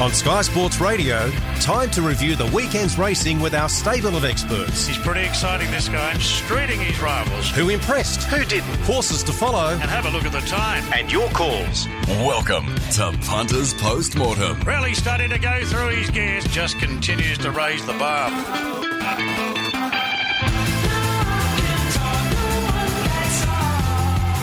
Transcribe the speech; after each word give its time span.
On 0.00 0.12
Sky 0.12 0.42
Sports 0.42 0.80
Radio, 0.80 1.28
time 1.58 1.90
to 1.90 2.02
review 2.02 2.36
the 2.36 2.46
weekend's 2.54 2.96
racing 2.96 3.40
with 3.40 3.52
our 3.52 3.68
stable 3.68 4.16
of 4.16 4.24
experts. 4.24 4.86
He's 4.86 4.96
pretty 4.98 5.26
exciting, 5.26 5.68
this 5.72 5.88
guy, 5.88 6.12
streeting 6.14 6.78
his 6.78 7.00
rivals. 7.00 7.50
Who 7.50 7.70
impressed? 7.70 8.22
Who 8.28 8.44
didn't? 8.44 8.76
Horses 8.82 9.24
to 9.24 9.32
follow. 9.32 9.72
And 9.72 9.90
have 9.90 10.06
a 10.06 10.10
look 10.10 10.24
at 10.24 10.30
the 10.30 10.40
time. 10.42 10.84
And 10.94 11.10
your 11.10 11.28
calls. 11.30 11.88
Welcome 12.06 12.66
to 12.92 13.18
Punters 13.26 13.74
Postmortem. 13.74 14.60
Really 14.60 14.94
starting 14.94 15.30
to 15.30 15.38
go 15.38 15.64
through 15.64 15.88
his 15.88 16.10
gears, 16.10 16.46
just 16.46 16.78
continues 16.78 17.38
to 17.38 17.50
raise 17.50 17.84
the 17.84 17.94
bar. 17.94 18.77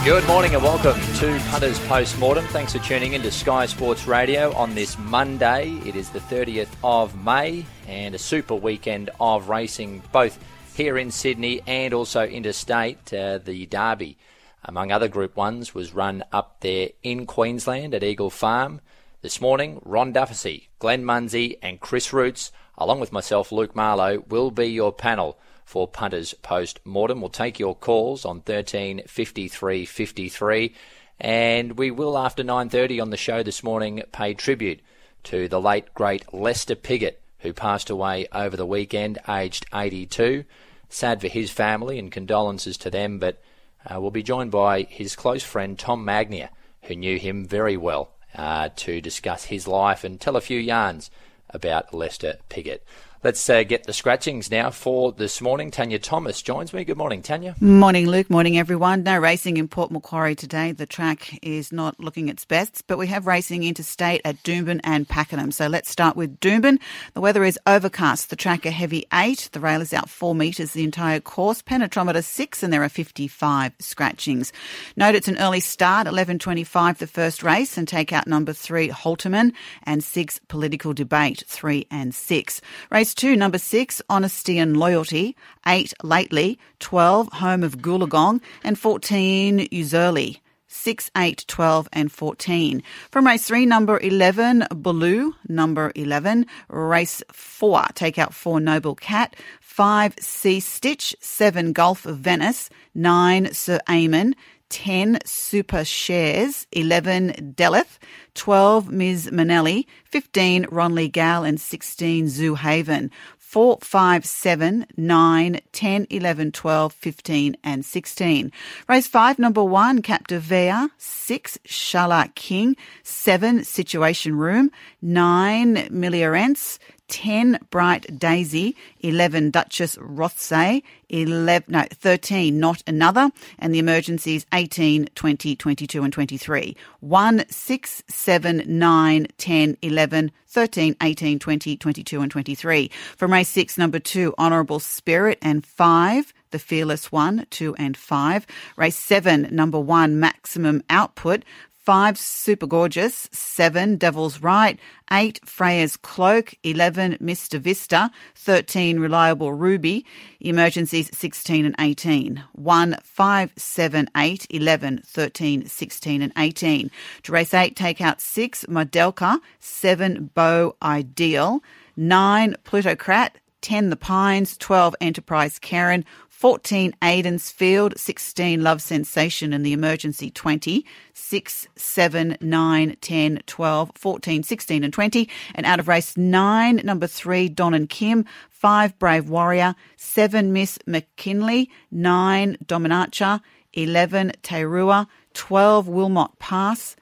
Good 0.05 0.27
morning 0.27 0.53
and 0.53 0.61
welcome 0.61 1.01
to 1.15 1.39
Punters 1.49 1.79
Postmortem. 1.87 2.45
Thanks 2.49 2.73
for 2.73 2.77
tuning 2.77 3.13
in 3.13 3.23
to 3.23 3.31
Sky 3.31 3.65
Sports 3.65 4.05
Radio 4.05 4.53
on 4.53 4.75
this 4.75 4.99
Monday. 4.99 5.71
It 5.83 5.95
is 5.95 6.11
the 6.11 6.19
30th 6.19 6.69
of 6.83 7.19
May 7.25 7.65
and 7.87 8.13
a 8.13 8.19
super 8.19 8.53
weekend 8.53 9.09
of 9.19 9.49
racing 9.49 10.03
both 10.11 10.37
here 10.75 10.99
in 10.99 11.09
Sydney 11.09 11.61
and 11.65 11.91
also 11.91 12.23
interstate. 12.23 13.11
Uh, 13.11 13.39
the 13.39 13.65
Derby, 13.65 14.19
among 14.63 14.91
other 14.91 15.07
Group 15.07 15.33
1s, 15.33 15.73
was 15.73 15.95
run 15.95 16.23
up 16.31 16.57
there 16.59 16.89
in 17.01 17.25
Queensland 17.25 17.95
at 17.95 18.03
Eagle 18.03 18.29
Farm. 18.29 18.81
This 19.23 19.41
morning, 19.41 19.81
Ron 19.83 20.13
Dufficy, 20.13 20.69
Glenn 20.77 21.03
Munsey 21.03 21.57
and 21.63 21.79
Chris 21.79 22.13
Roots, 22.13 22.51
along 22.77 22.99
with 22.99 23.11
myself, 23.11 23.51
Luke 23.51 23.75
Marlowe, 23.75 24.23
will 24.29 24.51
be 24.51 24.67
your 24.67 24.93
panel 24.93 25.39
for 25.65 25.87
punters 25.87 26.33
post 26.35 26.79
mortem. 26.85 27.19
We'll 27.19 27.29
take 27.29 27.59
your 27.59 27.75
calls 27.75 28.23
on 28.23 28.41
13 28.41 29.01
53 29.07 29.85
53 29.85 30.73
and 31.19 31.77
we 31.77 31.91
will 31.91 32.17
after 32.17 32.43
9:30 32.43 33.01
on 33.01 33.09
the 33.09 33.17
show 33.17 33.43
this 33.43 33.63
morning 33.63 34.03
pay 34.11 34.33
tribute 34.33 34.79
to 35.23 35.47
the 35.47 35.59
late 35.59 35.93
great 35.93 36.33
Lester 36.33 36.75
Piggott 36.75 37.21
who 37.39 37.51
passed 37.51 37.89
away 37.89 38.27
over 38.31 38.55
the 38.55 38.65
weekend 38.65 39.19
aged 39.27 39.65
82. 39.73 40.45
Sad 40.87 41.19
for 41.19 41.27
his 41.27 41.51
family 41.51 41.99
and 41.99 42.11
condolences 42.11 42.77
to 42.77 42.89
them 42.89 43.19
but 43.19 43.41
uh, 43.85 43.99
we'll 43.99 44.11
be 44.11 44.23
joined 44.23 44.51
by 44.51 44.83
his 44.83 45.15
close 45.15 45.43
friend 45.43 45.77
Tom 45.77 46.05
Magnier 46.05 46.49
who 46.83 46.95
knew 46.95 47.17
him 47.17 47.45
very 47.45 47.75
well 47.75 48.11
uh, 48.35 48.69
to 48.75 49.01
discuss 49.01 49.45
his 49.45 49.67
life 49.67 50.03
and 50.03 50.19
tell 50.19 50.35
a 50.35 50.41
few 50.41 50.59
yarns 50.59 51.09
about 51.49 51.93
Lester 51.93 52.37
Piggott. 52.49 52.83
Let's 53.25 53.49
uh, 53.49 53.63
get 53.63 53.85
the 53.85 53.91
scratchings 53.91 54.51
now 54.51 54.69
for 54.69 55.11
this 55.11 55.41
morning. 55.41 55.71
Tanya 55.71 55.97
Thomas 55.97 56.43
joins 56.43 56.71
me. 56.75 56.83
Good 56.83 56.99
morning, 56.99 57.23
Tanya. 57.23 57.55
Morning, 57.59 58.05
Luke. 58.05 58.29
Morning, 58.29 58.55
everyone. 58.55 59.01
No 59.01 59.17
racing 59.17 59.57
in 59.57 59.67
Port 59.67 59.89
Macquarie 59.89 60.35
today. 60.35 60.73
The 60.73 60.85
track 60.85 61.39
is 61.41 61.71
not 61.71 61.99
looking 61.99 62.29
its 62.29 62.45
best, 62.45 62.83
but 62.85 62.99
we 62.99 63.07
have 63.07 63.25
racing 63.25 63.63
interstate 63.63 64.21
at 64.23 64.43
Doomben 64.43 64.79
and 64.83 65.09
Pakenham. 65.09 65.49
So 65.49 65.65
let's 65.65 65.89
start 65.89 66.15
with 66.15 66.39
Doomben. 66.39 66.77
The 67.15 67.19
weather 67.21 67.43
is 67.43 67.57
overcast. 67.65 68.29
The 68.29 68.35
track 68.35 68.63
a 68.63 68.69
heavy 68.69 69.07
eight. 69.11 69.49
The 69.53 69.59
rail 69.59 69.81
is 69.81 69.91
out 69.91 70.07
four 70.07 70.35
metres 70.35 70.73
the 70.73 70.83
entire 70.83 71.19
course. 71.19 71.63
Penetrometer 71.63 72.23
six, 72.23 72.61
and 72.61 72.71
there 72.71 72.83
are 72.83 72.89
55 72.89 73.73
scratchings. 73.79 74.53
Note 74.95 75.15
it's 75.15 75.27
an 75.27 75.39
early 75.39 75.61
start, 75.61 76.05
11.25 76.05 76.97
the 76.97 77.07
first 77.07 77.41
race, 77.41 77.75
and 77.75 77.87
take 77.87 78.13
out 78.13 78.27
number 78.27 78.53
three, 78.53 78.89
Holterman, 78.89 79.51
and 79.81 80.03
six, 80.03 80.39
Political 80.47 80.93
Debate, 80.93 81.43
three 81.47 81.87
and 81.89 82.13
six. 82.13 82.61
Race 82.91 83.14
two, 83.15 83.35
number 83.35 83.57
six, 83.57 84.01
Honesty 84.09 84.59
and 84.59 84.77
Loyalty, 84.77 85.35
eight, 85.65 85.93
Lately, 86.03 86.59
12, 86.79 87.29
Home 87.33 87.63
of 87.63 87.77
Goolagong, 87.79 88.41
and 88.63 88.77
14, 88.77 89.67
Usurley. 89.69 90.39
6, 90.67 91.09
8, 91.15 91.45
12, 91.47 91.87
and 91.93 92.11
14. 92.11 92.83
From 93.09 93.25
race 93.25 93.47
3, 93.47 93.65
number 93.65 93.99
11, 93.99 94.67
Baloo, 94.71 95.33
number 95.47 95.91
11. 95.95 96.45
Race 96.67 97.23
4, 97.31 97.85
take 97.93 98.19
out 98.19 98.33
4, 98.33 98.59
Noble 98.59 98.95
Cat. 98.95 99.35
5, 99.61 100.15
Sea 100.19 100.59
Stitch. 100.59 101.15
7, 101.21 101.71
Gulf 101.71 102.05
of 102.05 102.17
Venice. 102.17 102.69
9, 102.93 103.53
Sir 103.53 103.79
Amon. 103.89 104.35
10 104.75 105.19
Super 105.23 105.85
Shares, 105.85 106.67
11 106.73 107.53
Deleth, 107.55 107.97
12 108.33 108.91
Ms. 108.91 109.31
Manelli, 109.31 109.87
15 110.03 110.65
Ronley 110.65 111.09
Gal, 111.09 111.45
and 111.45 111.61
16 111.61 112.27
Zoo 112.27 112.55
Haven. 112.55 113.09
4, 113.37 113.77
5, 113.79 114.25
7, 114.25 114.85
9, 114.97 115.61
10, 115.71 116.07
11, 116.09 116.51
12, 116.51 116.91
15, 116.91 117.55
and 117.63 117.85
16. 117.85 118.51
Race 118.89 119.07
5, 119.07 119.39
number 119.39 119.63
1, 119.63 120.01
Captivea. 120.01 120.89
6, 120.97 121.57
Shala 121.65 122.35
King. 122.35 122.75
7, 123.03 123.63
Situation 123.63 124.35
Room. 124.35 124.71
9, 125.01 125.87
Miliarence. 125.89 126.79
10 127.07 127.59
Bright 127.69 128.19
Daisy, 128.19 128.75
11 129.01 129.51
Duchess 129.51 129.97
Rothsay, 129.97 130.83
11, 131.09 131.71
no, 131.71 131.83
13 131.91 132.59
Not 132.59 132.81
Another, 132.87 133.31
and 133.59 133.73
the 133.73 133.79
emergencies 133.79 134.45
18, 134.53 135.07
20, 135.15 135.55
22, 135.55 136.03
and 136.03 136.13
23. 136.13 136.77
1, 136.99 137.45
6, 137.49 138.03
7, 138.07 138.63
9, 138.65 139.27
10, 139.37 139.77
11, 139.81 140.31
13, 140.47 140.95
18, 141.01 141.39
20, 141.39 141.77
22, 141.77 142.21
and 142.21 142.31
23. 142.31 142.91
From 143.17 143.33
race 143.33 143.49
6, 143.49 143.77
number 143.77 143.99
2, 143.99 144.33
Honourable 144.39 144.79
Spirit, 144.79 145.37
and 145.41 145.65
5, 145.65 146.33
the 146.51 146.59
Fearless 146.59 147.11
One, 147.11 147.45
2 147.49 147.75
and 147.75 147.97
5. 147.97 148.47
Race 148.77 148.95
7, 148.97 149.49
number 149.51 149.79
1, 149.79 150.19
Maximum 150.19 150.81
Output. 150.89 151.43
Five, 151.85 152.17
Super 152.17 152.65
Gorgeous. 152.65 153.29
Seven, 153.31 153.97
Devil's 153.97 154.41
Right. 154.41 154.79
Eight, 155.11 155.39
Freya's 155.45 155.97
Cloak. 155.97 156.55
Eleven, 156.63 157.15
Mr. 157.21 157.59
Vista. 157.59 158.09
Thirteen, 158.33 158.99
Reliable 158.99 159.53
Ruby. 159.53 160.03
Emergencies 160.39 161.15
16 161.15 161.63
and 161.63 161.75
18. 161.79 162.43
One, 162.53 162.97
five, 163.03 163.53
seven, 163.55 164.09
eight, 164.17 164.47
11, 164.49 165.03
13, 165.05 165.67
16 165.67 166.23
and 166.23 166.33
18. 166.35 166.89
To 167.21 167.31
race 167.31 167.53
eight, 167.53 167.75
take 167.75 168.01
out 168.01 168.19
six, 168.19 168.65
Modelka. 168.65 169.37
Seven, 169.59 170.31
Bow 170.33 170.75
Ideal. 170.81 171.61
Nine, 171.95 172.55
Plutocrat. 172.63 173.37
10 173.61 173.89
The 173.89 173.95
Pines, 173.95 174.57
12 174.57 174.95
Enterprise 175.01 175.57
Karen, 175.57 176.05
14 176.35 176.93
Aiden's 177.01 177.49
Field, 177.49 177.97
16 177.97 178.61
Love 178.61 178.81
Sensation 178.81 179.53
and 179.53 179.65
the 179.65 179.71
Emergency 179.71 180.29
20, 180.29 180.85
6, 181.13 181.67
7, 181.77 182.37
9, 182.41 182.97
10, 182.99 183.39
12, 183.45 183.91
14, 183.95 184.43
16 184.43 184.83
and 184.83 184.91
20. 184.91 185.29
And 185.55 185.65
out 185.65 185.79
of 185.79 185.87
race 185.87 186.17
9, 186.17 186.81
number 186.83 187.07
3 187.07 187.47
Don 187.47 187.73
and 187.73 187.87
Kim, 187.87 188.25
5 188.49 188.99
Brave 188.99 189.29
Warrior, 189.29 189.75
7 189.95 190.51
Miss 190.51 190.77
McKinley, 190.85 191.69
9 191.89 192.57
Dominacha, 192.65 193.39
11 193.71 194.33
Teirua, 194.43 195.07
12 195.33 195.87
Wilmot 195.87 196.37
Pass, 196.37 196.97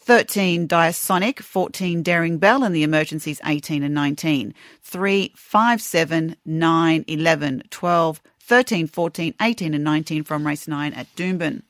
13 0.00 0.66
Diasonic, 0.66 1.40
14 1.40 2.02
Daring 2.02 2.38
Bell, 2.38 2.64
and 2.64 2.74
the 2.74 2.82
emergencies 2.84 3.40
18 3.44 3.82
and 3.82 3.94
19. 3.94 4.54
3, 4.82 5.32
5, 5.36 5.82
7, 5.82 6.36
9, 6.46 7.04
11, 7.06 7.62
12, 7.68 8.22
13, 8.52 8.86
14, 8.86 9.32
18, 9.40 9.72
and 9.72 9.82
19 9.82 10.24
from 10.24 10.46
race 10.46 10.68
9 10.68 10.92
at 10.92 11.06
Doomben. 11.16 11.62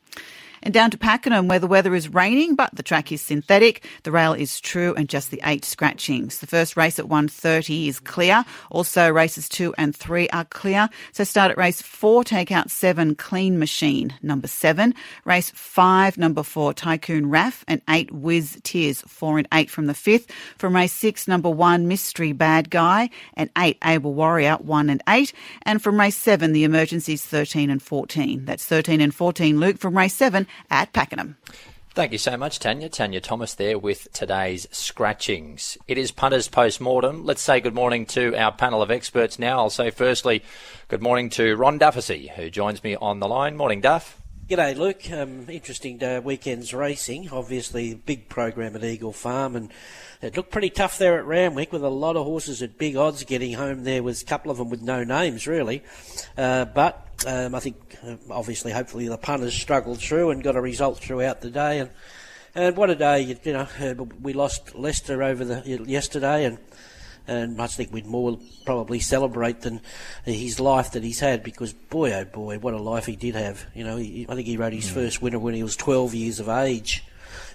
And 0.62 0.72
down 0.72 0.90
to 0.92 0.98
Pakenham, 0.98 1.48
where 1.48 1.58
the 1.58 1.66
weather 1.66 1.94
is 1.94 2.08
raining, 2.08 2.54
but 2.54 2.74
the 2.74 2.82
track 2.82 3.10
is 3.10 3.20
synthetic. 3.20 3.84
The 4.04 4.12
rail 4.12 4.32
is 4.32 4.60
true 4.60 4.94
and 4.94 5.08
just 5.08 5.30
the 5.30 5.40
eight 5.44 5.64
scratchings. 5.64 6.38
The 6.38 6.46
first 6.46 6.76
race 6.76 6.98
at 6.98 7.06
1.30 7.06 7.88
is 7.88 7.98
clear. 7.98 8.44
Also, 8.70 9.10
races 9.10 9.48
two 9.48 9.74
and 9.76 9.94
three 9.94 10.28
are 10.28 10.44
clear. 10.44 10.88
So 11.12 11.24
start 11.24 11.50
at 11.50 11.58
race 11.58 11.82
four, 11.82 12.22
take 12.22 12.52
out 12.52 12.70
seven, 12.70 13.14
Clean 13.14 13.58
Machine, 13.58 14.14
number 14.22 14.46
seven. 14.46 14.94
Race 15.24 15.50
five, 15.50 16.16
number 16.16 16.42
four, 16.42 16.72
Tycoon 16.72 17.28
Raff, 17.28 17.64
and 17.66 17.82
eight, 17.88 18.12
Whiz 18.12 18.60
Tears, 18.62 19.02
four 19.02 19.38
and 19.38 19.48
eight 19.52 19.68
from 19.70 19.86
the 19.86 19.94
fifth. 19.94 20.30
From 20.58 20.76
race 20.76 20.92
six, 20.92 21.26
number 21.26 21.50
one, 21.50 21.88
Mystery 21.88 22.32
Bad 22.32 22.70
Guy, 22.70 23.10
and 23.34 23.50
eight, 23.58 23.78
Able 23.84 24.14
Warrior, 24.14 24.54
one 24.56 24.90
and 24.90 25.02
eight. 25.08 25.32
And 25.62 25.82
from 25.82 25.98
race 25.98 26.16
seven, 26.16 26.52
the 26.52 26.64
emergencies 26.64 27.24
13 27.24 27.70
and 27.70 27.82
14. 27.82 28.44
That's 28.44 28.64
13 28.64 29.00
and 29.00 29.14
14, 29.14 29.58
Luke. 29.58 29.78
From 29.78 29.96
race 29.96 30.14
seven, 30.14 30.46
at 30.70 30.92
Pakenham. 30.92 31.36
Thank 31.94 32.12
you 32.12 32.18
so 32.18 32.38
much, 32.38 32.58
Tanya. 32.58 32.88
Tanya 32.88 33.20
Thomas 33.20 33.52
there 33.52 33.78
with 33.78 34.10
today's 34.14 34.66
scratchings. 34.72 35.76
It 35.86 35.98
is 35.98 36.10
punters 36.10 36.48
post 36.48 36.80
mortem. 36.80 37.26
Let's 37.26 37.42
say 37.42 37.60
good 37.60 37.74
morning 37.74 38.06
to 38.06 38.34
our 38.34 38.50
panel 38.50 38.80
of 38.80 38.90
experts 38.90 39.38
now. 39.38 39.58
I'll 39.58 39.68
say 39.68 39.90
firstly, 39.90 40.42
good 40.88 41.02
morning 41.02 41.28
to 41.30 41.54
Ron 41.54 41.78
Dufficy, 41.78 42.28
who 42.28 42.48
joins 42.48 42.82
me 42.82 42.96
on 42.96 43.20
the 43.20 43.28
line. 43.28 43.58
Morning, 43.58 43.82
Duff. 43.82 44.22
G'day, 44.48 44.76
Luke. 44.76 45.10
Um, 45.10 45.48
interesting 45.50 46.02
uh, 46.02 46.22
weekend's 46.24 46.72
racing. 46.72 47.28
Obviously, 47.30 47.94
big 47.94 48.28
program 48.30 48.74
at 48.74 48.84
Eagle 48.84 49.12
Farm, 49.12 49.54
and 49.54 49.70
it 50.22 50.36
looked 50.36 50.50
pretty 50.50 50.70
tough 50.70 50.98
there 50.98 51.18
at 51.18 51.26
Randwick 51.26 51.72
with 51.72 51.82
a 51.82 51.88
lot 51.88 52.16
of 52.16 52.24
horses 52.24 52.62
at 52.62 52.78
big 52.78 52.96
odds 52.96 53.24
getting 53.24 53.54
home. 53.54 53.84
There 53.84 54.02
was 54.02 54.22
a 54.22 54.24
couple 54.24 54.50
of 54.50 54.58
them 54.58 54.70
with 54.70 54.80
no 54.80 55.04
names, 55.04 55.46
really. 55.46 55.82
Uh, 56.38 56.64
but 56.64 57.08
um, 57.26 57.54
I 57.54 57.60
think, 57.60 57.76
uh, 58.06 58.16
obviously, 58.30 58.72
hopefully, 58.72 59.08
the 59.08 59.18
punters 59.18 59.54
struggled 59.54 59.98
through 59.98 60.30
and 60.30 60.42
got 60.42 60.56
a 60.56 60.60
result 60.60 60.98
throughout 60.98 61.40
the 61.40 61.50
day. 61.50 61.80
And 61.80 61.90
And 62.54 62.76
what 62.76 62.90
a 62.90 62.94
day! 62.94 63.22
You, 63.22 63.38
you 63.44 63.52
know, 63.52 63.66
uh, 63.80 63.94
we 64.20 64.32
lost 64.34 64.74
Lester 64.74 65.22
over 65.22 65.44
the 65.44 65.84
yesterday, 65.86 66.44
and 66.44 66.58
and 67.26 67.60
I 67.60 67.66
think 67.66 67.92
we'd 67.92 68.06
more 68.06 68.38
probably 68.66 69.00
celebrate 69.00 69.62
than 69.62 69.80
his 70.24 70.60
life 70.60 70.92
that 70.92 71.02
he's 71.02 71.20
had 71.20 71.42
because 71.42 71.72
boy 71.72 72.12
oh 72.12 72.24
boy 72.24 72.58
what 72.58 72.74
a 72.74 72.78
life 72.78 73.06
he 73.06 73.16
did 73.16 73.36
have 73.36 73.64
you 73.74 73.84
know 73.84 73.96
he, 73.96 74.26
I 74.28 74.34
think 74.34 74.48
he 74.48 74.56
rode 74.56 74.72
his 74.72 74.88
mm. 74.88 74.94
first 74.94 75.22
winner 75.22 75.38
when 75.38 75.54
he 75.54 75.62
was 75.62 75.76
12 75.76 76.14
years 76.14 76.40
of 76.40 76.48
age 76.48 77.04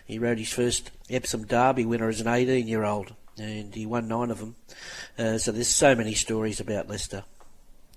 he 0.08 0.18
rode 0.18 0.40
his 0.40 0.52
first 0.52 0.92
Epsom 1.10 1.46
Derby 1.46 1.86
winner 1.86 2.10
as 2.10 2.22
an 2.22 2.28
18 2.28 2.68
year 2.68 2.84
old 2.84 3.14
and 3.38 3.76
he 3.76 3.86
won 3.86 4.08
nine 4.08 4.32
of 4.32 4.40
them 4.40 4.56
uh, 5.20 5.38
so 5.38 5.52
there's 5.52 5.68
so 5.68 5.94
many 5.94 6.14
stories 6.14 6.60
about 6.60 6.90
Lester 6.90 7.24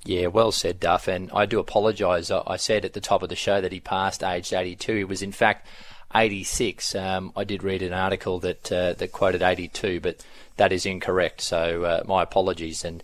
yeah, 0.05 0.29
well 0.29 0.53
said, 0.53 0.81
Duff. 0.81 1.09
And 1.09 1.31
I 1.33 1.47
do 1.47 1.59
apologise. 1.59 2.31
I 2.31 2.57
said 2.57 2.85
at 2.85 2.95
the 2.95 3.01
top 3.01 3.23
of 3.23 3.29
the 3.29 3.37
show 3.37 3.61
that 3.61 3.73
he 3.73 3.81
passed 3.81 4.23
aged 4.23 4.53
82. 4.53 4.97
He 4.97 5.05
was, 5.05 5.23
in 5.23 5.33
fact, 5.33 5.67
86. 6.15 6.95
Um, 6.95 7.33
I 7.37 7.45
did 7.45 7.63
read 7.63 7.83
an 7.83 7.93
article 7.93 8.39
that 8.41 8.73
uh, 8.73 8.95
that 8.95 9.13
quoted 9.13 9.43
82, 9.43 10.01
but 10.01 10.25
that 10.57 10.73
is 10.73 10.87
incorrect. 10.87 11.41
So 11.41 11.85
uh, 11.85 12.03
my 12.07 12.23
apologies. 12.23 12.85
And 12.85 13.03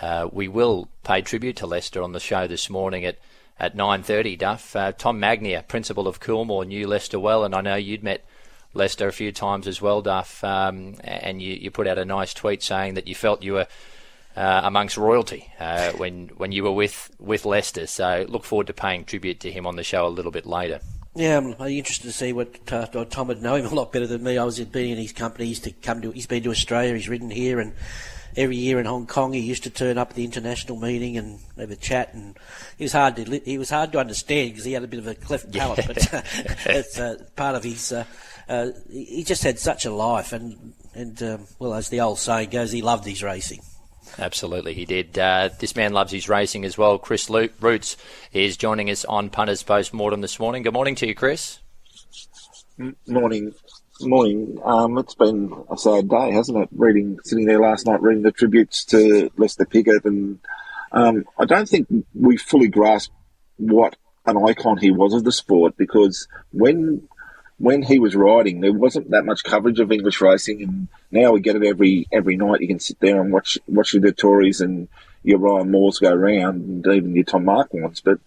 uh, 0.00 0.28
we 0.32 0.48
will 0.48 0.88
pay 1.02 1.20
tribute 1.20 1.56
to 1.56 1.66
Lester 1.66 2.02
on 2.02 2.12
the 2.12 2.20
show 2.20 2.46
this 2.46 2.70
morning 2.70 3.04
at 3.04 3.18
at 3.58 3.76
9:30. 3.76 4.38
Duff, 4.38 4.76
uh, 4.76 4.92
Tom 4.92 5.18
Magnier, 5.18 5.62
principal 5.62 6.06
of 6.06 6.20
Coolmore, 6.20 6.66
knew 6.66 6.86
Lester 6.86 7.18
well, 7.18 7.44
and 7.44 7.54
I 7.54 7.60
know 7.60 7.76
you'd 7.76 8.04
met. 8.04 8.24
Lester 8.76 9.08
a 9.08 9.12
few 9.12 9.32
times 9.32 9.66
as 9.66 9.80
well, 9.82 10.02
Duff, 10.02 10.44
um, 10.44 10.96
and 11.02 11.40
you, 11.42 11.54
you 11.54 11.70
put 11.70 11.86
out 11.86 11.98
a 11.98 12.04
nice 12.04 12.34
tweet 12.34 12.62
saying 12.62 12.94
that 12.94 13.08
you 13.08 13.14
felt 13.14 13.42
you 13.42 13.54
were 13.54 13.66
uh, 14.36 14.60
amongst 14.64 14.96
royalty 14.96 15.50
uh, 15.58 15.92
when 15.92 16.28
when 16.36 16.52
you 16.52 16.62
were 16.62 16.72
with 16.72 17.10
with 17.18 17.44
Lester. 17.44 17.86
So 17.86 18.26
look 18.28 18.44
forward 18.44 18.66
to 18.68 18.74
paying 18.74 19.04
tribute 19.04 19.40
to 19.40 19.50
him 19.50 19.66
on 19.66 19.76
the 19.76 19.84
show 19.84 20.06
a 20.06 20.08
little 20.08 20.32
bit 20.32 20.46
later. 20.46 20.80
Yeah, 21.14 21.38
I'm 21.38 21.54
interested 21.66 22.08
to 22.08 22.12
see 22.12 22.34
what 22.34 22.60
uh, 22.70 22.86
Tom 23.06 23.28
would 23.28 23.40
know 23.40 23.54
him 23.54 23.64
a 23.64 23.74
lot 23.74 23.90
better 23.90 24.06
than 24.06 24.22
me. 24.22 24.36
I 24.36 24.44
was 24.44 24.60
being 24.60 24.90
in 24.90 24.98
his 24.98 25.12
company. 25.12 25.46
He's 25.46 25.60
to 25.60 25.72
come 25.72 26.02
to. 26.02 26.10
He's 26.10 26.26
been 26.26 26.42
to 26.42 26.50
Australia. 26.50 26.92
He's 26.92 27.08
ridden 27.08 27.30
here, 27.30 27.58
and 27.58 27.72
every 28.36 28.56
year 28.56 28.78
in 28.78 28.84
Hong 28.84 29.06
Kong, 29.06 29.32
he 29.32 29.40
used 29.40 29.62
to 29.62 29.70
turn 29.70 29.96
up 29.96 30.10
at 30.10 30.16
the 30.16 30.24
international 30.24 30.78
meeting 30.78 31.16
and 31.16 31.40
have 31.56 31.70
a 31.70 31.76
chat. 31.76 32.12
And 32.12 32.38
he 32.76 32.84
was 32.84 32.92
hard 32.92 33.16
to 33.16 33.40
he 33.44 33.56
was 33.56 33.70
hard 33.70 33.92
to 33.92 33.98
understand 33.98 34.50
because 34.50 34.66
he 34.66 34.72
had 34.74 34.84
a 34.84 34.88
bit 34.88 35.00
of 35.00 35.06
a 35.06 35.14
cleft 35.14 35.50
palate. 35.50 35.86
but 35.86 36.14
uh, 36.14 36.22
it's 36.66 36.98
uh, 36.98 37.24
part 37.34 37.54
of 37.54 37.64
his. 37.64 37.94
Uh, 38.48 38.70
he 38.90 39.24
just 39.24 39.42
had 39.42 39.58
such 39.58 39.84
a 39.84 39.90
life, 39.90 40.32
and 40.32 40.72
and 40.94 41.22
um, 41.22 41.46
well, 41.58 41.74
as 41.74 41.88
the 41.88 42.00
old 42.00 42.18
saying 42.18 42.50
goes, 42.50 42.72
he 42.72 42.82
loved 42.82 43.04
his 43.04 43.22
racing. 43.22 43.60
Absolutely, 44.18 44.72
he 44.72 44.84
did. 44.84 45.18
Uh, 45.18 45.50
this 45.58 45.74
man 45.74 45.92
loves 45.92 46.12
his 46.12 46.28
racing 46.28 46.64
as 46.64 46.78
well. 46.78 46.98
Chris 46.98 47.28
Roots 47.28 47.96
is 48.32 48.56
joining 48.56 48.88
us 48.88 49.04
on 49.04 49.30
Punters 49.30 49.62
Post 49.62 49.92
Mortem 49.92 50.20
this 50.20 50.38
morning. 50.38 50.62
Good 50.62 50.72
morning 50.72 50.94
to 50.96 51.06
you, 51.06 51.14
Chris. 51.14 51.58
Morning, 53.06 53.52
morning. 54.00 54.58
Um, 54.64 54.96
it's 54.98 55.14
been 55.14 55.52
a 55.70 55.76
sad 55.76 56.08
day, 56.08 56.30
hasn't 56.30 56.58
it? 56.58 56.68
Reading, 56.72 57.18
sitting 57.24 57.46
there 57.46 57.60
last 57.60 57.86
night, 57.86 58.00
reading 58.00 58.22
the 58.22 58.32
tributes 58.32 58.84
to 58.86 59.30
Lester 59.36 59.64
Piggott, 59.64 60.04
and 60.04 60.38
um, 60.92 61.24
I 61.38 61.46
don't 61.46 61.68
think 61.68 61.88
we 62.14 62.36
fully 62.36 62.68
grasp 62.68 63.10
what 63.56 63.96
an 64.24 64.36
icon 64.36 64.78
he 64.78 64.90
was 64.90 65.14
of 65.14 65.24
the 65.24 65.32
sport 65.32 65.76
because 65.76 66.26
when 66.52 67.08
when 67.58 67.82
he 67.82 67.98
was 67.98 68.14
riding, 68.14 68.60
there 68.60 68.72
wasn't 68.72 69.10
that 69.10 69.24
much 69.24 69.42
coverage 69.42 69.80
of 69.80 69.90
English 69.90 70.20
racing, 70.20 70.62
and 70.62 70.88
now 71.10 71.32
we 71.32 71.40
get 71.40 71.56
it 71.56 71.64
every 71.64 72.06
every 72.12 72.36
night. 72.36 72.60
You 72.60 72.68
can 72.68 72.80
sit 72.80 73.00
there 73.00 73.20
and 73.20 73.32
watch 73.32 73.58
watch 73.66 73.92
the 73.92 74.12
Tories 74.12 74.60
and 74.60 74.88
your 75.22 75.38
Ryan 75.38 75.70
Moores 75.70 75.98
go 75.98 76.12
around, 76.12 76.60
and 76.62 76.86
even 76.86 77.14
your 77.14 77.24
Tom 77.24 77.44
Marquands. 77.46 78.00
But 78.00 78.18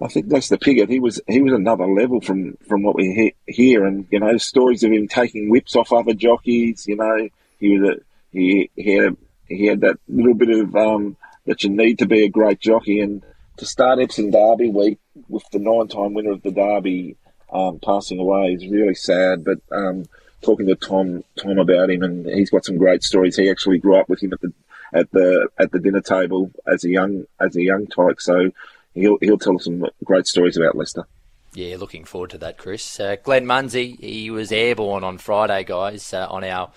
I 0.00 0.08
think 0.08 0.28
that's 0.28 0.48
the 0.48 0.58
Piggott. 0.58 0.88
He 0.88 1.00
was 1.00 1.20
he 1.26 1.42
was 1.42 1.52
another 1.52 1.86
level 1.86 2.20
from 2.20 2.56
from 2.68 2.82
what 2.82 2.94
we 2.94 3.34
he- 3.46 3.52
hear, 3.52 3.84
and 3.84 4.06
you 4.10 4.20
know 4.20 4.36
stories 4.38 4.84
of 4.84 4.92
him 4.92 5.08
taking 5.08 5.50
whips 5.50 5.74
off 5.74 5.92
other 5.92 6.14
jockeys. 6.14 6.86
You 6.86 6.96
know, 6.96 7.28
he 7.58 7.76
was 7.76 7.90
a 7.90 8.00
he 8.32 8.70
he 8.76 8.94
had 8.94 9.16
he 9.48 9.66
had 9.66 9.80
that 9.80 9.98
little 10.08 10.34
bit 10.34 10.50
of 10.50 10.76
um, 10.76 11.16
that 11.46 11.64
you 11.64 11.70
need 11.70 11.98
to 11.98 12.06
be 12.06 12.24
a 12.24 12.28
great 12.28 12.60
jockey, 12.60 13.00
and 13.00 13.22
to 13.56 13.66
start 13.66 13.98
Epsom 13.98 14.30
Derby 14.30 14.68
week 14.68 14.98
with 15.28 15.44
the 15.50 15.58
nine 15.58 15.88
time 15.88 16.14
winner 16.14 16.32
of 16.32 16.42
the 16.42 16.52
Derby 16.52 17.16
um, 17.52 17.78
passing 17.78 18.18
away 18.18 18.54
is 18.54 18.66
really 18.66 18.94
sad. 18.94 19.44
But 19.44 19.58
um, 19.70 20.06
talking 20.42 20.66
to 20.66 20.74
Tom 20.74 21.24
Tom 21.36 21.58
about 21.58 21.90
him, 21.90 22.02
and 22.02 22.26
he's 22.26 22.50
got 22.50 22.64
some 22.64 22.78
great 22.78 23.02
stories. 23.02 23.36
He 23.36 23.50
actually 23.50 23.78
grew 23.78 23.96
up 23.96 24.08
with 24.08 24.22
him 24.22 24.32
at 24.32 24.40
the 24.40 24.52
at 24.92 25.10
the 25.12 25.48
at 25.58 25.72
the 25.72 25.78
dinner 25.78 26.00
table 26.00 26.50
as 26.66 26.84
a 26.84 26.90
young 26.90 27.24
as 27.40 27.56
a 27.56 27.62
young 27.62 27.86
tyke. 27.86 28.20
So 28.20 28.50
he'll 28.94 29.18
he'll 29.20 29.38
tell 29.38 29.56
us 29.56 29.64
some 29.64 29.86
great 30.04 30.26
stories 30.26 30.56
about 30.56 30.76
Lester. 30.76 31.06
Yeah, 31.54 31.76
looking 31.76 32.04
forward 32.04 32.30
to 32.30 32.38
that, 32.38 32.56
Chris. 32.56 32.98
Uh, 32.98 33.16
Glenn 33.22 33.44
Munsey, 33.44 33.98
he 34.00 34.30
was 34.30 34.50
airborne 34.50 35.04
on 35.04 35.18
Friday, 35.18 35.64
guys, 35.64 36.14
uh, 36.14 36.26
on 36.30 36.44
our 36.44 36.70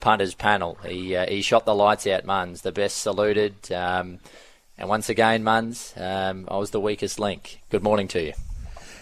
punters 0.00 0.34
panel. 0.34 0.78
He 0.86 1.14
uh, 1.14 1.26
he 1.26 1.42
shot 1.42 1.66
the 1.66 1.74
lights 1.74 2.06
out, 2.06 2.24
Muns, 2.24 2.62
the 2.62 2.72
best 2.72 2.98
saluted. 2.98 3.70
Um, 3.70 4.20
and 4.78 4.88
once 4.88 5.08
again, 5.08 5.44
Muns, 5.44 5.94
um, 6.00 6.48
I 6.50 6.56
was 6.56 6.70
the 6.70 6.80
weakest 6.80 7.20
link. 7.20 7.60
Good 7.70 7.82
morning 7.82 8.08
to 8.08 8.22
you. 8.22 8.32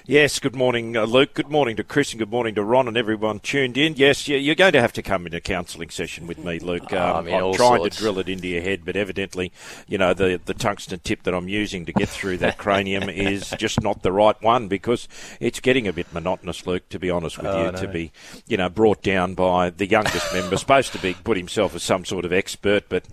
Yes, 0.05 0.41
good 0.41 0.57
morning, 0.57 0.97
uh, 0.97 1.05
Luke. 1.05 1.33
Good 1.33 1.49
morning 1.49 1.77
to 1.77 1.85
Chris 1.85 2.11
and 2.11 2.19
good 2.19 2.31
morning 2.31 2.57
to 2.57 2.65
Ron 2.65 2.89
and 2.89 2.97
everyone 2.97 3.39
tuned 3.39 3.79
in. 3.79 3.95
Yes, 3.95 4.27
you're 4.27 4.57
going 4.57 4.73
to 4.73 4.81
have 4.81 4.93
to 4.95 5.03
come 5.03 5.29
in 5.29 5.35
a 5.35 5.41
counselling 5.41 5.91
session 5.91 6.27
with 6.27 6.39
me, 6.39 6.59
Luke. 6.59 6.83
Um, 6.93 6.99
oh, 6.99 7.15
I 7.15 7.23
mean, 7.23 7.35
I'm 7.35 7.55
trying 7.55 7.79
sorts. 7.79 7.97
to 7.97 8.03
drill 8.03 8.19
it 8.19 8.29
into 8.29 8.49
your 8.49 8.61
head, 8.61 8.85
but 8.85 8.97
evidently, 8.97 9.51
you 9.89 9.97
know, 9.97 10.13
the, 10.13 10.39
the 10.45 10.53
tungsten 10.53 10.99
tip 10.99 11.23
that 11.23 11.33
I'm 11.33 11.49
using 11.49 11.87
to 11.87 11.93
get 11.93 12.09
through 12.09 12.39
that 12.39 12.59
cranium 12.59 13.05
is 13.09 13.49
just 13.57 13.81
not 13.81 14.03
the 14.03 14.13
right 14.13 14.41
one 14.43 14.69
because 14.69 15.09
it's 15.41 15.59
getting 15.59 15.87
a 15.87 15.93
bit 15.93 16.13
monotonous, 16.13 16.67
Luke, 16.67 16.87
to 16.91 16.99
be 16.99 17.09
honest 17.09 17.39
with 17.39 17.47
oh, 17.47 17.67
you, 17.67 17.73
no. 17.73 17.79
to 17.79 17.89
be, 17.89 18.13
you 18.47 18.57
know, 18.57 18.69
brought 18.69 19.03
down 19.03 19.35
by 19.35 19.71
the 19.71 19.87
youngest 19.87 20.35
member, 20.35 20.57
supposed 20.57 20.93
to 20.93 20.99
be 20.99 21.15
put 21.15 21.37
himself 21.37 21.75
as 21.75 21.83
some 21.83 22.05
sort 22.05 22.25
of 22.25 22.33
expert, 22.33 22.85
but, 22.89 23.05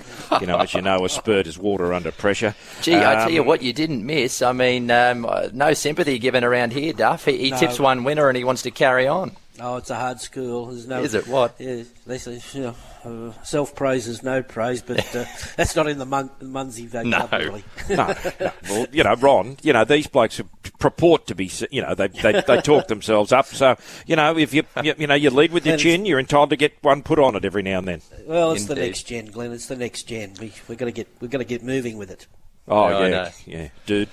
you 0.42 0.48
know, 0.48 0.58
as 0.58 0.74
you 0.74 0.82
know, 0.82 1.06
a 1.06 1.10
spurt 1.10 1.48
is 1.48 1.58
water 1.58 1.94
under 1.94 2.12
pressure. 2.12 2.54
Gee, 2.82 2.96
um, 2.96 3.08
I 3.08 3.16
tell 3.16 3.32
you 3.32 3.42
Um, 3.42 3.48
what, 3.48 3.62
you 3.62 3.72
didn't 3.72 4.06
miss. 4.06 4.42
I 4.42 4.52
mean, 4.52 4.92
um, 4.92 5.26
uh, 5.26 5.50
no 5.54 5.74
sympathy 5.74 6.20
given 6.20 6.44
around 6.44 6.74
here, 6.74 6.79
Duff. 6.94 7.26
He, 7.26 7.38
he 7.38 7.52
No. 7.52 7.58
tips 7.58 7.80
one 7.80 8.04
winner 8.04 8.28
and 8.30 8.38
he 8.38 8.44
wants 8.44 8.62
to 8.64 8.72
carry 8.72 9.08
on. 9.08 9.32
Oh, 9.62 9.76
it's 9.76 9.90
a 9.90 9.96
hard 9.96 10.22
school. 10.22 10.68
There's 10.68 10.88
no. 10.88 11.02
Is 11.02 11.14
it? 11.14 11.28
What? 11.28 11.56
Yeah, 11.60 11.84
they 12.08 12.18
say 12.18 12.40
you 12.54 12.62
know, 12.62 12.76
uh, 13.04 13.44
self 13.44 13.76
praise 13.76 14.08
is 14.08 14.24
no 14.24 14.42
praise, 14.42 14.82
but 14.82 15.00
uh, 15.14 15.26
that's 15.58 15.76
not 15.76 15.88
in 15.88 15.98
the 16.00 16.06
Mun- 16.06 16.30
Munsey 16.42 16.86
vocabulary. 16.88 17.66
no, 17.90 17.96
no. 18.40 18.52
Well, 18.70 18.88
you 18.94 19.04
know, 19.04 19.16
Ron, 19.16 19.58
you 19.62 19.74
know, 19.74 19.84
these 19.84 20.08
blokes 20.08 20.40
purport 20.80 21.28
to 21.28 21.36
be, 21.36 21.52
you 21.72 21.82
know, 21.82 21.94
they, 21.94 22.08
they, 22.08 22.42
they 22.48 22.62
talk 22.62 22.88
themselves 22.88 23.34
up. 23.34 23.48
So, 23.48 23.76
you 24.08 24.16
know, 24.16 24.38
if 24.38 24.54
you, 24.54 24.64
you, 24.82 24.94
you 24.98 25.08
know, 25.08 25.16
you 25.16 25.30
lead 25.30 25.52
with 25.52 25.66
your 25.66 25.74
And- 25.74 25.82
chin, 25.82 26.06
you're 26.06 26.20
entitled 26.20 26.52
to 26.52 26.56
get 26.56 26.82
one 26.82 27.04
put 27.04 27.20
on 27.20 27.36
it 27.36 27.44
every 27.44 27.62
now 27.64 27.80
and 27.80 27.88
then. 27.90 28.02
Well, 28.26 28.54
it's 28.54 28.64
the 28.66 28.76
next 28.76 29.04
gen, 29.08 29.26
Glenn. 29.26 29.52
It's 29.52 29.66
the 29.68 29.76
next 29.76 30.04
gen. 30.04 30.36
We 30.40 30.54
we 30.70 30.78
got 30.78 30.86
to 30.86 30.92
get 30.94 31.10
we 31.20 31.28
got 31.28 31.40
to 31.40 31.44
get 31.44 31.64
moving 31.64 31.98
with 31.98 32.12
it. 32.12 32.28
Oh, 32.66 32.88
Yeah, 32.90 33.08
yeah, 33.08 33.32
yeah, 33.46 33.68
dude. 33.86 34.10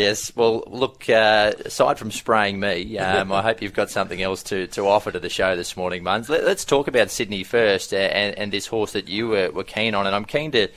Yes. 0.00 0.34
Well, 0.34 0.64
look. 0.66 1.08
Uh, 1.10 1.52
aside 1.64 1.98
from 1.98 2.10
spraying 2.10 2.58
me, 2.58 2.96
um, 2.96 3.30
I 3.32 3.42
hope 3.42 3.60
you've 3.60 3.74
got 3.74 3.90
something 3.90 4.22
else 4.22 4.42
to, 4.44 4.66
to 4.68 4.86
offer 4.86 5.12
to 5.12 5.20
the 5.20 5.28
show 5.28 5.56
this 5.56 5.76
morning, 5.76 6.02
Muns. 6.02 6.30
Let, 6.30 6.44
us 6.44 6.64
talk 6.64 6.88
about 6.88 7.10
Sydney 7.10 7.44
first, 7.44 7.92
uh, 7.92 7.96
and, 7.96 8.36
and 8.38 8.50
this 8.50 8.66
horse 8.66 8.92
that 8.92 9.08
you 9.08 9.28
were, 9.28 9.50
were 9.50 9.64
keen 9.64 9.94
on, 9.94 10.06
and 10.06 10.16
I'm 10.16 10.24
keen 10.24 10.52
to 10.52 10.68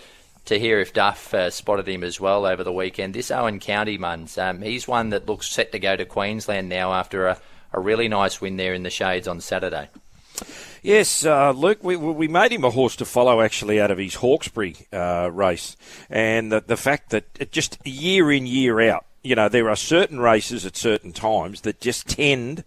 to 0.46 0.60
hear 0.60 0.82
if 0.82 0.92
Duff 0.92 1.34
uh, 1.34 1.50
spotted 1.50 1.88
him 1.88 2.04
as 2.04 2.20
well 2.20 2.46
over 2.46 2.66
the 2.66 2.74
weekend. 2.74 3.14
This 3.14 3.32
Owen 3.32 3.62
County 3.62 3.98
Muns, 3.98 4.38
um, 4.38 4.62
he's 4.62 4.90
one 4.90 5.12
that 5.12 5.26
looks 5.26 5.48
set 5.48 5.72
to 5.72 5.80
go 5.80 5.96
to 5.96 6.04
Queensland 6.04 6.68
now 6.68 6.92
after 6.92 7.28
a, 7.28 7.38
a 7.72 7.80
really 7.80 8.10
nice 8.10 8.42
win 8.42 8.58
there 8.58 8.74
in 8.74 8.84
the 8.84 8.90
shades 8.90 9.26
on 9.26 9.40
Saturday. 9.40 9.88
Yes, 10.82 11.26
uh, 11.26 11.52
Luke, 11.52 11.82
we, 11.82 11.96
we 11.96 12.28
made 12.28 12.52
him 12.52 12.66
a 12.66 12.70
horse 12.70 12.98
to 12.98 13.06
follow 13.06 13.40
actually 13.40 13.80
out 13.80 13.90
of 13.90 13.98
his 13.98 14.16
Hawkesbury 14.16 14.76
uh, 14.92 15.30
race. 15.32 15.78
And 16.10 16.52
the, 16.52 16.60
the 16.60 16.76
fact 16.76 17.12
that 17.12 17.24
it 17.40 17.54
just 17.54 17.78
year 17.88 18.30
in, 18.30 18.46
year 18.46 18.82
out, 18.82 19.06
you 19.24 19.36
know, 19.36 19.48
there 19.48 19.70
are 19.70 19.76
certain 19.76 20.20
races 20.20 20.66
at 20.66 20.76
certain 20.76 21.14
times 21.14 21.62
that 21.62 21.80
just 21.80 22.08
tend 22.08 22.64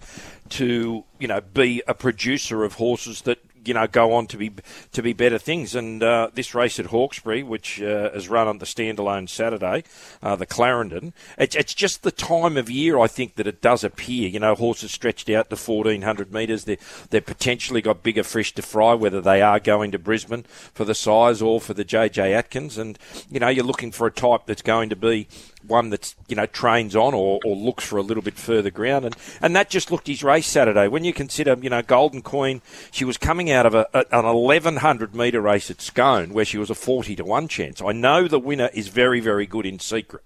to, 0.50 1.04
you 1.18 1.28
know, 1.28 1.40
be 1.40 1.82
a 1.86 1.94
producer 1.94 2.64
of 2.64 2.74
horses 2.74 3.22
that 3.22 3.38
you 3.66 3.74
know 3.74 3.86
go 3.86 4.12
on 4.12 4.26
to 4.28 4.36
be 4.36 4.52
to 4.92 5.02
be 5.02 5.12
better 5.12 5.38
things. 5.38 5.74
And 5.74 6.02
uh, 6.02 6.30
this 6.32 6.54
race 6.54 6.78
at 6.78 6.86
Hawkesbury, 6.86 7.42
which 7.42 7.80
uh, 7.82 8.10
is 8.14 8.28
run 8.28 8.48
on 8.48 8.58
the 8.58 8.66
standalone 8.66 9.28
Saturday, 9.28 9.84
uh, 10.22 10.36
the 10.36 10.46
Clarendon, 10.46 11.12
it's, 11.36 11.56
it's 11.56 11.74
just 11.74 12.02
the 12.02 12.12
time 12.12 12.56
of 12.56 12.70
year 12.70 12.98
I 12.98 13.06
think 13.06 13.34
that 13.34 13.46
it 13.46 13.60
does 13.60 13.84
appear. 13.84 14.28
You 14.28 14.40
know, 14.40 14.54
horses 14.54 14.92
stretched 14.92 15.28
out 15.28 15.50
to 15.50 15.56
fourteen 15.56 16.02
hundred 16.02 16.32
metres. 16.32 16.64
They 16.64 16.78
they've 17.10 17.24
potentially 17.24 17.82
got 17.82 18.02
bigger 18.02 18.22
fish 18.22 18.54
to 18.54 18.62
fry, 18.62 18.94
whether 18.94 19.20
they 19.20 19.42
are 19.42 19.60
going 19.60 19.92
to 19.92 19.98
Brisbane 19.98 20.44
for 20.72 20.84
the 20.84 20.94
Sires 20.94 21.42
or 21.42 21.60
for 21.60 21.74
the 21.74 21.84
JJ 21.84 22.32
Atkins. 22.32 22.78
And 22.78 22.98
you 23.30 23.40
know, 23.40 23.48
you're 23.48 23.64
looking 23.64 23.92
for 23.92 24.06
a 24.06 24.12
type 24.12 24.42
that's 24.46 24.62
going 24.62 24.90
to 24.90 24.96
be 24.96 25.28
one 25.66 25.90
that's 25.90 26.14
you 26.28 26.36
know 26.36 26.46
trains 26.46 26.94
on 26.96 27.14
or, 27.14 27.40
or 27.44 27.56
looks 27.56 27.84
for 27.84 27.96
a 27.98 28.02
little 28.02 28.22
bit 28.22 28.34
further 28.34 28.70
ground, 28.70 29.04
and 29.04 29.16
and 29.40 29.54
that 29.56 29.70
just 29.70 29.90
looked 29.90 30.06
his 30.06 30.22
race 30.22 30.46
Saturday. 30.46 30.88
When 30.88 31.04
you 31.04 31.12
consider 31.12 31.56
you 31.60 31.70
know 31.70 31.82
Golden 31.82 32.22
Queen, 32.22 32.62
she 32.90 33.04
was 33.04 33.16
coming 33.16 33.50
out 33.50 33.66
of 33.66 33.74
a, 33.74 33.86
a, 33.92 34.04
an 34.12 34.24
1100 34.24 35.14
metre 35.14 35.40
race 35.40 35.70
at 35.70 35.80
Scone 35.80 36.32
where 36.32 36.44
she 36.44 36.58
was 36.58 36.70
a 36.70 36.74
40 36.74 37.16
to 37.16 37.24
one 37.24 37.48
chance. 37.48 37.82
I 37.82 37.92
know 37.92 38.28
the 38.28 38.38
winner 38.38 38.70
is 38.72 38.88
very 38.88 39.20
very 39.20 39.46
good 39.46 39.66
in 39.66 39.78
secret. 39.78 40.22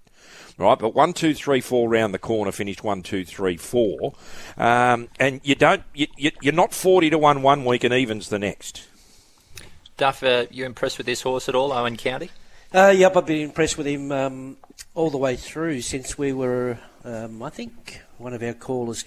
right? 0.57 0.77
But 0.77 0.93
one, 0.93 1.13
two, 1.13 1.33
three, 1.33 1.61
four 1.61 1.89
round 1.89 2.13
the 2.13 2.19
corner 2.19 2.51
finished 2.51 2.83
one, 2.83 3.03
two, 3.03 3.25
three, 3.25 3.57
four, 3.57 4.13
um, 4.57 5.09
and 5.19 5.41
you 5.43 5.55
don't, 5.55 5.83
you, 5.93 6.07
you, 6.17 6.31
you're 6.41 6.53
not 6.53 6.73
forty 6.73 7.09
to 7.09 7.17
one 7.17 7.41
one 7.41 7.65
week 7.65 7.83
and 7.83 7.93
evens 7.93 8.29
the 8.29 8.39
next. 8.39 8.87
Duff, 9.97 10.23
you 10.49 10.65
impressed 10.65 10.97
with 10.97 11.05
this 11.05 11.21
horse 11.21 11.47
at 11.47 11.53
all, 11.53 11.71
Owen 11.71 11.95
County? 11.95 12.31
Uh, 12.73 12.93
yep, 12.95 13.17
I've 13.17 13.25
been 13.25 13.41
impressed 13.41 13.77
with 13.77 13.85
him 13.85 14.13
um, 14.13 14.55
all 14.95 15.09
the 15.09 15.17
way 15.17 15.35
through 15.35 15.81
since 15.81 16.17
we 16.17 16.31
were. 16.31 16.79
Um, 17.03 17.43
I 17.43 17.49
think 17.49 18.01
one 18.17 18.33
of 18.33 18.41
our 18.41 18.53
callers 18.53 19.03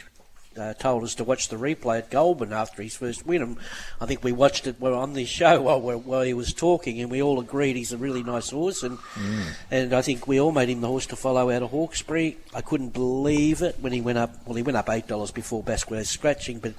uh, 0.59 0.75
told 0.75 1.03
us 1.03 1.15
to 1.15 1.25
watch 1.25 1.49
the 1.49 1.57
replay 1.57 1.97
at 1.97 2.11
Goulburn 2.11 2.53
after 2.53 2.83
his 2.83 2.95
first 2.95 3.25
win. 3.25 3.41
And 3.41 3.57
I 4.03 4.05
think 4.05 4.23
we 4.23 4.33
watched 4.33 4.67
it. 4.67 4.83
On 4.83 5.15
the 5.15 5.25
show 5.25 5.63
while, 5.81 5.81
while 5.81 6.21
he 6.21 6.35
was 6.35 6.53
talking, 6.53 7.01
and 7.01 7.11
we 7.11 7.23
all 7.23 7.41
agreed 7.41 7.77
he's 7.77 7.95
a 7.95 7.97
really 7.97 8.23
nice 8.23 8.51
horse. 8.51 8.83
And 8.83 8.99
mm. 8.99 9.47
and 9.71 9.95
I 9.95 10.03
think 10.03 10.29
we 10.29 10.39
all 10.39 10.53
made 10.53 10.69
him 10.69 10.83
the 10.83 10.89
horse 10.89 11.07
to 11.07 11.17
follow 11.17 11.49
out 11.49 11.63
of 11.63 11.71
Hawkesbury. 11.71 12.37
I 12.53 12.61
couldn't 12.61 12.93
believe 12.93 13.63
it 13.63 13.77
when 13.81 13.95
he 13.95 14.03
went 14.03 14.19
up. 14.19 14.47
Well, 14.47 14.57
he 14.57 14.63
went 14.63 14.77
up 14.77 14.91
eight 14.91 15.07
dollars 15.07 15.31
before 15.31 15.63
Basquez 15.63 16.11
scratching, 16.11 16.59
but 16.59 16.75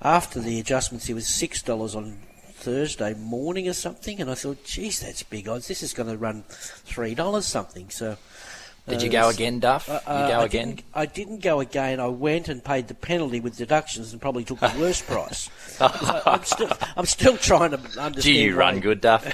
after 0.00 0.38
the 0.38 0.60
adjustments, 0.60 1.08
he 1.08 1.14
was 1.14 1.26
six 1.26 1.62
dollars 1.62 1.96
on 1.96 2.18
Thursday 2.62 3.12
morning 3.14 3.68
or 3.68 3.72
something, 3.72 4.20
and 4.20 4.30
I 4.30 4.34
thought, 4.34 4.62
geez, 4.64 5.00
that's 5.00 5.24
big 5.24 5.48
odds. 5.48 5.66
This 5.66 5.82
is 5.82 5.92
going 5.92 6.08
to 6.08 6.16
run 6.16 6.44
three 6.48 7.14
dollars 7.14 7.44
something. 7.44 7.90
So 7.90 8.16
did 8.88 9.00
you 9.00 9.10
go 9.10 9.28
again, 9.28 9.60
Duff? 9.60 9.88
Uh, 9.88 10.00
you 10.04 10.34
go 10.34 10.40
I 10.40 10.44
again? 10.44 10.68
Didn't, 10.70 10.84
I 10.92 11.06
didn't 11.06 11.40
go 11.40 11.60
again. 11.60 12.00
I 12.00 12.08
went 12.08 12.48
and 12.48 12.64
paid 12.64 12.88
the 12.88 12.94
penalty 12.94 13.38
with 13.38 13.56
deductions 13.56 14.12
and 14.12 14.20
probably 14.20 14.42
took 14.42 14.58
the 14.58 14.74
worst 14.78 15.06
price. 15.06 15.48
I'm 15.80 16.42
still, 16.42 16.72
I'm 16.96 17.06
still 17.06 17.36
trying 17.36 17.70
to 17.70 17.76
understand. 17.76 18.14
Do 18.22 18.32
you 18.32 18.56
run 18.56 18.80
good, 18.80 19.00
Duff? 19.00 19.24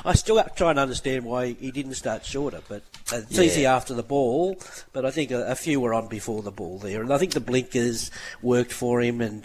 I 0.06 0.12
still 0.14 0.40
try 0.54 0.70
and 0.70 0.78
understand 0.78 1.24
why 1.24 1.52
he 1.54 1.72
didn't 1.72 1.94
start 1.94 2.24
shorter, 2.24 2.60
but 2.68 2.82
it's 3.12 3.32
yeah. 3.32 3.42
easy 3.42 3.66
after 3.66 3.92
the 3.92 4.04
ball. 4.04 4.56
But 4.92 5.04
I 5.04 5.10
think 5.10 5.32
a, 5.32 5.48
a, 5.48 5.56
few 5.56 5.80
were 5.80 5.92
on 5.92 6.06
before 6.06 6.42
the 6.42 6.52
ball 6.52 6.78
there, 6.78 7.02
and 7.02 7.12
I 7.12 7.18
think 7.18 7.32
the 7.32 7.40
blinkers 7.40 8.12
worked 8.40 8.72
for 8.72 9.00
him, 9.00 9.20
and 9.20 9.44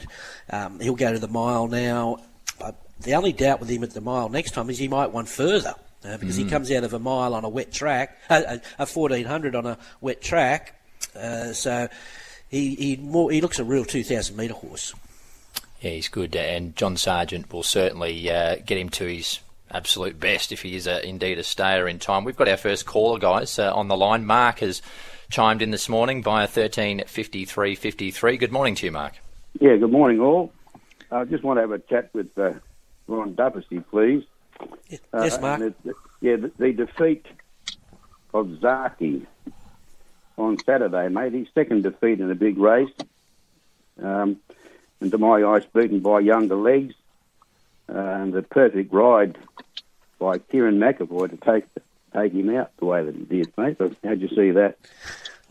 um, 0.51 0.79
he'll 0.79 0.95
go 0.95 1.11
to 1.11 1.19
the 1.19 1.27
mile 1.27 1.67
now. 1.67 2.19
But 3.01 3.07
the 3.07 3.15
only 3.15 3.33
doubt 3.33 3.59
with 3.59 3.67
him 3.67 3.81
at 3.81 3.95
the 3.95 3.99
mile 3.99 4.29
next 4.29 4.51
time 4.51 4.69
is 4.69 4.77
he 4.77 4.87
might 4.87 5.11
want 5.11 5.27
further 5.27 5.73
uh, 6.05 6.17
because 6.17 6.37
mm. 6.37 6.43
he 6.43 6.49
comes 6.51 6.71
out 6.71 6.83
of 6.83 6.93
a 6.93 6.99
mile 6.99 7.33
on 7.33 7.43
a 7.43 7.49
wet 7.49 7.71
track, 7.71 8.15
uh, 8.29 8.59
a, 8.77 8.85
1400 8.85 9.55
on 9.55 9.65
a 9.65 9.79
wet 10.01 10.21
track. 10.21 10.79
Uh, 11.15 11.51
so 11.51 11.87
he 12.47 12.75
he, 12.75 12.97
more, 12.97 13.31
he 13.31 13.41
looks 13.41 13.57
a 13.57 13.63
real 13.63 13.85
2,000 13.85 14.37
metre 14.37 14.53
horse. 14.53 14.93
Yeah, 15.79 15.89
he's 15.89 16.09
good, 16.09 16.35
and 16.35 16.75
John 16.75 16.95
Sargent 16.95 17.51
will 17.51 17.63
certainly 17.63 18.29
uh, 18.29 18.57
get 18.63 18.77
him 18.77 18.89
to 18.89 19.05
his 19.05 19.39
absolute 19.71 20.19
best 20.19 20.51
if 20.51 20.61
he 20.61 20.75
is 20.75 20.85
a, 20.85 21.03
indeed 21.03 21.39
a 21.39 21.43
stayer 21.43 21.87
in 21.87 21.97
time. 21.97 22.23
We've 22.23 22.37
got 22.37 22.49
our 22.49 22.57
first 22.57 22.85
caller, 22.85 23.17
guys, 23.17 23.57
uh, 23.57 23.73
on 23.73 23.87
the 23.87 23.97
line. 23.97 24.27
Mark 24.27 24.59
has 24.59 24.83
chimed 25.31 25.63
in 25.63 25.71
this 25.71 25.89
morning 25.89 26.21
via 26.21 26.41
135353. 26.41 28.37
Good 28.37 28.51
morning 28.51 28.75
to 28.75 28.85
you, 28.85 28.91
Mark. 28.91 29.13
Yeah, 29.59 29.75
good 29.77 29.91
morning, 29.91 30.19
all. 30.19 30.53
I 31.11 31.23
just 31.23 31.43
want 31.43 31.57
to 31.57 31.61
have 31.61 31.71
a 31.71 31.79
chat 31.79 32.11
with 32.13 32.37
uh, 32.37 32.53
Ron 33.11 33.35
Dufficy, 33.35 33.79
please. 33.79 34.23
Yes, 34.89 35.37
uh, 35.37 35.41
Mark. 35.41 35.59
The, 35.83 35.93
yeah, 36.21 36.35
the, 36.37 36.51
the, 36.57 36.71
defeat 36.73 37.25
of 38.33 38.47
Zaaki 38.47 39.25
on 40.37 40.57
Saturday, 40.59 41.09
mate. 41.09 41.33
His 41.33 41.47
second 41.53 41.83
defeat 41.83 42.19
in 42.19 42.29
a 42.29 42.35
big 42.35 42.57
race. 42.57 42.93
Um, 44.01 44.37
and 44.99 45.11
to 45.11 45.17
my 45.17 45.43
eyes, 45.43 45.65
beaten 45.73 45.99
by 45.99 46.19
younger 46.19 46.55
legs. 46.55 46.95
And 47.87 48.31
the 48.31 48.41
perfect 48.41 48.93
ride 48.93 49.37
by 50.19 50.37
Kerrin 50.37 50.77
McEvoy 50.77 51.29
to 51.31 51.37
take 51.37 51.65
take 52.13 52.33
him 52.33 52.55
out 52.55 52.71
the 52.77 52.85
way 52.85 53.03
that 53.03 53.15
he 53.15 53.23
did, 53.23 53.51
mate. 53.57 53.77
But 53.77 53.95
how'd 54.03 54.21
you 54.21 54.29
see 54.29 54.51
that? 54.51 54.77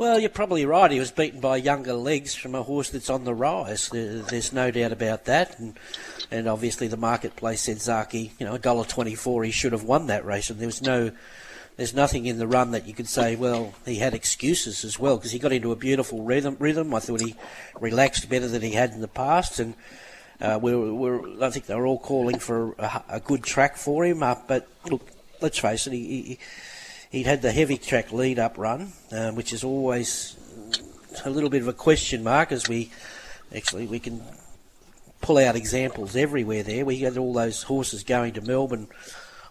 Well, 0.01 0.19
you're 0.19 0.31
probably 0.31 0.65
right. 0.65 0.91
He 0.91 0.99
was 0.99 1.11
beaten 1.11 1.41
by 1.41 1.59
younger 1.59 1.93
legs 1.93 2.35
from 2.35 2.55
a 2.55 2.63
horse 2.63 2.89
that's 2.89 3.11
on 3.11 3.25
the 3.25 3.35
rise. 3.35 3.91
There's 3.91 4.51
no 4.51 4.71
doubt 4.71 4.93
about 4.93 5.27
that. 5.27 5.59
And, 5.59 5.79
and 6.31 6.49
obviously 6.49 6.89
the 6.89 6.97
marketplace 6.97 7.61
said 7.61 7.77
Zaaki, 7.77 8.31
you 8.39 8.47
know, 8.47 8.57
$1.24, 8.57 9.45
he 9.45 9.51
should 9.51 9.73
have 9.73 9.85
won 9.85 10.07
that 10.07 10.25
race. 10.25 10.49
And 10.49 10.59
there 10.59 10.69
was 10.69 10.81
no, 10.81 11.11
there's 11.77 11.93
nothing 11.93 12.25
in 12.25 12.39
the 12.39 12.47
run 12.47 12.71
that 12.71 12.87
you 12.87 12.95
could 12.95 13.09
say, 13.09 13.37
well, 13.37 13.75
he 13.85 13.97
had 13.97 14.15
excuses 14.15 14.87
as 14.87 14.99
well 14.99 15.19
because 15.19 15.33
he 15.33 15.39
got 15.39 15.53
into 15.53 15.71
a 15.71 15.77
beautiful 15.77 16.23
rhythm. 16.23 16.57
Rhythm. 16.59 16.95
I 16.95 17.01
thought 17.01 17.21
he 17.21 17.37
relaxed 17.79 18.27
better 18.31 18.49
than 18.49 18.63
he 18.63 18.73
had 18.73 18.93
in 18.93 19.03
the 19.03 19.07
past. 19.07 19.61
And 19.61 19.75
uh, 20.41 20.59
we're, 20.63 20.95
we're, 20.95 21.45
I 21.45 21.51
think 21.51 21.67
they 21.67 21.75
were 21.75 21.87
all 21.87 21.99
calling 21.99 22.39
for 22.39 22.73
a, 22.79 23.05
a 23.11 23.21
good 23.21 23.43
track 23.43 23.77
for 23.77 24.07
him. 24.07 24.23
Uh, 24.23 24.37
but 24.49 24.67
look, 24.91 25.07
let's 25.43 25.59
face 25.59 25.87
it, 25.87 25.93
he, 25.93 26.23
he 26.23 26.39
He'd 27.11 27.27
had 27.27 27.43
the 27.43 27.51
heavy 27.51 27.77
track 27.77 28.13
lead 28.13 28.39
up 28.39 28.57
run, 28.57 28.93
um, 29.11 29.35
which 29.35 29.53
is 29.53 29.65
always 29.65 30.37
a 31.25 31.31
little 31.31 31.51
bit 31.51 31.61
of 31.61 31.67
a 31.67 31.73
question 31.73 32.23
mark 32.23 32.53
as 32.53 32.69
we 32.69 32.93
actually 33.55 33.87
we 33.87 33.99
can 33.99 34.23
pull 35.21 35.39
out 35.39 35.57
examples 35.57 36.15
everywhere 36.15 36.63
there. 36.63 36.85
We 36.85 36.99
had 36.99 37.19
all 37.19 37.33
those 37.33 37.65
horses 37.65 38.05
going 38.05 38.35
to 38.35 38.41
Melbourne 38.41 38.87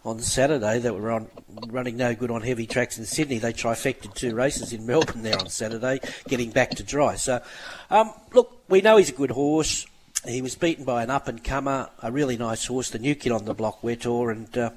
on 0.05 0.19
Saturday 0.19 0.79
that 0.79 0.95
were 0.95 1.11
on 1.11 1.27
running 1.67 1.97
no 1.97 2.15
good 2.15 2.31
on 2.31 2.41
heavy 2.41 2.65
tracks 2.65 2.97
in 2.97 3.05
Sydney. 3.05 3.39
They 3.39 3.51
trifected 3.51 4.15
two 4.15 4.35
races 4.35 4.71
in 4.71 4.85
Melbourne 4.85 5.23
there 5.23 5.37
on 5.37 5.49
Saturday, 5.49 5.99
getting 6.29 6.51
back 6.51 6.71
to 6.71 6.83
dry. 6.83 7.15
So, 7.15 7.41
um, 7.89 8.13
look, 8.33 8.63
we 8.69 8.79
know 8.79 8.95
he's 8.95 9.09
a 9.09 9.13
good 9.13 9.31
horse. 9.31 9.85
He 10.25 10.41
was 10.41 10.55
beaten 10.55 10.85
by 10.85 11.03
an 11.03 11.09
up 11.09 11.27
and 11.27 11.43
comer, 11.43 11.89
a 12.01 12.09
really 12.09 12.37
nice 12.37 12.65
horse, 12.65 12.89
the 12.89 12.99
new 12.99 13.15
kid 13.15 13.33
on 13.33 13.43
the 13.43 13.53
block, 13.53 13.81
Wetor, 13.81 14.31
and 14.31 14.57
uh, 14.57 14.69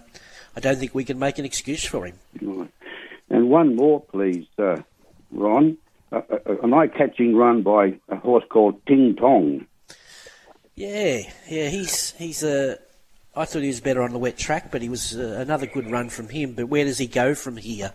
I 0.57 0.61
don't 0.61 0.77
think 0.77 0.95
we 0.95 1.05
can 1.05 1.19
make 1.19 1.39
an 1.39 1.45
excuse 1.45 1.85
for 1.85 2.07
him. 2.07 2.19
And 3.31 3.49
one 3.49 3.77
more, 3.77 4.01
please, 4.01 4.47
uh, 4.59 4.77
Ron. 5.31 5.79
Uh, 6.13 6.21
an 6.63 6.75
eye-catching 6.75 7.35
run 7.35 7.63
by 7.63 7.99
a 8.11 8.17
horse 8.17 8.45
called 8.51 8.85
Ting 8.87 9.17
Tong. 9.17 9.67
Yeah, 10.75 11.21
yeah, 11.49 11.69
he's 11.69 12.11
he's 12.13 12.43
a. 12.43 12.73
Uh, 12.73 12.77
I 13.35 13.47
thought 13.47 13.63
he 13.63 13.69
was 13.69 13.81
better 13.81 14.03
on 14.03 14.13
the 14.13 14.19
wet 14.19 14.37
track, 14.37 14.71
but 14.71 14.83
he 14.83 14.91
was 14.91 15.17
uh, 15.17 15.39
another 15.41 15.65
good 15.65 15.91
run 15.91 16.11
from 16.11 16.29
him. 16.29 16.53
But 16.53 16.69
where 16.69 16.85
does 16.85 16.99
he 16.99 17.07
go 17.07 17.35
from 17.35 17.57
here? 17.57 17.93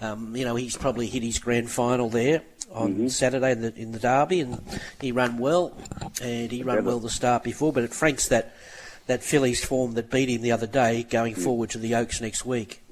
Um, 0.00 0.34
you 0.34 0.46
know, 0.46 0.56
he's 0.56 0.76
probably 0.76 1.06
hit 1.06 1.22
his 1.22 1.38
grand 1.38 1.70
final 1.70 2.08
there 2.08 2.40
on 2.72 2.94
mm-hmm. 2.94 3.08
Saturday 3.08 3.52
in 3.52 3.60
the, 3.60 3.74
in 3.74 3.92
the 3.92 3.98
Derby, 3.98 4.40
and 4.40 4.62
he 5.00 5.12
ran 5.12 5.36
well, 5.36 5.76
and 6.22 6.50
he 6.50 6.62
ran 6.62 6.86
well 6.86 6.98
the 6.98 7.10
start 7.10 7.42
before. 7.42 7.74
But 7.74 7.84
it 7.84 7.92
franks 7.92 8.28
that 8.28 8.54
that 9.06 9.22
filly's 9.22 9.64
form 9.64 9.94
that 9.94 10.10
beat 10.10 10.28
him 10.28 10.42
the 10.42 10.52
other 10.52 10.66
day 10.66 11.02
going 11.02 11.34
forward 11.34 11.70
to 11.70 11.78
the 11.78 11.94
Oaks 11.94 12.20
next 12.20 12.44
week. 12.44 12.82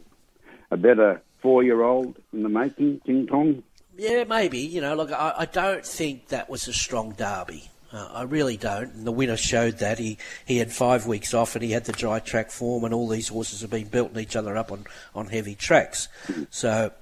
A 0.70 0.76
better 0.76 1.22
four-year-old 1.40 2.16
in 2.32 2.42
the 2.42 2.48
making, 2.48 3.00
Ting 3.06 3.26
Tong. 3.26 3.62
Yeah, 3.96 4.24
maybe. 4.24 4.58
You 4.58 4.80
know, 4.80 4.94
look, 4.94 5.10
I, 5.12 5.34
I 5.38 5.44
don't 5.46 5.84
think 5.84 6.28
that 6.28 6.48
was 6.48 6.68
a 6.68 6.72
strong 6.72 7.12
derby. 7.12 7.70
Uh, 7.92 8.08
I 8.12 8.22
really 8.22 8.56
don't. 8.56 8.92
And 8.92 9.06
the 9.06 9.12
winner 9.12 9.36
showed 9.36 9.78
that. 9.78 9.98
He, 9.98 10.18
he 10.44 10.58
had 10.58 10.72
five 10.72 11.06
weeks 11.06 11.32
off 11.32 11.54
and 11.54 11.64
he 11.64 11.72
had 11.72 11.84
the 11.84 11.92
dry 11.92 12.18
track 12.18 12.50
form, 12.50 12.84
and 12.84 12.92
all 12.92 13.08
these 13.08 13.28
horses 13.28 13.62
have 13.62 13.70
been 13.70 13.88
built 13.88 14.16
each 14.16 14.36
other 14.36 14.56
up 14.56 14.70
on, 14.70 14.84
on 15.14 15.28
heavy 15.28 15.54
tracks. 15.54 16.08
So, 16.50 16.92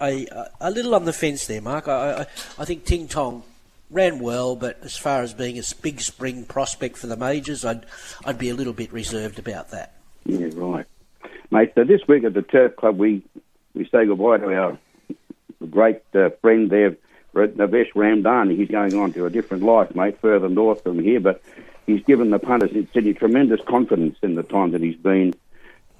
a, 0.00 0.26
a 0.60 0.70
little 0.70 0.94
on 0.94 1.04
the 1.04 1.12
fence 1.12 1.46
there, 1.46 1.60
Mark. 1.60 1.88
I, 1.88 2.20
I, 2.20 2.26
I 2.58 2.64
think 2.64 2.84
Ting 2.84 3.06
Tong 3.06 3.42
ran 3.90 4.20
well, 4.20 4.56
but 4.56 4.78
as 4.82 4.96
far 4.96 5.22
as 5.22 5.34
being 5.34 5.58
a 5.58 5.62
big 5.82 6.00
spring 6.00 6.44
prospect 6.44 6.96
for 6.96 7.06
the 7.06 7.16
majors, 7.16 7.64
I'd 7.64 7.86
I'd 8.24 8.38
be 8.38 8.48
a 8.48 8.54
little 8.54 8.72
bit 8.72 8.92
reserved 8.92 9.38
about 9.38 9.70
that. 9.70 9.94
Yeah, 10.24 10.48
right, 10.54 10.86
mate. 11.50 11.72
So 11.74 11.84
this 11.84 12.00
week 12.06 12.24
at 12.24 12.34
the 12.34 12.42
Turf 12.42 12.76
Club, 12.76 12.98
we 12.98 13.22
we 13.74 13.84
say 13.86 14.06
goodbye 14.06 14.38
to 14.38 14.54
our 14.54 14.78
great 15.70 16.02
uh, 16.14 16.30
friend 16.40 16.70
there, 16.70 16.96
Navesh 17.34 17.92
Ramdani. 17.92 18.56
He's 18.56 18.68
going 18.68 18.94
on 18.94 19.12
to 19.12 19.26
a 19.26 19.30
different 19.30 19.62
life, 19.62 19.94
mate, 19.94 20.18
further 20.20 20.48
north 20.48 20.82
from 20.82 20.98
here, 20.98 21.20
but 21.20 21.42
he's 21.86 22.02
given 22.04 22.30
the 22.30 22.38
punters 22.38 22.72
in 22.72 22.88
Sydney 22.92 23.14
tremendous 23.14 23.60
confidence 23.66 24.16
in 24.22 24.34
the 24.34 24.42
time 24.42 24.72
that 24.72 24.80
he's 24.80 24.96
been 24.96 25.34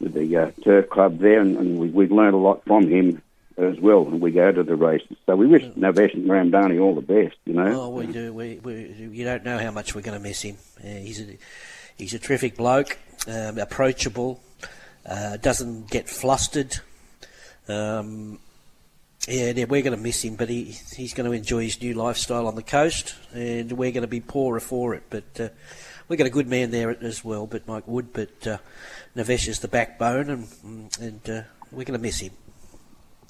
with 0.00 0.14
the 0.14 0.37
uh, 0.37 0.50
Turf 0.62 0.88
Club 0.88 1.18
there, 1.18 1.40
and, 1.40 1.56
and 1.56 1.78
we, 1.78 1.88
we've 1.88 2.12
learned 2.12 2.35
a 2.35 2.38
lot 2.38 2.64
from 2.64 2.88
him 2.88 3.23
as 3.61 3.79
well 3.81 4.05
when 4.05 4.21
we 4.21 4.31
go 4.31 4.50
to 4.50 4.62
the 4.62 4.75
races. 4.75 5.17
So 5.26 5.37
we 5.37 5.47
wish 5.47 5.62
Navesh 5.62 6.14
and 6.14 6.26
Ramdani 6.29 6.81
all 6.81 6.95
the 6.95 7.00
best, 7.00 7.37
you 7.45 7.52
know. 7.52 7.83
Oh, 7.83 7.88
we 7.90 8.07
do. 8.07 8.33
We, 8.33 8.61
we 8.62 9.09
you 9.12 9.25
don't 9.25 9.45
know 9.45 9.59
how 9.59 9.71
much 9.71 9.95
we're 9.95 10.02
going 10.02 10.19
to 10.19 10.23
miss 10.23 10.43
him. 10.43 10.57
Uh, 10.83 10.88
he's 10.88 11.21
a 11.21 11.38
he's 11.97 12.14
a 12.14 12.19
terrific 12.19 12.57
bloke, 12.57 12.99
um, 13.29 13.59
approachable, 13.59 14.40
uh, 15.07 15.37
doesn't 15.37 15.90
get 15.90 16.09
flustered. 16.09 16.76
Um, 17.69 18.38
yeah, 19.29 19.52
yeah, 19.55 19.67
we're 19.67 19.83
going 19.83 19.97
to 19.97 20.02
miss 20.02 20.25
him, 20.25 20.37
but 20.37 20.49
he 20.49 20.76
he's 20.97 21.12
going 21.12 21.31
to 21.31 21.37
enjoy 21.37 21.64
his 21.64 21.81
new 21.81 21.93
lifestyle 21.93 22.47
on 22.47 22.55
the 22.55 22.62
coast, 22.62 23.14
and 23.33 23.71
we're 23.73 23.93
going 23.93 24.02
to 24.02 24.09
be 24.09 24.21
poorer 24.21 24.61
for 24.61 24.95
it. 24.95 25.02
But 25.11 25.38
uh, 25.38 25.49
we've 26.09 26.19
got 26.19 26.26
a 26.26 26.31
good 26.31 26.49
man 26.49 26.71
there 26.71 26.90
as 26.90 27.23
well, 27.23 27.47
but 27.47 27.69
Mike 27.69 27.87
Wood. 27.87 28.14
But 28.14 28.47
uh, 28.47 28.59
Navesh 29.14 29.47
is 29.47 29.61
the 29.61 29.69
backbone, 29.69 30.31
and 30.31 30.90
and 30.99 31.31
uh, 31.31 31.43
we're 31.71 31.85
going 31.85 31.99
to 31.99 32.02
miss 32.02 32.21
him. 32.21 32.33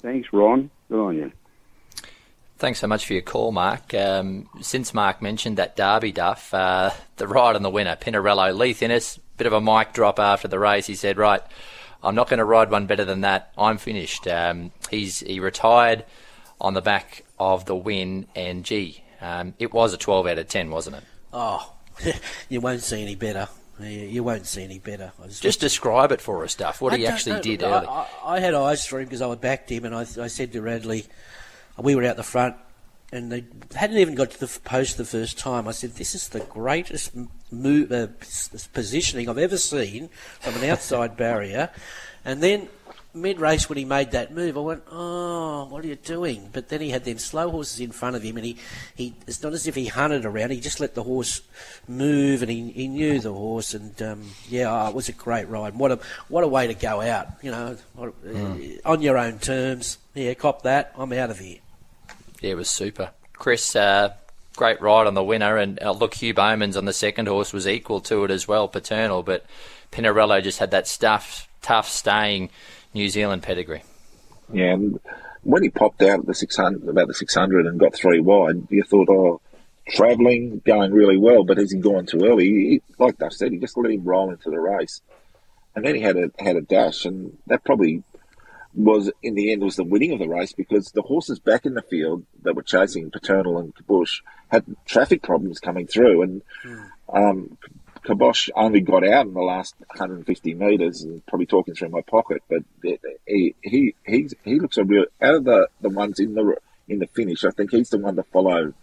Thanks, 0.01 0.27
Ron. 0.31 0.69
Good 0.89 0.99
on 0.99 1.15
you. 1.15 1.31
Thanks 2.57 2.79
so 2.79 2.87
much 2.87 3.05
for 3.05 3.13
your 3.13 3.23
call, 3.23 3.51
Mark. 3.51 3.93
Um, 3.93 4.47
since 4.61 4.93
Mark 4.93 5.21
mentioned 5.21 5.57
that 5.57 5.75
Derby 5.75 6.11
duff, 6.11 6.53
uh, 6.53 6.91
the 7.17 7.27
ride 7.27 7.55
on 7.55 7.63
the 7.63 7.69
winner, 7.71 7.95
Pinarello, 7.95 8.55
Leith 8.55 8.83
Innes, 8.83 9.19
bit 9.37 9.47
of 9.47 9.53
a 9.53 9.61
mic 9.61 9.93
drop 9.93 10.19
after 10.19 10.47
the 10.47 10.59
race. 10.59 10.85
He 10.85 10.93
said, 10.93 11.17
right, 11.17 11.41
I'm 12.03 12.13
not 12.13 12.29
going 12.29 12.37
to 12.37 12.45
ride 12.45 12.69
one 12.69 12.85
better 12.85 13.05
than 13.05 13.21
that. 13.21 13.51
I'm 13.57 13.77
finished. 13.77 14.27
Um, 14.27 14.71
he's 14.91 15.21
he 15.21 15.39
retired 15.39 16.05
on 16.59 16.75
the 16.75 16.81
back 16.81 17.23
of 17.39 17.65
the 17.65 17.75
win, 17.75 18.27
and 18.35 18.63
gee, 18.63 19.03
um, 19.21 19.55
it 19.57 19.73
was 19.73 19.93
a 19.93 19.97
12 19.97 20.27
out 20.27 20.37
of 20.37 20.47
10, 20.47 20.69
wasn't 20.69 20.97
it? 20.97 21.03
Oh, 21.33 21.73
you 22.49 22.61
won't 22.61 22.81
see 22.81 23.01
any 23.01 23.15
better. 23.15 23.49
You, 23.83 23.89
you 23.89 24.23
won't 24.23 24.45
see 24.45 24.63
any 24.63 24.79
better. 24.79 25.11
I 25.21 25.25
was 25.25 25.39
Just 25.39 25.59
describe 25.59 26.11
it 26.11 26.21
for 26.21 26.43
us, 26.43 26.55
Duff. 26.55 26.81
What 26.81 26.93
I 26.93 26.97
he 26.97 27.07
actually 27.07 27.33
know. 27.33 27.41
did 27.41 27.63
I, 27.63 27.77
early. 27.77 27.87
I, 27.87 28.07
I 28.25 28.39
had 28.39 28.53
eyes 28.53 28.85
for 28.85 28.99
him 28.99 29.05
because 29.05 29.21
I 29.21 29.33
backed 29.35 29.69
him, 29.71 29.85
and 29.85 29.95
I, 29.95 30.01
I 30.01 30.27
said 30.27 30.51
to 30.53 30.61
Radley, 30.61 31.05
we 31.77 31.95
were 31.95 32.03
out 32.03 32.17
the 32.17 32.23
front, 32.23 32.55
and 33.11 33.31
they 33.31 33.45
hadn't 33.75 33.97
even 33.97 34.15
got 34.15 34.31
to 34.31 34.39
the 34.39 34.59
post 34.63 34.97
the 34.97 35.05
first 35.05 35.37
time. 35.37 35.67
I 35.67 35.71
said, 35.71 35.91
"This 35.91 36.15
is 36.15 36.29
the 36.29 36.39
greatest 36.39 37.11
move, 37.51 37.91
uh, 37.91 38.07
positioning 38.73 39.27
I've 39.29 39.37
ever 39.37 39.57
seen 39.57 40.09
from 40.39 40.55
an 40.55 40.69
outside 40.69 41.17
barrier." 41.17 41.69
And 42.23 42.41
then 42.41 42.69
mid 43.13 43.39
race 43.39 43.67
when 43.67 43.77
he 43.77 43.85
made 43.85 44.11
that 44.11 44.33
move, 44.33 44.57
I 44.57 44.61
went, 44.61 44.83
"Oh, 44.91 45.65
what 45.65 45.83
are 45.83 45.87
you 45.87 45.95
doing?" 45.95 46.49
But 46.51 46.69
then 46.69 46.81
he 46.81 46.89
had 46.89 47.03
them 47.03 47.17
slow 47.17 47.49
horses 47.49 47.79
in 47.79 47.91
front 47.91 48.15
of 48.15 48.23
him, 48.23 48.37
and 48.37 48.45
he, 48.45 48.57
he 48.95 49.13
it's 49.27 49.43
not 49.43 49.53
as 49.53 49.67
if 49.67 49.75
he 49.75 49.87
hunted 49.87 50.25
around. 50.25 50.51
He 50.51 50.59
just 50.59 50.79
let 50.79 50.95
the 50.95 51.03
horse 51.03 51.41
move, 51.87 52.41
and 52.41 52.51
he, 52.51 52.71
he 52.71 52.87
knew 52.87 53.19
the 53.19 53.33
horse. 53.33 53.73
And 53.73 54.01
um, 54.01 54.31
yeah, 54.49 54.71
oh, 54.71 54.89
it 54.89 54.95
was 54.95 55.09
a 55.09 55.13
great 55.13 55.47
ride. 55.49 55.75
What 55.75 55.91
a 55.91 55.99
what 56.27 56.43
a 56.43 56.47
way 56.47 56.67
to 56.67 56.73
go 56.73 57.01
out. 57.01 57.27
You 57.41 57.51
know, 57.51 57.77
what, 57.93 58.13
uh, 58.27 58.55
on 58.85 59.01
your 59.01 59.17
own 59.17 59.39
terms. 59.39 59.97
Yeah, 60.13 60.33
cop 60.33 60.63
that. 60.63 60.93
I'm 60.97 61.13
out 61.13 61.29
of 61.29 61.39
here. 61.39 61.59
Yeah, 62.41 62.51
it 62.51 62.55
was 62.55 62.69
super. 62.69 63.11
Chris, 63.33 63.75
uh, 63.75 64.13
great 64.55 64.81
ride 64.81 65.07
on 65.07 65.13
the 65.13 65.23
winner, 65.23 65.57
and 65.57 65.81
uh, 65.81 65.91
look, 65.91 66.15
Hugh 66.15 66.33
Bowman's 66.33 66.77
on 66.77 66.85
the 66.85 66.93
second 66.93 67.27
horse 67.27 67.53
was 67.53 67.67
equal 67.67 68.01
to 68.01 68.23
it 68.25 68.31
as 68.31 68.47
well, 68.47 68.67
paternal, 68.67 69.23
but 69.23 69.45
Pinarello 69.91 70.41
just 70.43 70.59
had 70.59 70.71
that 70.71 70.87
stuff, 70.87 71.47
tough, 71.61 71.87
staying 71.89 72.49
New 72.93 73.09
Zealand 73.09 73.43
pedigree. 73.43 73.83
Yeah, 74.51 74.73
and 74.73 74.99
when 75.43 75.63
he 75.63 75.69
popped 75.69 76.01
out 76.01 76.19
at 76.19 76.25
the 76.25 76.33
600, 76.33 76.87
about 76.87 77.07
the 77.07 77.13
600 77.13 77.65
and 77.65 77.79
got 77.79 77.95
three 77.95 78.19
wide, 78.19 78.67
you 78.69 78.83
thought, 78.83 79.09
oh, 79.09 79.41
travelling, 79.87 80.61
going 80.65 80.91
really 80.91 81.17
well, 81.17 81.43
but 81.43 81.57
has 81.57 81.71
he 81.71 81.79
gone 81.79 82.05
too 82.05 82.25
early? 82.25 82.45
He, 82.45 82.81
like 82.99 83.21
I 83.21 83.29
said, 83.29 83.51
he 83.51 83.57
just 83.57 83.77
let 83.77 83.91
him 83.91 84.03
roll 84.03 84.31
into 84.31 84.49
the 84.49 84.59
race. 84.59 85.01
And 85.75 85.85
then 85.85 85.95
he 85.95 86.01
had 86.01 86.17
a 86.17 86.31
had 86.37 86.57
a 86.57 86.61
dash, 86.61 87.05
and 87.05 87.37
that 87.47 87.63
probably 87.63 88.03
was, 88.73 89.09
in 89.23 89.35
the 89.35 89.53
end, 89.53 89.63
was 89.63 89.77
the 89.77 89.85
winning 89.85 90.11
of 90.11 90.19
the 90.19 90.27
race 90.27 90.51
because 90.51 90.91
the 90.91 91.01
horses 91.01 91.39
back 91.39 91.65
in 91.65 91.75
the 91.75 91.81
field 91.81 92.25
that 92.43 92.55
were 92.55 92.61
chasing 92.61 93.09
Paternal 93.09 93.57
and 93.57 93.73
Kabosh 93.75 94.21
had 94.49 94.65
traffic 94.85 95.23
problems 95.23 95.59
coming 95.59 95.87
through, 95.87 96.23
and 96.23 96.41
um, 97.13 97.57
Kabosh 98.03 98.49
only 98.55 98.81
got 98.81 99.07
out 99.07 99.27
in 99.27 99.33
the 99.33 99.41
last 99.41 99.75
150 99.87 100.53
metres, 100.55 101.03
and 101.03 101.25
probably 101.25 101.45
talking 101.45 101.75
through 101.75 101.89
my 101.89 102.01
pocket. 102.01 102.41
But 102.49 102.63
he 103.27 103.55
he 103.61 103.95
he's, 104.05 104.33
he 104.43 104.59
looks 104.59 104.77
a 104.77 104.83
real 104.83 105.05
out 105.21 105.35
of 105.35 105.43
the, 105.43 105.67
the 105.81 105.89
ones 105.89 106.19
in 106.19 106.33
the 106.33 106.55
in 106.87 106.99
the 106.99 107.07
finish. 107.07 107.45
I 107.45 107.51
think 107.51 107.71
he's 107.71 107.89
the 107.89 107.99
one 107.99 108.15
to 108.15 108.23
follow 108.23 108.73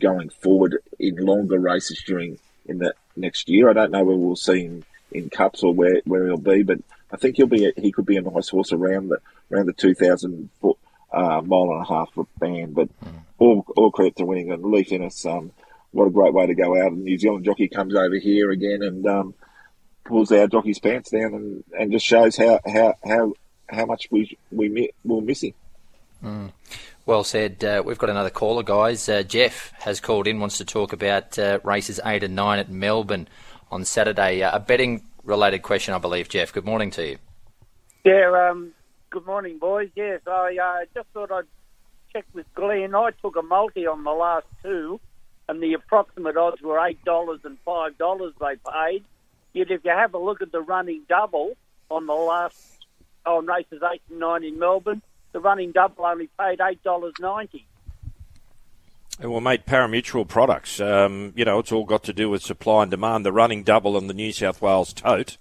going 0.00 0.30
forward 0.30 0.78
in 0.98 1.16
longer 1.16 1.58
races 1.58 2.02
during 2.06 2.38
in 2.66 2.78
the 2.78 2.94
next 3.16 3.48
year. 3.48 3.68
I 3.68 3.72
don't 3.72 3.90
know 3.90 4.04
where 4.04 4.16
we'll 4.16 4.36
see 4.36 4.62
him 4.62 4.84
in 5.10 5.30
cups 5.30 5.62
or 5.62 5.72
where, 5.72 6.00
where 6.04 6.26
he'll 6.26 6.36
be, 6.36 6.62
but 6.62 6.78
I 7.10 7.16
think 7.16 7.36
he'll 7.36 7.46
be 7.46 7.66
a, 7.66 7.72
he 7.76 7.92
could 7.92 8.06
be 8.06 8.16
a 8.16 8.22
nice 8.22 8.50
horse 8.50 8.72
around 8.72 9.08
the 9.08 9.18
around 9.50 9.66
the 9.66 9.72
2,000 9.72 10.50
foot 10.60 10.76
uh, 11.12 11.40
mile 11.40 11.72
and 11.72 11.82
a 11.82 11.88
half 11.88 12.10
band. 12.38 12.74
But 12.74 12.90
all 13.38 13.64
all 13.76 13.90
credit 13.90 14.16
to 14.16 14.24
winning 14.24 14.52
and 14.52 14.64
Leith 14.64 14.92
Innes. 14.92 15.24
Um, 15.24 15.52
what 15.92 16.06
a 16.06 16.10
great 16.10 16.34
way 16.34 16.46
to 16.46 16.54
go 16.54 16.80
out. 16.80 16.92
And 16.92 17.04
New 17.04 17.18
Zealand 17.18 17.44
jockey 17.44 17.68
comes 17.68 17.94
over 17.94 18.16
here 18.16 18.50
again 18.50 18.82
and 18.82 19.06
um, 19.06 19.34
pulls 20.04 20.32
our 20.32 20.46
jockey's 20.46 20.78
pants 20.78 21.10
down 21.10 21.34
and, 21.34 21.64
and 21.78 21.92
just 21.92 22.06
shows 22.06 22.36
how 22.36 22.60
how 22.66 22.94
how, 23.04 23.32
how 23.68 23.86
much 23.86 24.08
we 24.10 24.36
we 24.50 24.68
mi- 24.68 24.90
will 25.04 25.20
miss 25.20 25.42
him. 25.42 26.52
Well 27.08 27.24
said. 27.24 27.64
Uh, 27.64 27.82
we've 27.82 27.96
got 27.96 28.10
another 28.10 28.28
caller, 28.28 28.62
guys. 28.62 29.08
Uh, 29.08 29.22
Jeff 29.22 29.72
has 29.78 29.98
called 29.98 30.26
in, 30.26 30.40
wants 30.40 30.58
to 30.58 30.64
talk 30.66 30.92
about 30.92 31.38
uh, 31.38 31.58
races 31.64 31.98
8 32.04 32.22
and 32.22 32.36
9 32.36 32.58
at 32.58 32.70
Melbourne 32.70 33.28
on 33.70 33.86
Saturday. 33.86 34.42
Uh, 34.42 34.56
a 34.56 34.60
betting 34.60 35.02
related 35.24 35.60
question, 35.62 35.94
I 35.94 35.98
believe, 35.98 36.28
Jeff. 36.28 36.52
Good 36.52 36.66
morning 36.66 36.90
to 36.90 37.06
you. 37.06 37.18
Yeah, 38.04 38.50
um, 38.50 38.72
good 39.08 39.24
morning, 39.24 39.58
boys. 39.58 39.88
Yes, 39.96 40.20
I 40.26 40.58
uh, 40.62 40.84
just 40.94 41.08
thought 41.14 41.32
I'd 41.32 41.46
check 42.12 42.26
with 42.34 42.44
Glenn. 42.54 42.94
I 42.94 43.10
took 43.22 43.36
a 43.36 43.42
multi 43.42 43.86
on 43.86 44.04
the 44.04 44.10
last 44.10 44.46
two, 44.62 45.00
and 45.48 45.62
the 45.62 45.72
approximate 45.74 46.36
odds 46.36 46.60
were 46.62 46.76
$8 46.76 47.44
and 47.44 47.58
$5 47.64 48.32
they 48.38 48.70
paid. 48.70 49.04
Yet 49.54 49.70
if 49.70 49.84
you 49.84 49.90
have 49.90 50.14
a 50.14 50.18
look 50.18 50.42
at 50.42 50.52
the 50.52 50.60
running 50.60 51.02
double 51.08 51.56
on 51.90 52.06
the 52.06 52.12
last, 52.12 52.84
on 53.24 53.46
races 53.46 53.82
8 53.82 54.00
and 54.10 54.20
9 54.20 54.44
in 54.44 54.58
Melbourne, 54.58 55.02
the 55.32 55.40
running 55.40 55.72
double 55.72 56.04
only 56.04 56.28
paid 56.38 56.58
$8.90. 56.58 57.64
Well, 59.20 59.40
mate, 59.40 59.66
parimutuel 59.66 60.28
products. 60.28 60.80
Um, 60.80 61.32
you 61.34 61.44
know, 61.44 61.58
it's 61.58 61.72
all 61.72 61.84
got 61.84 62.04
to 62.04 62.12
do 62.12 62.30
with 62.30 62.42
supply 62.42 62.82
and 62.82 62.90
demand. 62.90 63.26
The 63.26 63.32
running 63.32 63.64
double 63.64 63.96
and 63.96 64.08
the 64.08 64.14
New 64.14 64.32
South 64.32 64.62
Wales 64.62 64.92
tote 64.92 65.38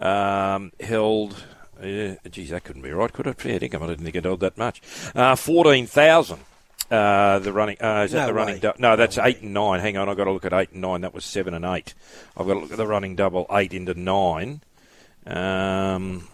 um, 0.00 0.72
held. 0.80 1.44
Uh, 1.78 2.14
geez, 2.30 2.50
that 2.50 2.64
couldn't 2.64 2.82
be 2.82 2.90
right, 2.92 3.12
could 3.12 3.26
it? 3.26 3.44
Yeah, 3.44 3.56
I 3.56 3.58
think 3.58 3.74
I 3.74 3.78
didn't 3.78 4.04
think 4.04 4.16
it 4.16 4.24
held 4.24 4.40
that 4.40 4.56
much. 4.56 4.80
Uh, 5.14 5.34
Fourteen 5.34 5.86
thousand. 5.86 6.40
Uh, 6.90 7.38
the 7.40 7.52
running. 7.52 7.76
Uh, 7.80 8.02
is 8.04 8.12
that 8.12 8.20
No 8.22 8.26
the 8.28 8.34
running? 8.34 8.58
Du- 8.58 8.74
no, 8.78 8.96
that's 8.96 9.18
eight 9.18 9.40
and 9.42 9.54
nine. 9.54 9.80
Hang 9.80 9.96
on, 9.96 10.08
I've 10.08 10.16
got 10.16 10.24
to 10.24 10.32
look 10.32 10.44
at 10.44 10.52
eight 10.52 10.70
and 10.72 10.80
nine. 10.80 11.00
That 11.00 11.14
was 11.14 11.24
seven 11.24 11.54
and 11.54 11.64
eight. 11.64 11.94
I've 12.36 12.46
got 12.46 12.54
to 12.54 12.60
look 12.60 12.72
at 12.72 12.76
the 12.78 12.86
running 12.86 13.14
double 13.16 13.46
eight 13.52 13.72
into 13.72 13.94
nine. 13.94 14.60
Um, 15.26 16.28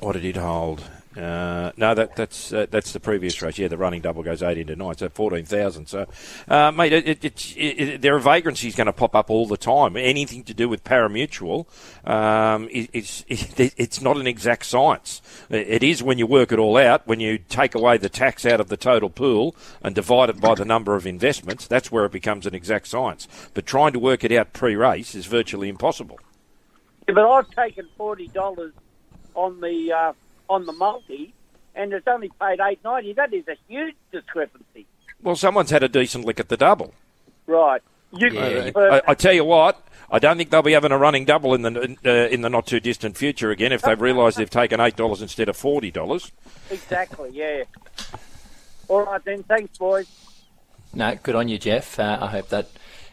what 0.00 0.12
did 0.12 0.24
it 0.24 0.36
hold? 0.36 0.82
Uh, 1.16 1.72
no, 1.76 1.92
that, 1.92 2.14
that's 2.14 2.52
uh, 2.52 2.66
that's 2.70 2.92
the 2.92 3.00
previous 3.00 3.42
race. 3.42 3.58
Yeah, 3.58 3.66
the 3.66 3.76
running 3.76 4.00
double 4.00 4.22
goes 4.22 4.44
eight 4.44 4.58
into 4.58 4.76
nine, 4.76 4.96
so 4.96 5.08
fourteen 5.08 5.44
thousand. 5.44 5.86
So, 5.86 6.06
uh, 6.46 6.70
mate, 6.70 6.92
it, 6.92 7.24
it, 7.24 7.56
it, 7.56 8.00
there 8.00 8.14
are 8.14 8.20
vagrancies 8.20 8.76
going 8.76 8.86
to 8.86 8.92
pop 8.92 9.16
up 9.16 9.28
all 9.28 9.46
the 9.46 9.56
time. 9.56 9.96
Anything 9.96 10.44
to 10.44 10.54
do 10.54 10.68
with 10.68 10.84
parimutuel, 10.84 11.66
um, 12.08 12.68
it, 12.70 12.90
it's 12.92 13.24
it, 13.28 13.74
it's 13.76 14.00
not 14.00 14.18
an 14.18 14.28
exact 14.28 14.66
science. 14.66 15.20
It 15.50 15.82
is 15.82 16.00
when 16.00 16.18
you 16.18 16.28
work 16.28 16.52
it 16.52 16.60
all 16.60 16.76
out. 16.76 17.08
When 17.08 17.18
you 17.18 17.38
take 17.38 17.74
away 17.74 17.98
the 17.98 18.08
tax 18.08 18.46
out 18.46 18.60
of 18.60 18.68
the 18.68 18.76
total 18.76 19.10
pool 19.10 19.56
and 19.82 19.96
divide 19.96 20.30
it 20.30 20.40
by 20.40 20.54
the 20.54 20.64
number 20.64 20.94
of 20.94 21.08
investments, 21.08 21.66
that's 21.66 21.90
where 21.90 22.04
it 22.04 22.12
becomes 22.12 22.46
an 22.46 22.54
exact 22.54 22.86
science. 22.86 23.26
But 23.52 23.66
trying 23.66 23.94
to 23.94 23.98
work 23.98 24.22
it 24.22 24.30
out 24.30 24.52
pre-race 24.52 25.16
is 25.16 25.26
virtually 25.26 25.68
impossible. 25.68 26.20
Yeah, 27.08 27.14
but 27.14 27.28
I've 27.28 27.50
taken 27.50 27.88
$40 27.98 28.72
on 29.34 29.60
the, 29.60 29.92
uh, 29.92 30.12
on 30.50 30.66
the 30.66 30.72
multi, 30.72 31.32
and 31.74 31.92
it's 31.92 32.06
only 32.06 32.28
paid 32.40 32.58
$8.90. 32.58 33.16
That 33.16 33.32
is 33.32 33.48
a 33.48 33.56
huge 33.68 33.94
discrepancy. 34.12 34.86
Well, 35.22 35.36
someone's 35.36 35.70
had 35.70 35.82
a 35.82 35.88
decent 35.88 36.24
lick 36.26 36.40
at 36.40 36.48
the 36.48 36.56
double. 36.56 36.92
Right. 37.46 37.80
You, 38.12 38.28
Yeah. 38.30 38.70
but- 38.74 38.92
I, 39.08 39.12
I 39.12 39.14
tell 39.14 39.32
you 39.32 39.44
what, 39.44 39.80
I 40.10 40.18
don't 40.18 40.36
think 40.36 40.50
they'll 40.50 40.62
be 40.62 40.72
having 40.72 40.90
a 40.92 40.98
running 40.98 41.24
double 41.24 41.54
in 41.54 41.62
the 41.62 41.96
uh, 42.04 42.10
in 42.34 42.40
the 42.42 42.50
not 42.50 42.66
too 42.66 42.80
distant 42.80 43.16
future 43.16 43.52
again 43.52 43.70
if 43.70 43.82
they've 43.82 44.00
realised 44.00 44.38
they've 44.38 44.50
taken 44.50 44.80
eight 44.80 44.96
dollars 44.96 45.22
instead 45.22 45.48
of 45.48 45.56
forty 45.56 45.92
dollars. 45.92 46.32
Exactly, 46.68 47.30
yeah. 47.32 47.62
All 48.88 49.04
right 49.04 49.24
then, 49.24 49.44
thanks, 49.44 49.78
boys. 49.78 50.08
No, 50.92 51.16
good 51.22 51.36
on 51.36 51.46
you, 51.48 51.58
Jeff. 51.58 52.00
Uh, 52.00 52.18
I 52.20 52.26
hope 52.26 52.48
that 52.48 52.68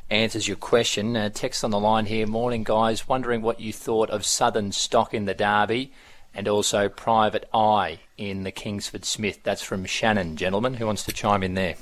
answers 0.10 0.48
your 0.48 0.58
question. 0.58 1.16
Uh, 1.16 1.30
text 1.30 1.64
on 1.64 1.70
the 1.70 1.80
line 1.80 2.08
here. 2.08 2.26
Morning, 2.26 2.64
guys. 2.64 3.08
Wondering 3.08 3.44
what 3.44 3.60
you 3.60 3.72
thought 3.72 4.10
of 4.10 4.26
Southern 4.26 4.72
stock 4.72 5.14
in 5.14 5.26
the 5.26 5.36
Derby 5.36 5.92
and 6.38 6.48
also 6.48 6.88
Private 6.88 7.50
Eye 7.52 8.00
in 8.16 8.44
the 8.44 8.52
Kingsford 8.52 9.04
Smith. 9.04 9.40
That's 9.44 9.64
from 9.64 9.84
Shannon, 9.86 10.38
gentlemen. 10.38 10.76
Who 10.76 10.86
wants 10.86 11.04
to 11.06 11.12
chime 11.12 11.42
in 11.42 11.56
there? 11.56 11.76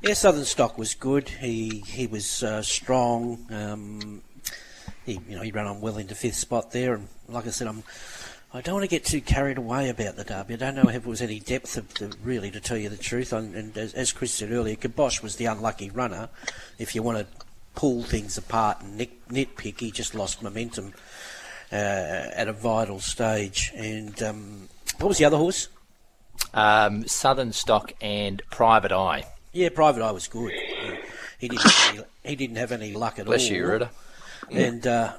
Yeah, 0.00 0.14
Southern 0.14 0.44
Stock 0.44 0.78
was 0.78 0.94
good. 0.94 1.28
He 1.28 1.80
he 1.80 2.06
was 2.06 2.42
uh, 2.44 2.62
strong. 2.62 3.46
Um, 3.50 4.22
he 5.04 5.20
you 5.28 5.36
know 5.36 5.42
he 5.42 5.50
ran 5.50 5.66
on 5.66 5.80
well 5.80 5.98
into 5.98 6.14
fifth 6.14 6.36
spot 6.36 6.70
there, 6.70 6.94
and 6.94 7.08
like 7.28 7.46
I 7.46 7.50
said, 7.50 7.66
I'm. 7.66 7.82
I 8.50 8.62
don't 8.62 8.76
want 8.76 8.84
to 8.84 8.88
get 8.88 9.04
too 9.04 9.20
carried 9.20 9.58
away 9.58 9.90
about 9.90 10.16
the 10.16 10.24
derby. 10.24 10.54
I 10.54 10.56
don't 10.56 10.76
know 10.76 10.88
if 10.88 11.02
there 11.02 11.10
was 11.10 11.20
any 11.20 11.38
depth 11.38 11.76
of 11.76 11.92
the, 11.92 12.16
really, 12.24 12.50
to 12.52 12.60
tell 12.60 12.78
you 12.78 12.88
the 12.88 12.96
truth. 12.96 13.30
And, 13.34 13.54
and 13.54 13.76
as, 13.76 13.92
as 13.92 14.10
Chris 14.10 14.32
said 14.32 14.50
earlier, 14.50 14.74
Kabosh 14.74 15.22
was 15.22 15.36
the 15.36 15.44
unlucky 15.44 15.90
runner. 15.90 16.30
If 16.78 16.94
you 16.94 17.02
want 17.02 17.18
to 17.18 17.26
pull 17.74 18.04
things 18.04 18.38
apart 18.38 18.80
and 18.80 18.96
nit, 18.96 19.28
nitpick, 19.28 19.80
he 19.80 19.90
just 19.90 20.14
lost 20.14 20.42
momentum 20.42 20.94
uh, 21.72 21.74
at 21.74 22.48
a 22.48 22.52
vital 22.52 23.00
stage. 23.00 23.72
And 23.74 24.20
um, 24.22 24.68
what 24.98 25.08
was 25.08 25.18
the 25.18 25.24
other 25.24 25.36
horse? 25.36 25.68
Um, 26.54 27.06
Southern 27.06 27.52
stock 27.52 27.92
and 28.00 28.42
Private 28.50 28.92
Eye. 28.92 29.24
Yeah, 29.52 29.68
Private 29.70 30.02
Eye 30.02 30.12
was 30.12 30.28
good. 30.28 30.52
He 31.38 31.48
didn't 31.48 31.62
have 31.62 31.94
any, 31.94 32.04
he 32.24 32.36
didn't 32.36 32.56
have 32.56 32.72
any 32.72 32.92
luck 32.92 33.18
at 33.18 33.26
Bless 33.26 33.48
all. 33.48 33.56
you, 33.56 33.66
Ruta. 33.66 33.90
And 34.50 34.86
uh, 34.86 35.12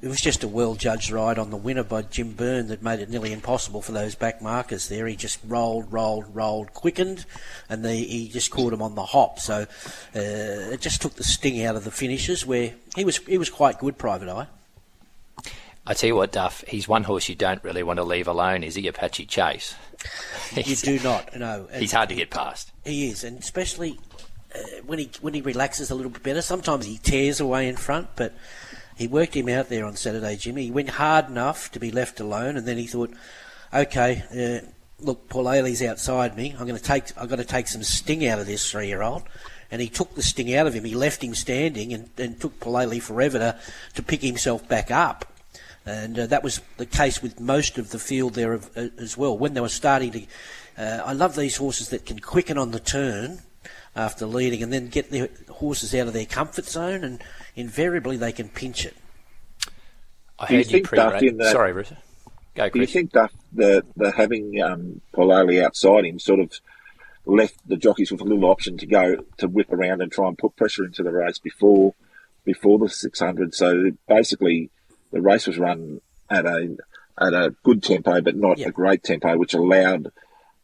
it 0.00 0.08
was 0.08 0.20
just 0.20 0.42
a 0.42 0.48
well 0.48 0.74
judged 0.74 1.10
ride 1.10 1.38
on 1.38 1.50
the 1.50 1.56
winner 1.56 1.84
by 1.84 2.02
Jim 2.02 2.32
Byrne 2.32 2.68
that 2.68 2.82
made 2.82 3.00
it 3.00 3.10
nearly 3.10 3.32
impossible 3.32 3.82
for 3.82 3.92
those 3.92 4.14
back 4.14 4.40
markers 4.40 4.88
there. 4.88 5.06
He 5.06 5.16
just 5.16 5.38
rolled, 5.44 5.92
rolled, 5.92 6.34
rolled, 6.34 6.72
quickened, 6.72 7.26
and 7.68 7.84
they, 7.84 7.98
he 7.98 8.28
just 8.28 8.50
caught 8.50 8.72
him 8.72 8.82
on 8.82 8.94
the 8.94 9.04
hop. 9.04 9.38
So 9.38 9.62
uh, 9.62 9.66
it 10.14 10.80
just 10.80 11.02
took 11.02 11.14
the 11.14 11.24
sting 11.24 11.64
out 11.64 11.76
of 11.76 11.84
the 11.84 11.90
finishes 11.90 12.46
where 12.46 12.72
he 12.96 13.04
was 13.04 13.18
he 13.18 13.38
was 13.38 13.50
quite 13.50 13.78
good, 13.78 13.98
Private 13.98 14.28
Eye. 14.28 14.46
I 15.86 15.94
tell 15.94 16.08
you 16.08 16.16
what, 16.16 16.30
Duff, 16.30 16.62
he's 16.68 16.86
one 16.86 17.02
horse 17.02 17.28
you 17.28 17.34
don't 17.34 17.62
really 17.64 17.82
want 17.82 17.98
to 17.98 18.04
leave 18.04 18.28
alone, 18.28 18.62
is 18.62 18.76
he? 18.76 18.86
Apache 18.86 19.26
Chase. 19.26 19.74
you 20.56 20.76
do 20.76 21.00
not, 21.00 21.36
no. 21.36 21.66
And 21.72 21.80
He's 21.80 21.92
hard 21.92 22.08
to 22.10 22.14
get 22.14 22.30
past. 22.30 22.70
He 22.84 23.08
is, 23.08 23.24
and 23.24 23.38
especially 23.38 23.98
uh, 24.54 24.58
when 24.86 24.98
he 24.98 25.10
when 25.20 25.34
he 25.34 25.40
relaxes 25.40 25.90
a 25.90 25.94
little 25.94 26.10
bit 26.10 26.22
better. 26.22 26.42
Sometimes 26.42 26.86
he 26.86 26.98
tears 26.98 27.40
away 27.40 27.68
in 27.68 27.76
front, 27.76 28.08
but 28.16 28.34
he 28.96 29.08
worked 29.08 29.34
him 29.34 29.48
out 29.48 29.68
there 29.68 29.84
on 29.84 29.96
Saturday, 29.96 30.36
Jimmy. 30.36 30.64
He 30.64 30.70
went 30.70 30.90
hard 30.90 31.28
enough 31.28 31.70
to 31.72 31.80
be 31.80 31.90
left 31.90 32.20
alone, 32.20 32.56
and 32.56 32.66
then 32.66 32.76
he 32.76 32.86
thought, 32.86 33.10
okay, 33.72 34.22
uh, 34.30 34.66
look, 35.00 35.28
Paulele's 35.28 35.82
outside 35.82 36.36
me. 36.36 36.54
I'm 36.58 36.66
going 36.66 36.78
to 36.78 36.82
take 36.82 37.06
I've 37.16 37.28
got 37.28 37.36
to 37.36 37.44
take 37.44 37.66
some 37.66 37.82
sting 37.82 38.26
out 38.26 38.38
of 38.38 38.46
this 38.46 38.70
three 38.70 38.88
year 38.88 39.02
old. 39.02 39.24
And 39.70 39.80
he 39.80 39.88
took 39.88 40.14
the 40.14 40.22
sting 40.22 40.54
out 40.54 40.66
of 40.66 40.74
him. 40.74 40.84
He 40.84 40.94
left 40.94 41.24
him 41.24 41.34
standing 41.34 41.94
and, 41.94 42.10
and 42.18 42.38
took 42.38 42.60
Paulele 42.60 43.00
forever 43.00 43.38
to, 43.38 43.58
to 43.94 44.02
pick 44.02 44.20
himself 44.20 44.68
back 44.68 44.90
up. 44.90 45.31
And 45.84 46.18
uh, 46.18 46.26
that 46.26 46.44
was 46.44 46.60
the 46.76 46.86
case 46.86 47.22
with 47.22 47.40
most 47.40 47.76
of 47.78 47.90
the 47.90 47.98
field 47.98 48.34
there 48.34 48.52
of, 48.52 48.70
uh, 48.76 48.88
as 48.98 49.16
well. 49.16 49.36
When 49.36 49.54
they 49.54 49.60
were 49.60 49.68
starting 49.68 50.12
to, 50.12 50.22
uh, 50.78 51.02
I 51.04 51.12
love 51.12 51.34
these 51.34 51.56
horses 51.56 51.88
that 51.88 52.06
can 52.06 52.20
quicken 52.20 52.56
on 52.56 52.70
the 52.70 52.80
turn 52.80 53.40
after 53.96 54.26
leading 54.26 54.62
and 54.62 54.72
then 54.72 54.88
get 54.88 55.10
the 55.10 55.28
horses 55.50 55.94
out 55.94 56.06
of 56.06 56.12
their 56.12 56.24
comfort 56.24 56.66
zone, 56.66 57.04
and 57.04 57.22
invariably 57.56 58.16
they 58.16 58.32
can 58.32 58.48
pinch 58.48 58.86
it. 58.86 58.96
I 60.38 60.46
Do 60.46 60.54
you 60.54 60.58
heard 60.58 60.70
you 60.72 60.82
pre 60.82 60.98
that- 60.98 61.52
Sorry, 61.52 61.72
Bruce. 61.72 61.92
Go, 62.54 62.68
Do 62.68 62.80
you 62.80 62.86
think 62.86 63.12
Duff 63.12 63.32
the 63.52 63.84
the 63.96 64.12
having 64.12 64.60
um, 64.60 65.00
Paulele 65.14 65.64
outside 65.64 66.04
him 66.04 66.18
sort 66.18 66.40
of 66.40 66.52
left 67.24 67.56
the 67.66 67.76
jockeys 67.76 68.10
with 68.10 68.20
a 68.20 68.24
little 68.24 68.44
option 68.44 68.76
to 68.78 68.86
go 68.86 69.24
to 69.38 69.48
whip 69.48 69.72
around 69.72 70.02
and 70.02 70.12
try 70.12 70.28
and 70.28 70.36
put 70.36 70.56
pressure 70.56 70.84
into 70.84 71.02
the 71.02 71.12
race 71.12 71.38
before 71.38 71.94
before 72.44 72.78
the 72.78 72.88
600? 72.88 73.54
So 73.54 73.92
basically, 74.08 74.70
the 75.12 75.22
race 75.22 75.46
was 75.46 75.58
run 75.58 76.00
at 76.30 76.46
a 76.46 76.76
at 77.20 77.34
a 77.34 77.54
good 77.62 77.82
tempo, 77.82 78.20
but 78.20 78.36
not 78.36 78.58
Yeah. 78.58 78.68
a 78.68 78.72
great 78.72 79.02
tempo, 79.02 79.36
which 79.36 79.54
allowed 79.54 80.10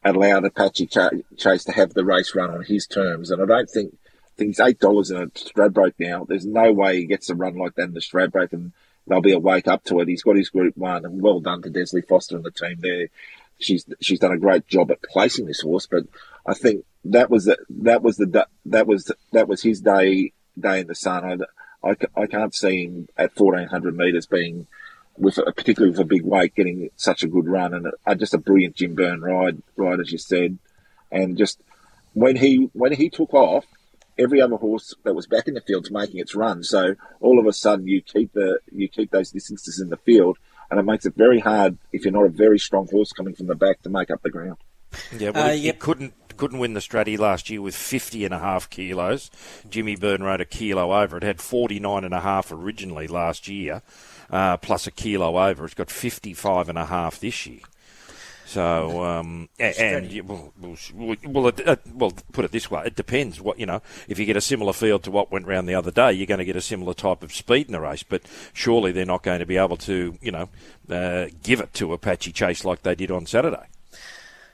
allowed 0.04 0.44
Apache 0.44 0.86
Ch- 0.86 1.22
Chase 1.36 1.64
to 1.64 1.72
have 1.72 1.92
the 1.94 2.04
race 2.04 2.34
run 2.34 2.50
on 2.50 2.62
his 2.64 2.86
terms. 2.86 3.30
And 3.30 3.42
I 3.42 3.46
don't 3.46 3.68
think 3.70 3.92
I 3.94 4.30
think 4.38 4.50
it's 4.50 4.60
eight 4.60 4.78
dollars 4.78 5.10
in 5.10 5.16
a 5.18 5.26
Stradbroke 5.28 5.94
now. 5.98 6.24
There's 6.24 6.46
no 6.46 6.72
way 6.72 6.96
he 7.00 7.06
gets 7.06 7.28
a 7.28 7.34
run 7.34 7.56
like 7.56 7.74
that 7.74 7.88
in 7.88 7.94
the 7.94 8.00
Stradbroke, 8.00 8.52
and 8.52 8.72
they'll 9.06 9.20
be 9.20 9.32
awake 9.32 9.68
up 9.68 9.84
to 9.84 10.00
it. 10.00 10.08
He's 10.08 10.22
got 10.22 10.36
his 10.36 10.48
Group 10.50 10.76
One, 10.76 11.04
and 11.04 11.20
well 11.20 11.40
done 11.40 11.62
to 11.62 11.70
Desleigh 11.70 12.06
Forster 12.06 12.36
and 12.36 12.44
the 12.44 12.50
team 12.50 12.78
there. 12.80 13.08
She's 13.58 13.84
she's 14.00 14.20
done 14.20 14.32
a 14.32 14.38
great 14.38 14.66
job 14.68 14.90
at 14.92 15.02
placing 15.02 15.46
this 15.46 15.60
horse, 15.62 15.86
but 15.90 16.04
I 16.46 16.54
think 16.54 16.84
that 17.04 17.28
was 17.28 17.44
the, 17.46 17.58
that 17.68 18.02
was 18.02 18.16
the 18.16 18.46
that 18.66 18.86
was 18.86 19.10
that 19.32 19.48
was 19.48 19.62
his 19.62 19.80
day 19.80 20.32
day 20.58 20.80
in 20.80 20.86
the 20.86 20.94
sun. 20.94 21.24
I, 21.24 21.44
I, 21.82 21.96
I 22.16 22.26
can't 22.26 22.54
see 22.54 22.84
him 22.84 23.08
at 23.16 23.34
fourteen 23.34 23.68
hundred 23.68 23.96
meters 23.96 24.26
being 24.26 24.66
with 25.16 25.38
a, 25.38 25.52
particularly 25.52 25.90
with 25.90 26.00
a 26.00 26.04
big 26.04 26.24
weight 26.24 26.54
getting 26.54 26.90
such 26.96 27.22
a 27.22 27.28
good 27.28 27.46
run 27.46 27.74
and 27.74 27.88
uh, 28.06 28.14
just 28.14 28.34
a 28.34 28.38
brilliant 28.38 28.76
Jim 28.76 28.94
Byrne 28.94 29.20
ride 29.20 29.62
ride 29.76 30.00
as 30.00 30.12
you 30.12 30.18
said, 30.18 30.58
and 31.10 31.36
just 31.36 31.60
when 32.14 32.36
he 32.36 32.68
when 32.72 32.92
he 32.92 33.10
took 33.10 33.32
off, 33.34 33.64
every 34.18 34.40
other 34.40 34.56
horse 34.56 34.94
that 35.04 35.14
was 35.14 35.26
back 35.26 35.46
in 35.46 35.54
the 35.54 35.60
field's 35.60 35.90
making 35.90 36.18
its 36.20 36.34
run. 36.34 36.62
So 36.64 36.94
all 37.20 37.38
of 37.38 37.46
a 37.46 37.52
sudden, 37.52 37.86
you 37.86 38.02
keep 38.02 38.32
the 38.32 38.58
you 38.72 38.88
keep 38.88 39.10
those 39.10 39.30
distances 39.30 39.80
in 39.80 39.88
the 39.88 39.96
field, 39.98 40.38
and 40.70 40.80
it 40.80 40.84
makes 40.84 41.06
it 41.06 41.14
very 41.16 41.38
hard 41.40 41.78
if 41.92 42.04
you're 42.04 42.12
not 42.12 42.26
a 42.26 42.30
very 42.30 42.58
strong 42.58 42.88
horse 42.90 43.12
coming 43.12 43.34
from 43.34 43.46
the 43.46 43.54
back 43.54 43.82
to 43.82 43.90
make 43.90 44.10
up 44.10 44.22
the 44.22 44.30
ground. 44.30 44.56
Yeah, 45.16 45.30
well, 45.30 45.46
Uh, 45.46 45.52
he, 45.52 45.58
he 45.60 45.66
yep. 45.66 45.78
couldn't 45.78 46.14
couldn't 46.38 46.58
win 46.58 46.74
the 46.74 46.80
Stratty 46.80 47.18
last 47.18 47.50
year 47.50 47.60
with 47.60 47.76
50 47.76 48.24
and 48.24 48.32
a 48.32 48.38
half 48.38 48.70
kilos. 48.70 49.30
Jimmy 49.68 49.96
Byrne 49.96 50.22
rode 50.22 50.40
a 50.40 50.46
kilo 50.46 50.94
over. 50.94 51.18
It 51.18 51.22
had 51.22 51.40
49 51.40 52.04
and 52.04 52.14
a 52.14 52.20
half 52.20 52.50
originally 52.50 53.06
last 53.06 53.48
year, 53.48 53.82
uh, 54.30 54.56
plus 54.56 54.86
a 54.86 54.90
kilo 54.90 55.38
over. 55.38 55.64
It's 55.64 55.74
got 55.74 55.90
55 55.90 56.68
and 56.68 56.78
a 56.78 56.86
half 56.86 57.20
this 57.20 57.46
year. 57.46 57.60
So, 58.48 59.04
um, 59.04 59.50
and, 59.58 60.26
well, 60.26 60.54
well, 60.94 61.48
it, 61.48 61.68
uh, 61.68 61.76
well, 61.92 62.14
put 62.32 62.46
it 62.46 62.50
this 62.50 62.70
way: 62.70 62.82
it 62.86 62.96
depends. 62.96 63.42
What 63.42 63.58
you 63.58 63.66
know, 63.66 63.82
if 64.08 64.18
you 64.18 64.24
get 64.24 64.38
a 64.38 64.40
similar 64.40 64.72
field 64.72 65.02
to 65.02 65.10
what 65.10 65.30
went 65.30 65.46
round 65.46 65.68
the 65.68 65.74
other 65.74 65.90
day, 65.90 66.14
you're 66.14 66.26
going 66.26 66.38
to 66.38 66.46
get 66.46 66.56
a 66.56 66.62
similar 66.62 66.94
type 66.94 67.22
of 67.22 67.30
speed 67.30 67.66
in 67.66 67.72
the 67.72 67.80
race. 67.80 68.02
But 68.02 68.22
surely 68.54 68.90
they're 68.90 69.04
not 69.04 69.22
going 69.22 69.40
to 69.40 69.46
be 69.46 69.58
able 69.58 69.76
to, 69.76 70.16
you 70.22 70.32
know, 70.32 70.48
uh, 70.88 71.26
give 71.42 71.60
it 71.60 71.74
to 71.74 71.92
Apache 71.92 72.32
Chase 72.32 72.64
like 72.64 72.84
they 72.84 72.94
did 72.94 73.10
on 73.10 73.26
Saturday. 73.26 73.66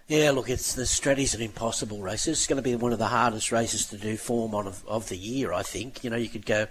Yeah, 0.07 0.33
look, 0.33 0.51
it's 0.51 0.75
the 0.75 0.85
Stratty's 0.85 1.35
an 1.35 1.41
impossible 1.41 2.03
race. 2.03 2.27
It's 2.27 2.47
going 2.47 2.59
to 2.59 2.63
be 2.63 2.77
one 2.77 2.93
of 2.93 2.99
the 2.99 3.07
hardest 3.07 3.51
races 3.51 3.87
to 3.87 3.97
do 3.97 4.19
form 4.19 4.55
on 4.55 4.67
of, 4.67 4.87
of 4.87 5.09
the 5.09 5.17
year. 5.17 5.55
I 5.55 5.63
think 5.63 6.05
you 6.05 6.11
know 6.11 6.17
you 6.17 6.29
could 6.29 6.45
go 6.45 6.67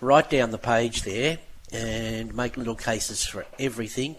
right 0.00 0.28
down 0.30 0.52
the 0.52 0.58
page 0.58 1.02
there 1.02 1.38
and 1.72 2.32
make 2.36 2.56
little 2.56 2.76
cases 2.76 3.24
for 3.24 3.44
everything. 3.58 4.16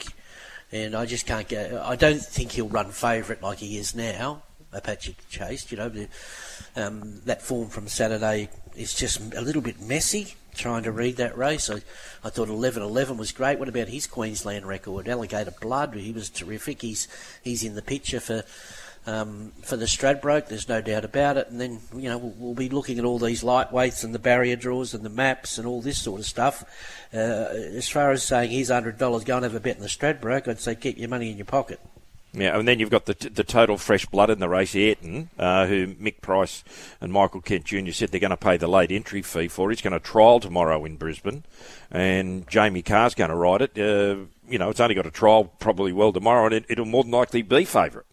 And 0.74 0.94
I 0.94 1.06
just 1.06 1.26
can't 1.26 1.48
go. 1.48 1.82
I 1.86 1.96
don't 1.96 2.22
think 2.22 2.52
he'll 2.52 2.68
run 2.68 2.92
favourite 2.92 3.42
like 3.42 3.60
he 3.60 3.78
is 3.78 3.96
now. 3.96 4.44
Apache 4.74 5.16
Chase, 5.30 5.72
you 5.72 5.78
know, 5.78 5.92
um, 6.76 7.22
that 7.26 7.42
form 7.42 7.70
from 7.70 7.88
Saturday 7.88 8.50
is 8.80 8.94
just 8.94 9.20
a 9.34 9.42
little 9.42 9.62
bit 9.62 9.82
messy. 9.82 10.36
Trying 10.56 10.84
to 10.84 10.92
read 10.92 11.18
that 11.18 11.38
race, 11.38 11.70
I, 11.70 11.76
I 12.24 12.30
thought 12.30 12.50
11-11 12.50 13.18
was 13.18 13.32
great. 13.32 13.60
What 13.60 13.70
about 13.70 13.88
his 13.88 14.08
Queensland 14.08 14.66
record? 14.66 15.08
Alligator 15.08 15.54
Blood, 15.62 15.94
he 15.94 16.12
was 16.12 16.30
terrific. 16.30 16.82
He's 16.82 17.08
he's 17.44 17.64
in 17.64 17.76
the 17.76 17.82
picture 17.82 18.20
for 18.20 18.44
um, 19.06 19.52
for 19.62 19.78
the 19.78 19.86
Stradbroke. 19.86 20.48
There's 20.48 20.68
no 20.68 20.82
doubt 20.82 21.06
about 21.06 21.38
it. 21.38 21.50
And 21.50 21.62
then 21.62 21.80
you 21.96 22.10
know 22.10 22.18
we'll, 22.18 22.34
we'll 22.38 22.54
be 22.56 22.70
looking 22.70 23.00
at 23.00 23.06
all 23.06 23.20
these 23.20 23.44
lightweights 23.44 24.04
and 24.04 24.14
the 24.14 24.20
barrier 24.20 24.56
draws 24.56 24.94
and 24.94 25.06
the 25.06 25.10
maps 25.10 25.58
and 25.58 25.68
all 25.68 25.82
this 25.82 26.02
sort 26.02 26.20
of 26.20 26.26
stuff. 26.26 26.64
Uh, 27.14 27.18
as 27.18 27.88
far 27.88 28.12
as 28.12 28.24
saying 28.24 28.66
hundred 28.66 28.98
dollars, 28.98 29.24
go 29.24 29.36
and 29.36 29.44
have 29.44 29.56
a 29.56 29.60
bet 29.60 29.76
in 29.76 29.82
the 29.82 29.88
Stradbroke, 29.88 30.48
I'd 30.48 30.60
say 30.60 30.76
keep 30.76 30.98
your 30.98 31.10
money 31.10 31.30
in 31.32 31.38
your 31.38 31.46
pocket. 31.46 31.80
Yeah, 32.32 32.58
and 32.60 32.68
then 32.68 32.80
you've 32.80 32.92
got 32.92 33.06
the 33.06 33.16
the 33.34 33.44
total 33.44 33.78
fresh 33.78 34.06
blood 34.06 34.30
in 34.30 34.40
the 34.40 34.48
race, 34.48 34.76
Ayrton, 34.76 35.30
uh, 35.40 35.66
who 35.66 35.88
Mick 35.96 36.22
Price 36.22 36.64
and 37.02 37.12
Michael 37.12 37.42
Kent 37.42 37.66
Jr. 37.66 37.92
said 37.92 38.10
they're 38.10 38.20
going 38.20 38.30
to 38.30 38.38
pay 38.38 38.56
the 38.56 38.68
late 38.68 38.92
entry 38.92 39.24
fee 39.24 39.48
for. 39.48 39.72
He's 39.72 39.82
going 39.82 39.94
to 39.94 40.00
trial 40.00 40.40
tomorrow 40.40 40.86
in 40.86 40.98
Brisbane, 40.98 41.44
and 41.90 42.48
Jamie 42.48 42.84
Kah's 42.84 43.16
going 43.16 43.32
to 43.32 43.36
ride 43.36 43.62
it. 43.64 43.72
Uh, 43.78 44.26
you 44.48 44.60
know, 44.60 44.70
it's 44.70 44.80
only 44.80 44.94
got 44.94 45.08
a 45.08 45.12
trial 45.12 45.46
probably 45.60 45.92
well 45.92 46.14
tomorrow, 46.14 46.46
and 46.46 46.54
it, 46.54 46.66
it'll 46.70 46.86
more 46.86 47.04
than 47.04 47.12
likely 47.14 47.42
be 47.42 47.66
favourite. 47.66 48.06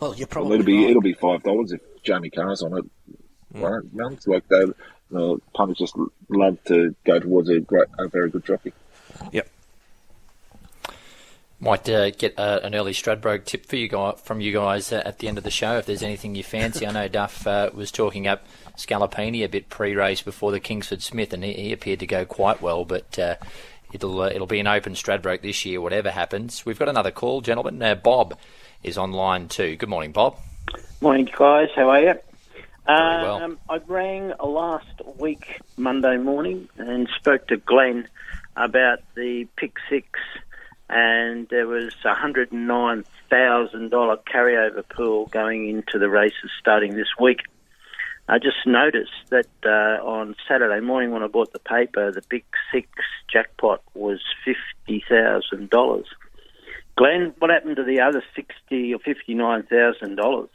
Well, 0.00 0.14
you're 0.16 0.26
Well, 0.26 0.26
probably 0.28 0.54
it'll 0.56 0.66
be 0.66 0.78
right. 0.82 0.90
it'll 0.90 1.02
be 1.02 1.12
five 1.14 1.42
dollars 1.44 1.70
if 1.72 1.80
Jamie 2.02 2.30
Kah's 2.30 2.62
on 2.62 2.78
it. 2.78 2.84
Right, 3.52 3.82
runs 3.92 4.26
like 4.26 4.46
they, 4.48 4.64
the 5.10 5.38
punters 5.54 5.78
just 5.78 5.96
love 6.28 6.58
to 6.64 6.94
go 7.04 7.18
towards 7.20 7.48
a 7.48 7.60
great, 7.60 7.86
a 7.98 8.08
very 8.08 8.30
good 8.30 8.44
jockey. 8.44 8.72
Yep. 9.32 9.48
Might 11.62 11.88
uh, 11.90 12.08
get 12.10 12.38
uh, 12.38 12.60
an 12.62 12.74
early 12.74 12.92
Stradbroke 12.92 13.44
tip 13.44 13.66
for 13.66 13.76
you 13.76 13.86
guys, 13.86 14.14
from 14.24 14.40
you 14.40 14.50
guys 14.50 14.92
uh, 14.92 15.02
at 15.04 15.18
the 15.18 15.28
end 15.28 15.36
of 15.36 15.44
the 15.44 15.50
show 15.50 15.76
if 15.76 15.84
there's 15.84 16.02
anything 16.02 16.34
you 16.34 16.42
fancy. 16.42 16.86
I 16.86 16.92
know 16.92 17.06
Duff 17.08 17.46
uh, 17.46 17.70
was 17.74 17.92
talking 17.92 18.26
up 18.26 18.46
Scalapini 18.78 19.44
a 19.44 19.48
bit 19.48 19.68
pre-race 19.68 20.22
before 20.22 20.52
the 20.52 20.60
Kingsford 20.60 21.02
Smith, 21.02 21.34
and 21.34 21.44
he, 21.44 21.52
he 21.52 21.72
appeared 21.72 22.00
to 22.00 22.06
go 22.06 22.24
quite 22.24 22.62
well. 22.62 22.86
But 22.86 23.18
uh, 23.18 23.36
it'll 23.92 24.22
uh, 24.22 24.28
it'll 24.28 24.46
be 24.46 24.58
an 24.58 24.66
open 24.66 24.94
Stradbroke 24.94 25.42
this 25.42 25.66
year, 25.66 25.82
whatever 25.82 26.10
happens. 26.10 26.64
We've 26.64 26.78
got 26.78 26.88
another 26.88 27.10
call, 27.10 27.42
gentlemen. 27.42 27.82
Uh, 27.82 27.94
Bob 27.94 28.38
is 28.82 28.96
on 28.96 29.12
line 29.12 29.48
too. 29.48 29.76
Good 29.76 29.90
morning, 29.90 30.12
Bob. 30.12 30.38
Morning, 31.02 31.28
guys. 31.36 31.68
How 31.76 31.90
are 31.90 32.00
you? 32.00 32.14
Well. 32.86 33.42
Um, 33.42 33.58
I 33.68 33.80
rang 33.86 34.32
last 34.42 35.02
week, 35.18 35.60
Monday 35.76 36.16
morning, 36.16 36.68
and 36.78 37.06
spoke 37.18 37.46
to 37.48 37.58
Glenn 37.58 38.08
about 38.56 39.00
the 39.14 39.46
pick 39.56 39.74
six, 39.88 40.08
and 40.90 41.48
there 41.48 41.66
was 41.66 41.94
a 42.04 42.14
hundred 42.14 42.52
and 42.52 42.66
nine 42.66 43.04
thousand 43.28 43.90
dollar 43.90 44.16
carryover 44.16 44.86
pool 44.88 45.26
going 45.26 45.68
into 45.68 45.98
the 45.98 46.08
races 46.10 46.50
starting 46.60 46.94
this 46.94 47.08
week. 47.18 47.40
I 48.28 48.38
just 48.38 48.66
noticed 48.66 49.10
that 49.30 49.48
uh, 49.64 50.04
on 50.04 50.36
Saturday 50.48 50.80
morning 50.84 51.10
when 51.10 51.22
I 51.22 51.28
bought 51.28 51.52
the 51.52 51.58
paper, 51.58 52.10
the 52.12 52.22
big 52.28 52.44
six 52.72 52.88
jackpot 53.32 53.82
was 53.94 54.20
fifty 54.44 55.04
thousand 55.08 55.70
dollars. 55.70 56.06
Glenn, 56.96 57.34
what 57.38 57.50
happened 57.50 57.76
to 57.76 57.84
the 57.84 58.00
other 58.00 58.22
sixty 58.34 58.92
or 58.92 58.98
fifty 58.98 59.34
nine 59.34 59.62
thousand 59.62 60.16
dollars? 60.16 60.50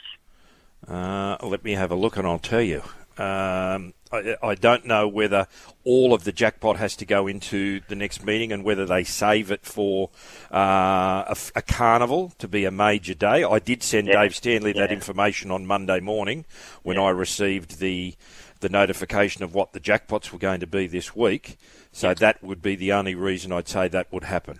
Uh, 0.88 1.38
let 1.44 1.64
me 1.64 1.72
have 1.72 1.92
a 1.92 1.96
look 1.96 2.18
and 2.18 2.28
I'll 2.28 2.40
tell 2.40 2.62
you. 2.62 2.84
Um, 3.18 3.94
I, 4.12 4.36
I 4.44 4.56
don't 4.56 4.86
know 4.86 5.08
whether 5.08 5.48
all 5.84 6.14
of 6.14 6.24
the 6.24 6.32
jackpot 6.32 6.78
has 6.78 6.96
to 6.98 7.06
go 7.06 7.28
into 7.28 7.82
the 7.88 7.96
next 7.96 8.26
meeting 8.26 8.52
and 8.52 8.64
whether 8.64 8.86
they 8.86 9.04
save 9.04 9.52
it 9.52 9.66
for 9.66 10.10
uh, 10.52 11.24
a, 11.28 11.36
a 11.56 11.62
carnival 11.62 12.34
to 12.40 12.48
be 12.48 12.66
a 12.66 12.72
major 12.72 13.14
day. 13.14 13.44
I 13.44 13.60
did 13.60 13.84
send 13.84 14.08
Yeah. 14.08 14.22
Dave 14.22 14.36
Stanley 14.36 14.74
that 14.74 14.92
information 14.92 15.52
on 15.52 15.66
Monday 15.66 16.00
morning 16.00 16.46
when 16.84 16.98
I 16.98 17.10
received 17.10 17.80
the 17.80 18.16
the 18.62 18.70
notification 18.70 19.44
of 19.44 19.54
what 19.54 19.74
the 19.74 19.80
jackpots 19.80 20.32
were 20.32 20.40
going 20.40 20.62
to 20.62 20.68
be 20.68 20.88
this 20.88 21.16
week. 21.16 21.58
So 21.92 22.14
that 22.16 22.44
would 22.44 22.62
be 22.62 22.76
the 22.76 22.94
only 22.94 23.14
reason 23.14 23.52
I'd 23.52 23.68
say 23.68 23.88
that 23.90 24.12
would 24.12 24.24
happen. 24.24 24.60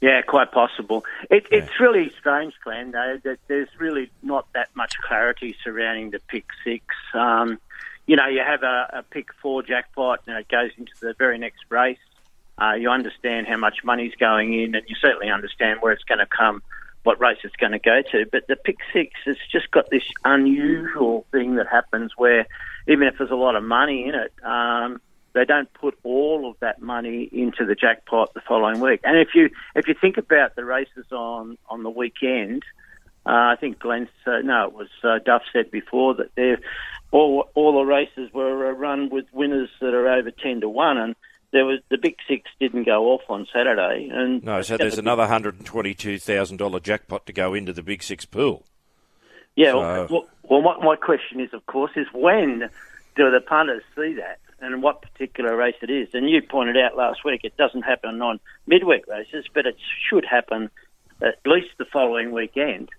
Yeah, 0.00 0.22
quite 0.22 0.52
possible. 0.52 1.04
It, 1.28 1.46
It's 1.50 1.80
really 1.80 2.12
strange, 2.20 2.54
Glenn, 2.62 2.92
though, 2.92 3.18
that 3.24 3.38
there's 3.48 3.68
really 3.78 4.10
not 4.22 4.46
that 4.54 4.68
much 4.76 4.94
clarity 5.02 5.56
surrounding 5.64 6.10
the 6.10 6.20
pick 6.28 6.44
six. 6.62 6.84
Um, 7.14 7.58
you 8.06 8.14
know, 8.16 8.26
you 8.28 8.40
have 8.40 8.62
a, 8.62 8.88
a 8.98 9.02
pick 9.02 9.34
four 9.42 9.62
jackpot 9.62 10.20
and 10.26 10.36
it 10.36 10.48
goes 10.48 10.70
into 10.78 10.92
the 11.00 11.14
very 11.18 11.36
next 11.36 11.64
race. 11.68 11.98
uh, 12.60 12.74
you 12.74 12.90
understand 12.90 13.46
how 13.46 13.56
much 13.56 13.84
money's 13.84 14.14
going 14.16 14.52
in, 14.52 14.74
and 14.74 14.84
you 14.88 14.96
certainly 15.00 15.30
understand 15.30 15.80
where 15.80 15.92
it's 15.92 16.02
going 16.04 16.18
to 16.18 16.26
come, 16.26 16.62
what 17.04 17.20
race 17.20 17.38
it's 17.44 17.56
going 17.56 17.72
to 17.72 17.78
go 17.78 18.02
to. 18.10 18.26
But 18.30 18.46
the 18.48 18.56
pick 18.56 18.78
six 18.92 19.12
has 19.26 19.36
just 19.50 19.70
got 19.70 19.88
this 19.90 20.02
unusual 20.24 21.24
thing 21.30 21.54
that 21.56 21.68
happens 21.68 22.12
where 22.16 22.46
even 22.88 23.06
if 23.06 23.18
there's 23.18 23.30
a 23.30 23.36
lot 23.36 23.54
of 23.54 23.62
money 23.62 24.08
in 24.08 24.14
it, 24.14 24.32
um, 24.42 25.00
they 25.38 25.44
don't 25.44 25.72
put 25.72 25.96
all 26.02 26.50
of 26.50 26.58
that 26.58 26.82
money 26.82 27.28
into 27.30 27.64
the 27.64 27.76
jackpot 27.76 28.34
the 28.34 28.40
following 28.40 28.80
week. 28.80 29.00
And 29.04 29.16
if 29.16 29.28
you 29.34 29.50
if 29.76 29.86
you 29.86 29.94
think 29.94 30.18
about 30.18 30.56
the 30.56 30.64
races 30.64 31.06
on 31.12 31.56
on 31.68 31.84
the 31.84 31.90
weekend, 31.90 32.64
uh, 33.24 33.54
I 33.54 33.56
think 33.60 33.78
Glenn 33.78 34.08
uh, 34.26 34.38
no, 34.42 34.66
it 34.66 34.72
was 34.72 34.88
uh, 35.04 35.20
Duff 35.24 35.42
said 35.52 35.70
before 35.70 36.14
that 36.14 36.58
all 37.12 37.48
all 37.54 37.72
the 37.72 37.84
races 37.84 38.32
were 38.32 38.68
uh, 38.68 38.72
run 38.72 39.10
with 39.10 39.26
winners 39.32 39.70
that 39.80 39.94
are 39.94 40.08
over 40.08 40.32
ten 40.32 40.60
to 40.62 40.68
one, 40.68 40.98
and 40.98 41.14
there 41.52 41.64
was 41.64 41.78
the 41.88 41.98
big 41.98 42.16
six 42.26 42.50
didn't 42.58 42.84
go 42.84 43.12
off 43.12 43.22
on 43.28 43.46
Saturday. 43.54 44.08
And 44.12 44.42
no, 44.42 44.60
so 44.62 44.76
there's 44.76 44.98
another 44.98 45.28
hundred 45.28 45.58
and 45.58 45.66
twenty-two 45.66 46.18
thousand 46.18 46.56
dollar 46.56 46.80
jackpot 46.80 47.26
to 47.26 47.32
go 47.32 47.54
into 47.54 47.72
the 47.72 47.82
big 47.82 48.02
six 48.02 48.24
pool. 48.24 48.64
Yeah. 49.54 49.70
So, 49.70 50.06
well, 50.10 50.26
well, 50.42 50.62
my, 50.62 50.84
my 50.84 50.96
question 50.96 51.40
is, 51.40 51.54
of 51.54 51.64
course, 51.66 51.92
is 51.94 52.08
when 52.12 52.68
do 53.14 53.30
the 53.30 53.40
punters 53.40 53.84
see 53.94 54.14
that? 54.14 54.40
And 54.60 54.82
what 54.82 55.02
particular 55.02 55.56
race 55.56 55.76
it 55.82 55.90
is. 55.90 56.08
And 56.12 56.28
you 56.28 56.42
pointed 56.42 56.76
out 56.76 56.96
last 56.96 57.24
week 57.24 57.42
it 57.44 57.56
doesn't 57.56 57.82
happen 57.82 58.20
on 58.22 58.40
midweek 58.66 59.06
races, 59.06 59.46
but 59.54 59.66
it 59.66 59.76
should 60.08 60.24
happen 60.24 60.70
at 61.22 61.38
least 61.46 61.68
the 61.78 61.84
following 61.84 62.32
weekend. 62.32 62.90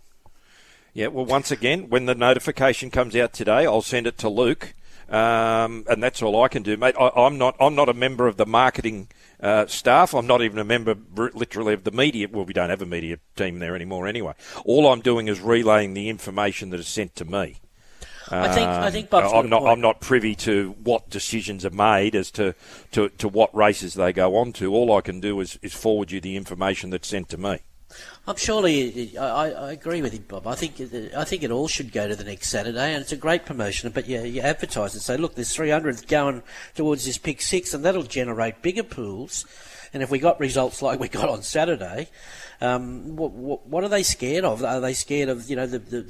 Yeah, 0.93 1.07
well, 1.07 1.25
once 1.25 1.51
again, 1.51 1.89
when 1.89 2.05
the 2.05 2.15
notification 2.15 2.89
comes 2.89 3.15
out 3.15 3.33
today, 3.33 3.65
I'll 3.65 3.81
send 3.81 4.07
it 4.07 4.17
to 4.19 4.29
Luke, 4.29 4.73
um, 5.07 5.85
and 5.87 6.01
that's 6.01 6.21
all 6.21 6.41
I 6.43 6.47
can 6.47 6.63
do, 6.63 6.77
mate. 6.77 6.95
I, 6.99 7.11
am 7.15 7.37
not 7.37 7.55
I'm 7.59 7.75
not 7.75 7.89
a 7.89 7.93
member 7.93 8.27
of 8.27 8.37
the 8.37 8.45
marketing 8.45 9.07
uh, 9.39 9.67
staff. 9.67 10.13
I'm 10.13 10.27
not 10.27 10.41
even 10.41 10.57
a 10.57 10.63
member, 10.63 10.95
literally, 11.15 11.73
of 11.73 11.83
the 11.83 11.91
media. 11.91 12.27
Well, 12.29 12.45
we 12.45 12.53
don't 12.53 12.71
have 12.71 12.81
a 12.81 12.87
media 12.87 13.19
team 13.35 13.59
there 13.59 13.75
anymore, 13.75 14.07
anyway. 14.07 14.33
All 14.65 14.87
I'm 14.87 15.01
doing 15.01 15.27
is 15.27 15.39
relaying 15.39 15.93
the 15.93 16.09
information 16.09 16.71
that 16.71 16.79
is 16.79 16.87
sent 16.87 17.15
to 17.17 17.25
me. 17.25 17.59
I 18.31 18.53
think 18.53 18.67
I 18.67 18.87
um, 18.87 18.91
think 18.91 19.09
Bob's 19.09 19.33
I'm 19.33 19.49
not 19.49 19.65
I'm 19.65 19.81
not 19.81 19.99
privy 19.99 20.35
to 20.35 20.75
what 20.83 21.09
decisions 21.09 21.65
are 21.65 21.71
made 21.71 22.15
as 22.15 22.31
to, 22.31 22.53
to, 22.91 23.09
to 23.09 23.27
what 23.27 23.53
races 23.55 23.95
they 23.95 24.13
go 24.13 24.35
on 24.37 24.53
to. 24.53 24.73
All 24.73 24.95
I 24.95 25.01
can 25.01 25.19
do 25.19 25.39
is, 25.39 25.57
is 25.61 25.73
forward 25.73 26.11
you 26.11 26.21
the 26.21 26.35
information 26.35 26.89
that's 26.89 27.07
sent 27.07 27.29
to 27.29 27.37
me. 27.37 27.59
I'm 28.27 28.35
surely 28.35 29.17
I, 29.17 29.51
I 29.51 29.71
agree 29.71 30.01
with 30.01 30.13
you, 30.13 30.19
Bob. 30.19 30.45
I 30.45 30.53
think 30.53 30.79
I 31.15 31.23
think 31.23 31.41
it 31.41 31.51
all 31.51 31.67
should 31.67 31.91
go 31.91 32.07
to 32.07 32.15
the 32.15 32.23
next 32.23 32.49
Saturday, 32.49 32.93
and 32.93 33.01
it's 33.01 33.11
a 33.11 33.17
great 33.17 33.45
promotion. 33.45 33.89
But 33.91 34.07
yeah, 34.07 34.21
you 34.23 34.41
advertise 34.41 34.93
and 34.93 35.01
say, 35.01 35.17
look, 35.17 35.35
there's 35.35 35.53
300 35.53 36.07
going 36.07 36.43
towards 36.75 37.05
this 37.05 37.17
pick 37.17 37.41
six, 37.41 37.73
and 37.73 37.83
that'll 37.83 38.03
generate 38.03 38.61
bigger 38.61 38.83
pools. 38.83 39.45
And 39.93 40.03
if 40.03 40.11
we 40.11 40.19
got 40.19 40.39
results 40.39 40.81
like 40.81 40.99
we 40.99 41.07
got 41.07 41.29
on 41.29 41.41
Saturday, 41.41 42.09
um, 42.61 43.15
what, 43.15 43.31
what, 43.31 43.67
what, 43.67 43.83
are 43.83 43.89
they 43.89 44.03
scared 44.03 44.43
of? 44.43 44.63
Are 44.63 44.81
they 44.81 44.93
scared 44.93 45.29
of 45.29 45.49
you 45.49 45.55
know 45.55 45.65
the, 45.65 45.79
the, 45.79 46.01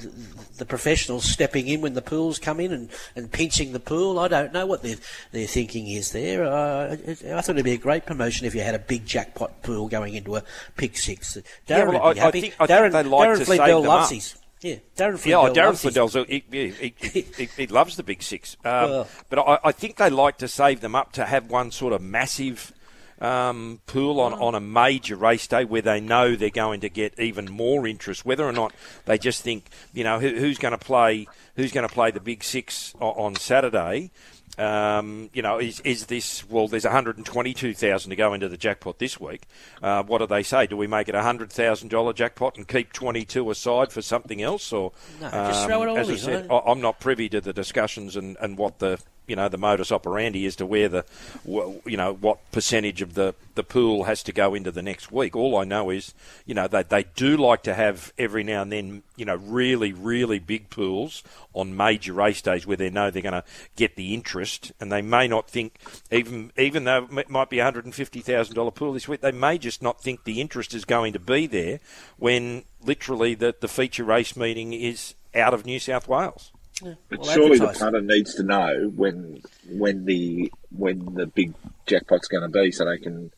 the 0.58 0.66
professionals 0.66 1.24
stepping 1.24 1.68
in 1.68 1.80
when 1.80 1.94
the 1.94 2.02
pools 2.02 2.40
come 2.40 2.58
in 2.58 2.72
and, 2.72 2.90
and 3.14 3.30
pinching 3.30 3.72
the 3.72 3.78
pool? 3.78 4.18
I 4.18 4.26
don't 4.26 4.52
know 4.52 4.66
what 4.66 4.82
their 4.82 4.96
their 5.30 5.46
thinking 5.46 5.86
is 5.86 6.10
there. 6.10 6.44
Uh, 6.44 6.92
I 6.92 7.40
thought 7.40 7.50
it'd 7.50 7.64
be 7.64 7.72
a 7.72 7.78
great 7.78 8.04
promotion 8.04 8.46
if 8.46 8.54
you 8.54 8.62
had 8.62 8.74
a 8.74 8.80
big 8.80 9.06
jackpot 9.06 9.62
pool 9.62 9.88
going 9.88 10.14
into 10.14 10.36
a 10.36 10.42
pick 10.76 10.96
six. 10.96 11.36
Darren 11.36 11.42
yeah, 11.68 11.84
well, 11.84 12.02
would 12.08 12.14
be 12.14 12.20
I, 12.20 12.24
happy. 12.24 12.38
I 12.38 12.40
think, 12.40 12.54
I 12.58 12.66
Darren, 12.66 12.92
think 12.92 13.10
like 13.10 13.28
Darren 13.28 13.38
to 13.38 13.44
Flindell 13.44 13.86
loves 13.86 14.06
up. 14.06 14.14
his. 14.14 14.34
Yeah, 14.60 14.76
Darren 14.96 15.18
Flindell. 15.18 15.56
Yeah, 15.56 15.62
Darren 15.62 15.80
Flindell's 15.80 16.14
he, 16.28 16.44
he, 16.50 16.94
he, 16.98 17.48
he, 17.56 17.66
loves 17.68 17.96
the 17.96 18.02
big 18.02 18.22
six. 18.22 18.56
Um, 18.64 18.72
well, 18.90 19.08
but 19.30 19.38
I, 19.38 19.58
I, 19.64 19.72
think 19.72 19.96
they 19.96 20.10
like 20.10 20.36
to 20.38 20.48
save 20.48 20.80
them 20.80 20.94
up 20.94 21.12
to 21.12 21.24
have 21.24 21.48
one 21.48 21.70
sort 21.70 21.94
of 21.94 22.02
massive 22.02 22.72
um, 23.20 23.80
pool 23.86 24.20
on, 24.20 24.32
on 24.32 24.54
a 24.54 24.60
major 24.60 25.16
race 25.16 25.46
day 25.46 25.64
where 25.64 25.82
they 25.82 26.00
know 26.00 26.36
they're 26.36 26.50
going 26.50 26.80
to 26.80 26.88
get 26.88 27.18
even 27.18 27.50
more 27.50 27.86
interest. 27.86 28.24
Whether 28.24 28.44
or 28.44 28.52
not 28.52 28.72
they 29.04 29.18
just 29.18 29.42
think, 29.42 29.66
you 29.92 30.04
know, 30.04 30.18
who, 30.18 30.28
who's 30.36 30.58
going 30.58 30.72
to 30.72 30.78
play 30.78 31.26
who's 31.56 31.72
going 31.72 31.86
to 31.86 31.92
play 31.92 32.10
the 32.10 32.20
Big 32.20 32.42
Six 32.42 32.94
on 32.98 33.34
Saturday. 33.36 34.10
Um, 34.58 35.30
you 35.32 35.42
know, 35.42 35.58
is, 35.58 35.80
is 35.80 36.06
this, 36.06 36.48
well, 36.48 36.68
there's 36.68 36.84
122,000 36.84 38.10
to 38.10 38.16
go 38.16 38.34
into 38.34 38.48
the 38.48 38.56
jackpot 38.56 38.98
this 38.98 39.18
week. 39.18 39.42
Uh, 39.82 40.02
what 40.02 40.18
do 40.18 40.26
they 40.26 40.42
say? 40.42 40.66
Do 40.66 40.76
we 40.76 40.86
make 40.86 41.08
it 41.08 41.14
a 41.14 41.20
$100,000 41.20 42.14
jackpot 42.14 42.56
and 42.56 42.66
keep 42.66 42.92
22 42.92 43.48
aside 43.50 43.92
for 43.92 44.02
something 44.02 44.42
else? 44.42 44.72
Or, 44.72 44.92
no, 45.20 45.30
just 45.30 45.66
throw 45.66 45.82
it 45.82 45.88
um, 45.88 45.90
all 45.90 45.98
as 45.98 46.08
in, 46.08 46.14
I 46.14 46.18
said, 46.18 46.50
right? 46.50 46.62
I'm 46.66 46.80
not 46.80 47.00
privy 47.00 47.28
to 47.30 47.40
the 47.40 47.52
discussions 47.52 48.16
and, 48.16 48.36
and 48.40 48.58
what 48.58 48.80
the 48.80 49.00
you 49.26 49.36
know 49.36 49.48
the 49.48 49.58
modus 49.58 49.92
operandi 49.92 50.44
as 50.46 50.56
to 50.56 50.66
where 50.66 50.88
the 50.88 51.04
you 51.44 51.96
know 51.96 52.14
what 52.14 52.38
percentage 52.50 53.00
of 53.00 53.14
the 53.14 53.34
the 53.54 53.62
pool 53.62 54.04
has 54.04 54.22
to 54.22 54.32
go 54.32 54.54
into 54.54 54.70
the 54.70 54.82
next 54.82 55.12
week. 55.12 55.36
All 55.36 55.56
I 55.56 55.64
know 55.64 55.90
is 55.90 56.14
you 56.46 56.54
know 56.54 56.66
they 56.66 56.82
they 56.82 57.04
do 57.14 57.36
like 57.36 57.62
to 57.64 57.74
have 57.74 58.12
every 58.18 58.42
now 58.42 58.62
and 58.62 58.72
then 58.72 59.02
you 59.16 59.24
know 59.24 59.36
really 59.36 59.92
really 59.92 60.38
big 60.38 60.70
pools 60.70 61.22
on 61.52 61.76
major 61.76 62.12
race 62.12 62.42
days 62.42 62.66
where 62.66 62.76
they 62.76 62.90
know 62.90 63.10
they're 63.10 63.22
going 63.22 63.32
to 63.32 63.44
get 63.76 63.96
the 63.96 64.14
interest, 64.14 64.72
and 64.80 64.90
they 64.90 65.02
may 65.02 65.26
not 65.28 65.48
think 65.48 65.78
even 66.10 66.52
even 66.56 66.84
though 66.84 67.08
it 67.16 67.30
might 67.30 67.50
be 67.50 67.58
a 67.58 67.64
hundred 67.64 67.84
and 67.84 67.94
fifty 67.94 68.20
thousand 68.20 68.54
dollar 68.54 68.70
pool 68.70 68.92
this 68.92 69.08
week, 69.08 69.20
they 69.20 69.32
may 69.32 69.58
just 69.58 69.82
not 69.82 70.02
think 70.02 70.24
the 70.24 70.40
interest 70.40 70.74
is 70.74 70.84
going 70.84 71.12
to 71.12 71.18
be 71.18 71.46
there 71.46 71.80
when 72.18 72.64
literally 72.82 73.34
the 73.34 73.54
the 73.60 73.68
feature 73.68 74.04
race 74.04 74.36
meeting 74.36 74.72
is 74.72 75.14
out 75.34 75.54
of 75.54 75.64
New 75.64 75.78
South 75.78 76.08
Wales. 76.08 76.52
Yeah. 76.82 76.94
But 77.08 77.20
well, 77.20 77.30
surely 77.30 77.58
the 77.58 77.68
punter 77.68 78.00
needs 78.00 78.34
to 78.36 78.42
know 78.42 78.90
when 78.94 79.42
when 79.68 80.04
the 80.04 80.52
when 80.74 81.14
the 81.14 81.26
big 81.26 81.54
jackpot's 81.86 82.28
going 82.28 82.42
to 82.42 82.48
be, 82.48 82.70
so 82.70 82.84
they 82.84 82.98
can 82.98 83.32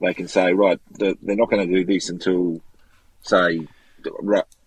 they 0.00 0.14
can 0.14 0.28
say 0.28 0.52
right, 0.52 0.80
they're 0.90 1.16
not 1.22 1.50
going 1.50 1.66
to 1.66 1.74
do 1.74 1.84
this 1.84 2.08
until 2.08 2.60
say 3.22 3.66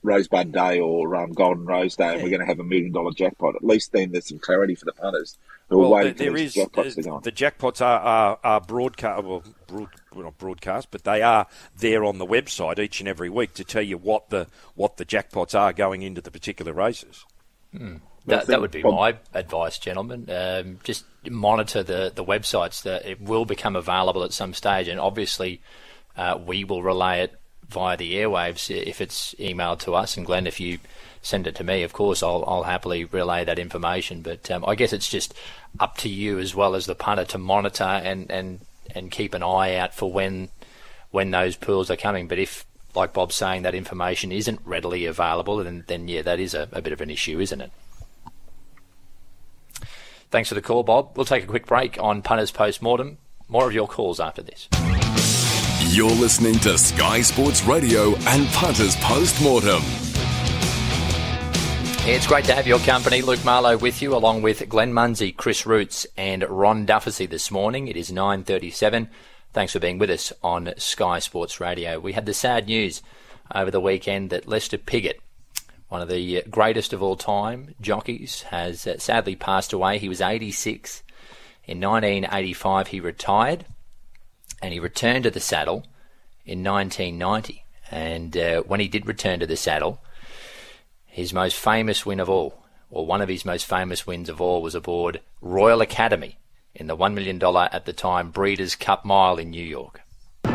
Rosebud 0.03 0.51
Day 0.51 0.79
or 0.79 1.15
um, 1.15 1.31
Golden 1.31 1.65
Rose 1.65 1.95
Day, 1.95 2.05
yeah. 2.05 2.13
and 2.13 2.23
we're 2.23 2.29
going 2.29 2.41
to 2.41 2.47
have 2.47 2.59
a 2.59 2.63
million 2.63 2.91
dollar 2.91 3.11
jackpot. 3.11 3.55
At 3.55 3.63
least 3.63 3.91
then 3.91 4.11
there's 4.11 4.27
some 4.27 4.39
clarity 4.39 4.75
for 4.75 4.85
the 4.85 4.93
punters 4.93 5.37
who 5.69 5.79
well, 5.79 5.93
are 5.93 6.03
waiting 6.03 6.15
there 6.15 6.31
for 6.31 6.37
is, 6.37 6.53
jackpots 6.55 6.95
to 6.95 7.01
go 7.03 7.15
on. 7.15 7.21
The 7.23 7.31
jackpots 7.31 7.81
are 7.81 7.99
are, 7.99 8.39
are 8.43 8.61
broadcast. 8.61 9.23
Well, 9.23 9.43
broad, 9.67 9.89
well, 10.13 10.23
not 10.25 10.37
broadcast, 10.37 10.89
but 10.91 11.03
they 11.03 11.21
are 11.21 11.47
there 11.77 12.03
on 12.03 12.17
the 12.17 12.25
website 12.25 12.79
each 12.79 12.99
and 12.99 13.07
every 13.07 13.29
week 13.29 13.53
to 13.55 13.63
tell 13.63 13.83
you 13.83 13.97
what 13.97 14.29
the 14.29 14.47
what 14.75 14.97
the 14.97 15.05
jackpots 15.05 15.57
are 15.57 15.73
going 15.73 16.01
into 16.01 16.21
the 16.21 16.31
particular 16.31 16.73
races. 16.73 17.25
Hmm. 17.75 17.97
That, 18.25 18.47
that 18.47 18.61
would 18.61 18.71
be 18.71 18.83
my 18.83 19.17
advice, 19.33 19.79
gentlemen. 19.79 20.29
Um, 20.29 20.79
just 20.83 21.05
monitor 21.29 21.81
the, 21.81 22.11
the 22.13 22.23
websites 22.23 22.83
that 22.83 23.05
it 23.05 23.19
will 23.19 23.45
become 23.45 23.75
available 23.75 24.23
at 24.23 24.33
some 24.33 24.53
stage, 24.53 24.87
and 24.87 24.99
obviously 24.99 25.61
uh, 26.15 26.37
we 26.43 26.63
will 26.63 26.83
relay 26.83 27.21
it 27.21 27.39
via 27.67 27.97
the 27.97 28.15
airwaves 28.15 28.69
if 28.69 29.01
it's 29.01 29.33
emailed 29.35 29.79
to 29.79 29.95
us. 29.95 30.17
And 30.17 30.25
Glenn, 30.25 30.45
if 30.45 30.59
you 30.59 30.79
send 31.21 31.47
it 31.47 31.55
to 31.55 31.63
me, 31.63 31.83
of 31.83 31.93
course, 31.93 32.21
I'll, 32.21 32.43
I'll 32.45 32.63
happily 32.63 33.05
relay 33.05 33.45
that 33.45 33.57
information. 33.57 34.21
But 34.21 34.51
um, 34.51 34.65
I 34.67 34.75
guess 34.75 34.93
it's 34.93 35.09
just 35.09 35.33
up 35.79 35.97
to 35.97 36.09
you 36.09 36.37
as 36.37 36.53
well 36.53 36.75
as 36.75 36.85
the 36.85 36.95
punter 36.95 37.25
to 37.25 37.37
monitor 37.37 37.83
and, 37.83 38.29
and, 38.29 38.59
and 38.93 39.09
keep 39.09 39.33
an 39.33 39.43
eye 39.43 39.75
out 39.75 39.93
for 39.95 40.11
when 40.11 40.49
when 41.11 41.31
those 41.31 41.57
pools 41.57 41.91
are 41.91 41.97
coming. 41.97 42.27
But 42.27 42.39
if 42.39 42.65
like 42.95 43.13
Bob's 43.13 43.35
saying, 43.35 43.61
that 43.63 43.75
information 43.75 44.31
isn't 44.31 44.61
readily 44.65 45.05
available, 45.05 45.57
then, 45.57 45.83
then 45.87 46.07
yeah, 46.07 46.21
that 46.21 46.39
is 46.39 46.53
a, 46.53 46.67
a 46.71 46.81
bit 46.81 46.93
of 46.93 47.01
an 47.01 47.09
issue, 47.09 47.39
isn't 47.39 47.61
it? 47.61 47.71
Thanks 50.31 50.47
for 50.47 50.55
the 50.55 50.61
call, 50.61 50.83
Bob. 50.83 51.11
We'll 51.17 51.25
take 51.25 51.43
a 51.43 51.47
quick 51.47 51.65
break 51.65 52.01
on 52.01 52.21
Punters 52.21 52.51
Post 52.51 52.81
Mortem. 52.81 53.17
More 53.49 53.67
of 53.67 53.73
your 53.73 53.87
calls 53.87 54.21
after 54.21 54.41
this. 54.41 54.69
You're 55.93 56.09
listening 56.09 56.55
to 56.59 56.77
Sky 56.77 57.21
Sports 57.21 57.65
Radio 57.65 58.15
and 58.15 58.47
Punters 58.47 58.95
Post 58.95 59.41
Mortem. 59.41 59.81
It's 62.03 62.25
great 62.25 62.45
to 62.45 62.55
have 62.55 62.65
your 62.65 62.79
company. 62.79 63.21
Luke 63.21 63.43
Marlow 63.43 63.77
with 63.77 64.01
you, 64.01 64.15
along 64.15 64.41
with 64.41 64.67
Glenn 64.69 64.93
Munsey, 64.93 65.33
Chris 65.33 65.65
Roots, 65.65 66.07
and 66.15 66.43
Ron 66.49 66.85
Dufficy 66.85 67.25
this 67.25 67.51
morning. 67.51 67.89
It 67.89 67.97
is 67.97 68.09
9.37. 68.09 69.09
Thanks 69.51 69.73
for 69.73 69.79
being 69.79 69.97
with 69.97 70.09
us 70.09 70.31
on 70.41 70.73
Sky 70.77 71.19
Sports 71.19 71.59
Radio. 71.59 71.99
We 71.99 72.13
had 72.13 72.25
the 72.25 72.33
sad 72.33 72.67
news 72.67 73.01
over 73.53 73.69
the 73.69 73.81
weekend 73.81 74.29
that 74.29 74.47
Lester 74.47 74.77
Piggott 74.77 75.19
one 75.91 76.01
of 76.01 76.07
the 76.07 76.41
greatest 76.49 76.93
of 76.93 77.03
all 77.03 77.17
time 77.17 77.75
jockeys, 77.81 78.43
has 78.43 78.87
uh, 78.87 78.97
sadly 78.97 79.35
passed 79.35 79.73
away. 79.73 79.97
He 79.97 80.07
was 80.07 80.21
86. 80.21 81.03
In 81.65 81.81
1985, 81.81 82.87
he 82.87 83.01
retired 83.01 83.65
and 84.61 84.71
he 84.71 84.79
returned 84.79 85.25
to 85.25 85.29
the 85.31 85.41
saddle 85.41 85.85
in 86.45 86.63
1990. 86.63 87.65
And 87.91 88.37
uh, 88.37 88.61
when 88.61 88.79
he 88.79 88.87
did 88.87 89.05
return 89.05 89.41
to 89.41 89.45
the 89.45 89.57
saddle, 89.57 89.99
his 91.07 91.33
most 91.33 91.57
famous 91.57 92.05
win 92.05 92.21
of 92.21 92.29
all, 92.29 92.63
or 92.89 93.05
one 93.05 93.21
of 93.21 93.27
his 93.27 93.43
most 93.43 93.65
famous 93.65 94.07
wins 94.07 94.29
of 94.29 94.39
all, 94.39 94.61
was 94.61 94.75
aboard 94.75 95.19
Royal 95.41 95.81
Academy 95.81 96.37
in 96.73 96.87
the 96.87 96.95
$1 96.95 97.13
million 97.13 97.43
at 97.69 97.83
the 97.83 97.91
time 97.91 98.31
Breeders' 98.31 98.77
Cup 98.77 99.03
Mile 99.03 99.37
in 99.37 99.49
New 99.49 99.65
York 99.65 99.99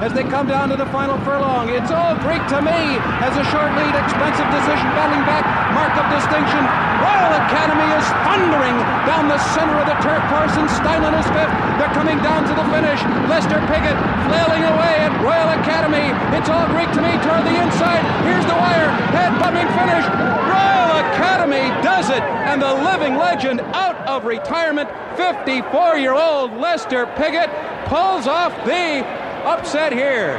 as 0.05 0.13
they 0.13 0.25
come 0.25 0.47
down 0.47 0.69
to 0.69 0.77
the 0.77 0.87
final 0.93 1.17
furlong. 1.25 1.69
It's 1.71 1.91
all 1.91 2.17
Greek 2.21 2.45
to 2.53 2.61
me 2.61 3.01
as 3.25 3.33
a 3.37 3.45
short 3.49 3.73
lead, 3.81 3.95
expensive 3.97 4.49
decision, 4.53 4.89
battling 4.93 5.25
back, 5.25 5.45
mark 5.73 5.93
of 5.97 6.07
distinction. 6.13 6.63
Royal 7.01 7.33
Academy 7.49 7.89
is 7.97 8.07
thundering 8.29 8.77
down 9.09 9.29
the 9.29 9.41
center 9.57 9.77
of 9.81 9.87
the 9.89 9.97
turf 10.05 10.21
and 10.37 10.69
Steinlen 10.69 11.17
is 11.17 11.27
fifth. 11.33 11.53
They're 11.81 11.93
coming 11.97 12.19
down 12.21 12.45
to 12.49 12.55
the 12.55 12.67
finish. 12.73 13.01
Lester 13.29 13.61
Piggott 13.69 13.97
flailing 14.29 14.65
away 14.65 14.95
at 15.05 15.13
Royal 15.25 15.51
Academy. 15.61 16.13
It's 16.37 16.49
all 16.49 16.67
Greek 16.69 16.91
to 16.93 17.01
me 17.01 17.13
toward 17.25 17.45
the 17.45 17.57
inside. 17.57 18.05
Here's 18.25 18.45
the 18.45 18.57
wire. 18.57 18.89
Head 19.17 19.33
pumping 19.41 19.69
finish. 19.77 20.05
Royal 20.49 20.93
Academy 21.09 21.69
does 21.83 22.11
it. 22.11 22.23
And 22.49 22.61
the 22.61 22.73
living 22.73 23.17
legend 23.17 23.61
out 23.73 23.97
of 24.07 24.25
retirement, 24.25 24.89
54 25.17 25.97
year 25.97 26.15
old 26.15 26.53
Lester 26.55 27.07
Piggott, 27.17 27.51
pulls 27.87 28.27
off 28.27 28.53
the 28.65 29.05
upset 29.47 29.93
here. 29.93 30.37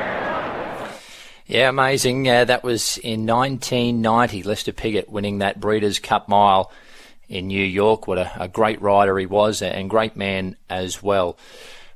Yeah, 1.46 1.70
amazing. 1.70 2.28
Uh, 2.28 2.44
that 2.46 2.64
was 2.64 2.98
in 2.98 3.26
1990. 3.26 4.44
Lester 4.44 4.74
Piggott 4.74 5.10
winning 5.10 5.38
that 5.38 5.62
Breeders' 5.62 6.00
Cup 6.00 6.28
Mile 6.28 6.72
in 7.30 7.48
New 7.48 7.64
York. 7.64 8.06
What 8.06 8.18
a, 8.18 8.32
a 8.38 8.48
great 8.50 8.82
rider 8.82 9.18
he 9.18 9.26
was 9.26 9.62
and 9.62 9.90
great 9.90 10.18
man 10.18 10.58
as 10.70 11.02
well. 11.02 11.38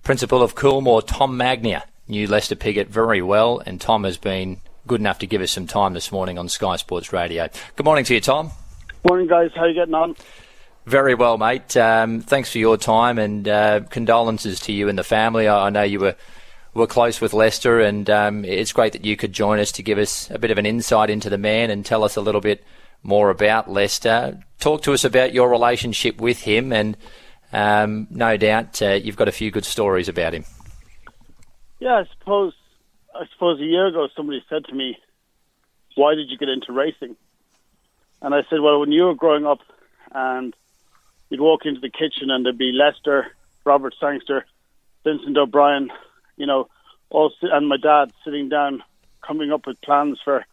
Principal 0.03 0.41
of 0.41 0.55
Coolmore, 0.55 1.05
Tom 1.05 1.35
Magnier, 1.35 1.83
knew 2.07 2.27
Lester 2.27 2.55
Piggott 2.55 2.87
very 2.87 3.21
well, 3.21 3.59
and 3.59 3.79
Tom 3.79 4.05
has 4.05 4.17
been 4.17 4.61
good 4.87 5.01
enough 5.01 5.19
to 5.19 5.27
give 5.27 5.41
us 5.41 5.51
some 5.51 5.67
time 5.67 5.93
this 5.93 6.11
morning 6.11 6.39
on 6.39 6.47
Sky 6.47 6.77
Sports 6.77 7.11
Radio. 7.11 7.49
Good 7.75 7.85
morning 7.85 8.05
to 8.05 8.13
you, 8.13 8.21
Tom. 8.21 8.51
Morning, 9.07 9.27
guys. 9.27 9.51
How 9.53 9.65
you 9.65 9.73
getting 9.73 9.93
on? 9.93 10.15
Very 10.85 11.13
well, 11.13 11.37
mate. 11.37 11.75
Um, 11.75 12.21
thanks 12.21 12.51
for 12.51 12.57
your 12.57 12.77
time 12.77 13.19
and 13.19 13.47
uh, 13.47 13.81
condolences 13.89 14.61
to 14.61 14.71
you 14.71 14.89
and 14.89 14.97
the 14.97 15.03
family. 15.03 15.47
I, 15.47 15.67
I 15.67 15.69
know 15.69 15.83
you 15.83 15.99
were 15.99 16.15
were 16.73 16.87
close 16.87 17.19
with 17.19 17.33
Lester, 17.33 17.79
and 17.81 18.09
um, 18.09 18.45
it's 18.45 18.71
great 18.71 18.93
that 18.93 19.05
you 19.05 19.17
could 19.17 19.33
join 19.33 19.59
us 19.59 19.71
to 19.73 19.83
give 19.83 19.97
us 19.97 20.29
a 20.31 20.39
bit 20.39 20.51
of 20.51 20.57
an 20.57 20.65
insight 20.65 21.09
into 21.09 21.29
the 21.29 21.37
man 21.37 21.69
and 21.69 21.85
tell 21.85 22.03
us 22.03 22.15
a 22.15 22.21
little 22.21 22.41
bit 22.41 22.63
more 23.03 23.29
about 23.29 23.69
Lester. 23.69 24.39
Talk 24.59 24.83
to 24.83 24.93
us 24.93 25.03
about 25.03 25.33
your 25.33 25.49
relationship 25.49 26.21
with 26.21 26.41
him, 26.41 26.71
and 26.71 26.95
um, 27.51 28.07
no 28.09 28.37
doubt 28.37 28.81
uh, 28.81 28.91
you've 28.91 29.17
got 29.17 29.27
a 29.27 29.33
few 29.33 29.51
good 29.51 29.65
stories 29.65 30.07
about 30.07 30.33
him. 30.33 30.45
Yeah, 31.79 31.95
I 31.95 32.03
suppose. 32.17 32.53
I 33.13 33.25
suppose 33.33 33.59
a 33.59 33.65
year 33.65 33.87
ago 33.87 34.07
somebody 34.15 34.43
said 34.47 34.65
to 34.65 34.73
me, 34.73 34.97
"Why 35.95 36.15
did 36.15 36.29
you 36.29 36.37
get 36.37 36.47
into 36.47 36.71
racing?" 36.71 37.17
And 38.21 38.33
I 38.33 38.43
said, 38.49 38.61
"Well, 38.61 38.79
when 38.79 38.91
you 38.91 39.05
were 39.05 39.15
growing 39.15 39.45
up, 39.45 39.59
and 40.13 40.55
you'd 41.29 41.41
walk 41.41 41.65
into 41.65 41.81
the 41.81 41.89
kitchen 41.89 42.29
and 42.29 42.45
there'd 42.45 42.57
be 42.57 42.71
Lester, 42.71 43.27
Robert 43.65 43.95
Sangster, 43.99 44.45
Vincent 45.03 45.37
O'Brien, 45.37 45.89
you 46.41 46.47
know, 46.47 46.67
all 47.11 47.31
and 47.43 47.69
my 47.69 47.77
dad 47.77 48.11
sitting 48.25 48.49
down, 48.49 48.83
coming 49.21 49.51
up 49.51 49.67
with 49.67 49.79
plans 49.81 50.19
for 50.25 50.43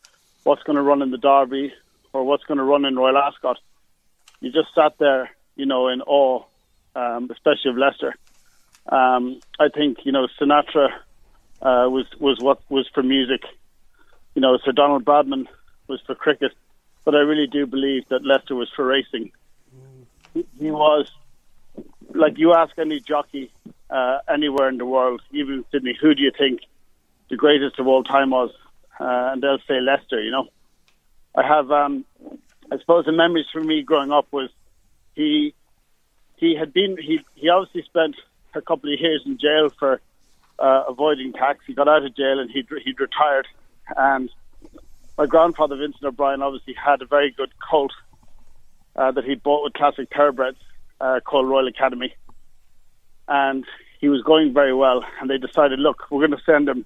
what's 0.44 0.62
going 0.64 0.77
to 0.77 0.83
run 0.83 1.01
in 1.01 1.11
the 1.11 1.16
Derby 1.16 1.72
or 2.12 2.24
what's 2.24 2.44
going 2.44 2.59
to 2.59 2.64
run 2.64 2.85
in 2.85 2.94
Royal 2.94 3.16
Ascot. 3.16 3.57
You 4.40 4.53
just 4.53 4.74
sat 4.74 4.98
there, 4.98 5.31
you 5.57 5.64
know, 5.64 5.88
in 5.88 6.03
awe, 6.03 6.44
um, 6.94 7.31
especially 7.31 7.70
of 7.70 7.79
Lester. 7.79 8.14
Um, 8.87 9.40
I 9.59 9.68
think 9.74 10.05
you 10.05 10.12
know 10.12 10.29
Sinatra 10.38 10.88
uh, 11.62 11.88
was 11.88 12.05
was 12.20 12.38
what 12.38 12.61
was 12.68 12.87
for 12.92 13.03
music. 13.03 13.40
You 14.35 14.42
know, 14.42 14.59
Sir 14.62 14.72
Donald 14.72 15.07
Bradman 15.07 15.46
was 15.87 16.03
for 16.07 16.14
cricket, 16.14 16.53
but 17.07 17.14
I 17.14 17.20
really 17.20 17.46
do 17.46 17.66
believe 17.66 18.07
that 18.11 18.27
Lester 18.27 18.55
was 18.55 18.68
for 18.77 18.85
racing. 18.85 19.33
He 20.35 20.70
was 20.70 21.11
like 22.14 22.38
you 22.38 22.54
ask 22.54 22.78
any 22.78 23.00
jockey 23.00 23.50
uh, 23.90 24.18
anywhere 24.28 24.68
in 24.68 24.78
the 24.78 24.86
world, 24.86 25.22
even 25.32 25.64
Sydney, 25.70 25.96
who 26.00 26.14
do 26.14 26.22
you 26.22 26.32
think 26.36 26.60
the 27.30 27.36
greatest 27.36 27.78
of 27.78 27.86
all 27.86 28.04
time 28.04 28.30
was? 28.30 28.50
Uh, 28.98 29.30
and 29.32 29.42
they'll 29.42 29.58
say 29.68 29.80
Lester. 29.80 30.20
You 30.20 30.30
know, 30.30 30.48
I 31.36 31.46
have, 31.46 31.70
um, 31.70 32.04
I 32.72 32.78
suppose, 32.78 33.04
the 33.04 33.12
memories 33.12 33.46
for 33.52 33.62
me 33.62 33.82
growing 33.82 34.10
up 34.10 34.26
was 34.32 34.50
he 35.14 35.54
he 36.36 36.56
had 36.56 36.72
been 36.72 36.96
he 36.96 37.20
he 37.34 37.48
obviously 37.48 37.82
spent 37.82 38.16
a 38.54 38.60
couple 38.60 38.92
of 38.92 38.98
years 38.98 39.22
in 39.24 39.38
jail 39.38 39.70
for 39.78 40.00
uh, 40.58 40.84
avoiding 40.88 41.32
tax. 41.32 41.60
He 41.66 41.74
got 41.74 41.88
out 41.88 42.04
of 42.04 42.16
jail 42.16 42.40
and 42.40 42.50
he'd 42.50 42.66
he'd 42.84 43.00
retired. 43.00 43.46
And 43.96 44.30
my 45.16 45.26
grandfather 45.26 45.76
Vincent 45.76 46.04
O'Brien 46.04 46.42
obviously 46.42 46.74
had 46.74 47.02
a 47.02 47.06
very 47.06 47.30
good 47.30 47.50
colt 47.70 47.92
uh, 48.96 49.12
that 49.12 49.24
he 49.24 49.34
bought 49.34 49.64
with 49.64 49.74
Classic 49.74 50.08
Thoroughbreds 50.14 50.58
uh, 51.00 51.20
called 51.20 51.48
Royal 51.48 51.68
Academy 51.68 52.14
and 53.28 53.64
he 54.00 54.08
was 54.08 54.22
going 54.22 54.52
very 54.52 54.74
well. 54.74 55.04
And 55.20 55.28
they 55.28 55.38
decided, 55.38 55.78
look, 55.78 56.11
we're 56.11 56.26
going 56.26 56.38
to 56.38 56.44
send 56.44 56.68
him 56.68 56.84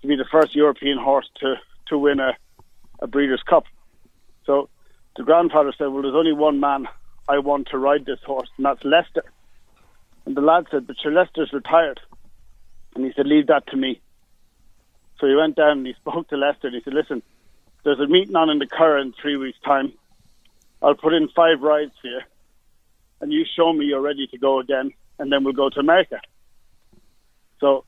to 0.00 0.06
be 0.06 0.16
the 0.16 0.24
first 0.30 0.54
European 0.54 0.98
horse 0.98 1.28
to 1.40 1.56
to 1.88 1.98
win 1.98 2.20
a, 2.20 2.36
a 3.00 3.06
Breeders' 3.06 3.42
Cup. 3.42 3.64
So 4.46 4.68
the 5.16 5.24
grandfather 5.24 5.72
said, 5.76 5.88
well, 5.88 6.02
there's 6.02 6.14
only 6.14 6.32
one 6.32 6.58
man 6.60 6.88
I 7.28 7.38
want 7.38 7.68
to 7.68 7.78
ride 7.78 8.06
this 8.06 8.20
horse, 8.24 8.48
and 8.56 8.64
that's 8.64 8.82
Lester. 8.84 9.24
And 10.24 10.36
the 10.36 10.40
lad 10.40 10.66
said, 10.70 10.86
but 10.86 10.96
your 11.04 11.12
Lester's 11.12 11.52
retired. 11.52 12.00
And 12.94 13.04
he 13.04 13.12
said, 13.14 13.26
leave 13.26 13.48
that 13.48 13.66
to 13.68 13.76
me. 13.76 14.00
So 15.18 15.26
he 15.26 15.34
went 15.34 15.56
down 15.56 15.78
and 15.78 15.86
he 15.86 15.94
spoke 16.00 16.28
to 16.28 16.36
Lester 16.36 16.68
and 16.68 16.76
he 16.76 16.82
said, 16.82 16.94
listen, 16.94 17.22
there's 17.84 18.00
a 18.00 18.06
meeting 18.06 18.36
on 18.36 18.48
in 18.48 18.58
the 18.58 18.66
Curragh 18.66 19.02
in 19.02 19.12
three 19.20 19.36
weeks' 19.36 19.58
time. 19.64 19.92
I'll 20.80 20.94
put 20.94 21.14
in 21.14 21.28
five 21.28 21.60
rides 21.60 21.92
for 22.00 22.08
you, 22.08 22.20
and 23.22 23.32
you 23.32 23.46
show 23.56 23.72
me 23.72 23.86
you're 23.86 24.02
ready 24.02 24.26
to 24.26 24.36
go 24.36 24.60
again 24.60 24.92
and 25.18 25.32
then 25.32 25.44
we'll 25.44 25.54
go 25.54 25.70
to 25.70 25.80
America. 25.80 26.20
So 27.60 27.84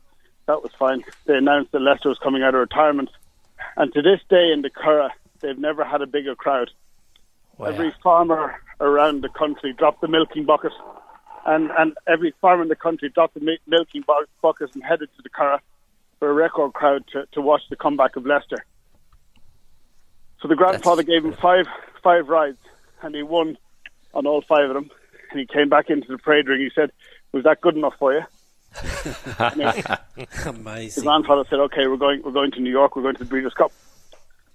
that 0.47 0.63
was 0.63 0.71
fine. 0.79 1.05
They 1.27 1.37
announced 1.37 1.73
that 1.73 1.81
Lester 1.81 2.09
was 2.09 2.19
coming 2.19 2.43
out 2.43 2.55
of 2.55 2.61
retirement, 2.61 3.11
and 3.77 3.93
to 3.93 4.01
this 4.01 4.21
day 4.31 4.53
in 4.53 4.63
the 4.63 4.71
Curragh, 4.71 5.11
they've 5.41 5.59
never 5.59 5.85
had 5.85 6.01
a 6.01 6.07
bigger 6.07 6.35
crowd. 6.35 6.71
Wow. 7.59 7.67
Every 7.67 7.93
farmer 8.03 8.55
around 8.81 9.23
the 9.23 9.29
country 9.29 9.73
dropped 9.73 10.01
the 10.01 10.09
milking 10.09 10.45
bucket, 10.45 10.73
and 11.45 11.71
and 11.77 11.95
every 12.07 12.33
farmer 12.41 12.63
in 12.63 12.69
the 12.69 12.77
country 12.77 13.09
dropped 13.09 13.35
the 13.35 13.59
milking 13.67 14.05
bucket 14.07 14.75
and 14.75 14.85
headed 14.85 15.09
to 15.17 15.23
the 15.23 15.31
Curragh 15.31 15.61
for 16.21 16.31
a 16.31 16.33
record 16.33 16.73
crowd 16.73 17.05
to, 17.13 17.27
to 17.33 17.41
watch 17.41 17.63
the 17.69 17.77
comeback 17.77 18.15
of 18.17 18.25
Lester. 18.25 18.65
So 20.41 20.49
the 20.49 20.57
grandfather 20.57 21.03
That's... 21.03 21.09
gave 21.09 21.25
him 21.25 21.33
five 21.33 21.67
five 22.03 22.29
rides, 22.29 22.59
and 23.03 23.15
he 23.15 23.23
won 23.23 23.59
on 24.13 24.27
all 24.27 24.43
five 24.43 24.69
of 24.69 24.75
them. 24.75 24.91
And 25.35 25.41
he 25.41 25.47
came 25.47 25.69
back 25.69 25.91
into 25.91 26.09
the 26.09 26.19
parade 26.19 26.49
ring. 26.49 26.61
He 26.61 26.71
said, 26.75 26.91
was 27.33 27.45
that 27.45 27.61
good 27.61 27.77
enough 27.77 27.95
for 27.99 28.13
you? 28.13 28.23
Amazing. 30.47 30.83
His 30.83 31.03
grandfather 31.03 31.45
said, 31.49 31.61
"Okay, 31.61 31.87
we're 31.87 31.97
going. 31.97 32.23
We're 32.25 32.33
going 32.33 32.51
to 32.53 32.61
New 32.61 32.71
York. 32.71 32.97
We're 32.97 33.03
going 33.03 33.15
to 33.15 33.23
the 33.23 33.31
Breeders' 33.31 33.55
Cup." 33.55 33.71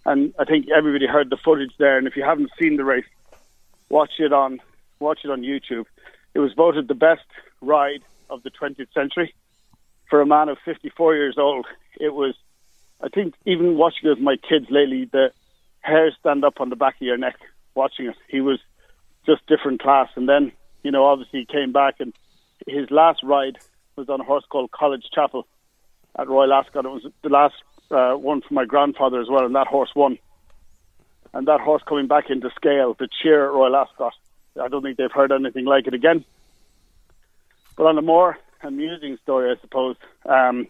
And 0.06 0.34
I 0.38 0.44
think 0.44 0.68
everybody 0.70 1.08
heard 1.08 1.30
the 1.30 1.38
footage 1.38 1.72
there. 1.78 1.98
And 1.98 2.06
if 2.06 2.18
you 2.18 2.24
haven't 2.24 2.52
seen 2.60 2.76
the 2.76 2.84
race, 2.84 3.06
watch 3.90 4.12
it 4.20 4.34
on 4.34 4.60
watch 5.00 5.20
it 5.24 5.32
on 5.32 5.42
YouTube. 5.42 5.86
It 6.34 6.40
was 6.40 6.54
voted 6.54 6.88
the 6.88 6.96
best 6.96 7.26
ride 7.62 8.02
of 8.30 8.44
the 8.44 8.52
20th 8.52 8.94
century 8.94 9.34
for 10.10 10.22
a 10.22 10.26
man 10.26 10.50
of 10.50 10.58
54 10.66 11.16
years 11.16 11.36
old. 11.38 11.66
It 12.00 12.14
was, 12.14 12.36
I 13.02 13.10
think, 13.10 13.36
even 13.46 13.78
watching 13.78 14.10
it 14.10 14.16
with 14.16 14.20
my 14.20 14.36
kids 14.38 14.68
lately, 14.70 15.06
the 15.06 15.32
hairs 15.82 16.16
stand 16.20 16.44
up 16.44 16.60
on 16.60 16.70
the 16.70 16.76
back 16.76 16.96
of 16.96 17.02
your 17.02 17.18
neck 17.18 17.38
watching 17.76 18.08
it. 18.08 18.16
He 18.28 18.42
was 18.42 18.60
just 19.26 19.46
different 19.48 19.82
class. 19.82 20.10
And 20.16 20.28
then, 20.28 20.52
you 20.84 20.92
know, 20.92 21.06
obviously 21.06 21.42
he 21.42 21.46
came 21.46 21.72
back 21.72 21.96
and 22.00 22.14
his 22.68 22.90
last 22.92 23.22
ride 23.24 23.58
was 23.96 24.10
on 24.10 24.22
a 24.22 24.24
horse 24.24 24.46
called 24.50 24.72
College 24.72 25.06
Chapel 25.14 25.48
at 26.18 26.28
Royal 26.28 26.54
Ascot. 26.54 26.86
It 26.86 26.90
was 26.90 27.06
the 27.22 27.30
last 27.30 27.56
uh, 27.92 28.14
one 28.14 28.42
for 28.42 28.54
my 28.54 28.66
grandfather 28.66 29.20
as 29.20 29.28
well, 29.30 29.46
and 29.46 29.56
that 29.56 29.68
horse 29.68 29.92
won. 29.96 30.18
And 31.34 31.48
that 31.48 31.60
horse 31.60 31.84
coming 31.88 32.08
back 32.08 32.30
into 32.30 32.50
scale, 32.56 32.96
the 32.98 33.08
cheer 33.22 33.46
at 33.46 33.54
Royal 33.54 33.76
Ascot, 33.76 34.14
I 34.60 34.68
don't 34.68 34.82
think 34.82 34.98
they've 34.98 35.12
heard 35.12 35.32
anything 35.32 35.66
like 35.66 35.88
it 35.88 35.94
again. 35.94 36.26
But 37.76 37.86
on 37.86 37.98
a 37.98 38.02
more 38.02 38.38
amusing 38.62 39.18
story, 39.24 39.52
I 39.52 39.62
suppose, 39.62 39.96
um, 40.26 40.68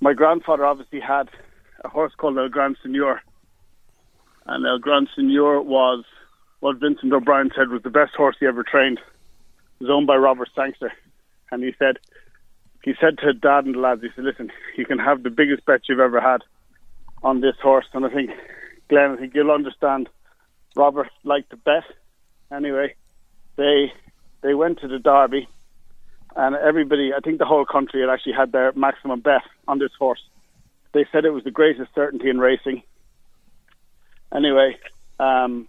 my 0.00 0.14
grandfather 0.14 0.64
obviously 0.64 1.00
had 1.00 1.28
a 1.84 1.88
horse 1.88 2.12
called 2.16 2.38
El 2.38 2.48
Gran 2.48 2.76
Senor. 2.82 3.22
And 4.46 4.66
El 4.66 4.78
Gran 4.78 5.06
Senor 5.14 5.60
was 5.62 6.04
what 6.60 6.78
Vincent 6.78 7.12
O'Brien 7.12 7.50
said 7.56 7.68
was 7.68 7.82
the 7.82 7.90
best 7.90 8.14
horse 8.14 8.36
he 8.38 8.46
ever 8.46 8.62
trained 8.62 9.00
was 9.80 9.90
owned 9.90 10.06
by 10.06 10.16
Robert 10.16 10.48
Sangster, 10.54 10.92
and 11.50 11.62
he 11.62 11.74
said 11.78 11.98
he 12.82 12.94
said 13.00 13.18
to 13.18 13.32
Dad 13.32 13.66
and 13.66 13.74
the 13.74 13.78
lads, 13.78 14.02
he 14.02 14.08
said, 14.14 14.24
"Listen, 14.24 14.50
you 14.76 14.86
can 14.86 14.98
have 14.98 15.22
the 15.22 15.30
biggest 15.30 15.64
bet 15.66 15.88
you've 15.88 16.00
ever 16.00 16.20
had 16.20 16.42
on 17.22 17.40
this 17.40 17.56
horse." 17.62 17.86
And 17.92 18.06
I 18.06 18.10
think, 18.10 18.30
Glenn, 18.88 19.12
I 19.12 19.16
think 19.16 19.34
you'll 19.34 19.50
understand. 19.50 20.08
Robert 20.76 21.08
liked 21.24 21.50
to 21.50 21.56
bet. 21.56 21.84
Anyway, 22.52 22.94
they 23.56 23.92
they 24.42 24.54
went 24.54 24.80
to 24.80 24.88
the 24.88 24.98
Derby, 24.98 25.48
and 26.36 26.54
everybody, 26.56 27.12
I 27.14 27.20
think 27.20 27.38
the 27.38 27.44
whole 27.44 27.64
country 27.64 28.00
had 28.00 28.10
actually 28.10 28.34
had 28.34 28.52
their 28.52 28.72
maximum 28.72 29.20
bet 29.20 29.42
on 29.66 29.78
this 29.78 29.92
horse. 29.98 30.22
They 30.92 31.06
said 31.12 31.24
it 31.24 31.30
was 31.30 31.44
the 31.44 31.50
greatest 31.50 31.94
certainty 31.94 32.30
in 32.30 32.38
racing. 32.38 32.82
Anyway, 34.32 34.78
um, 35.18 35.68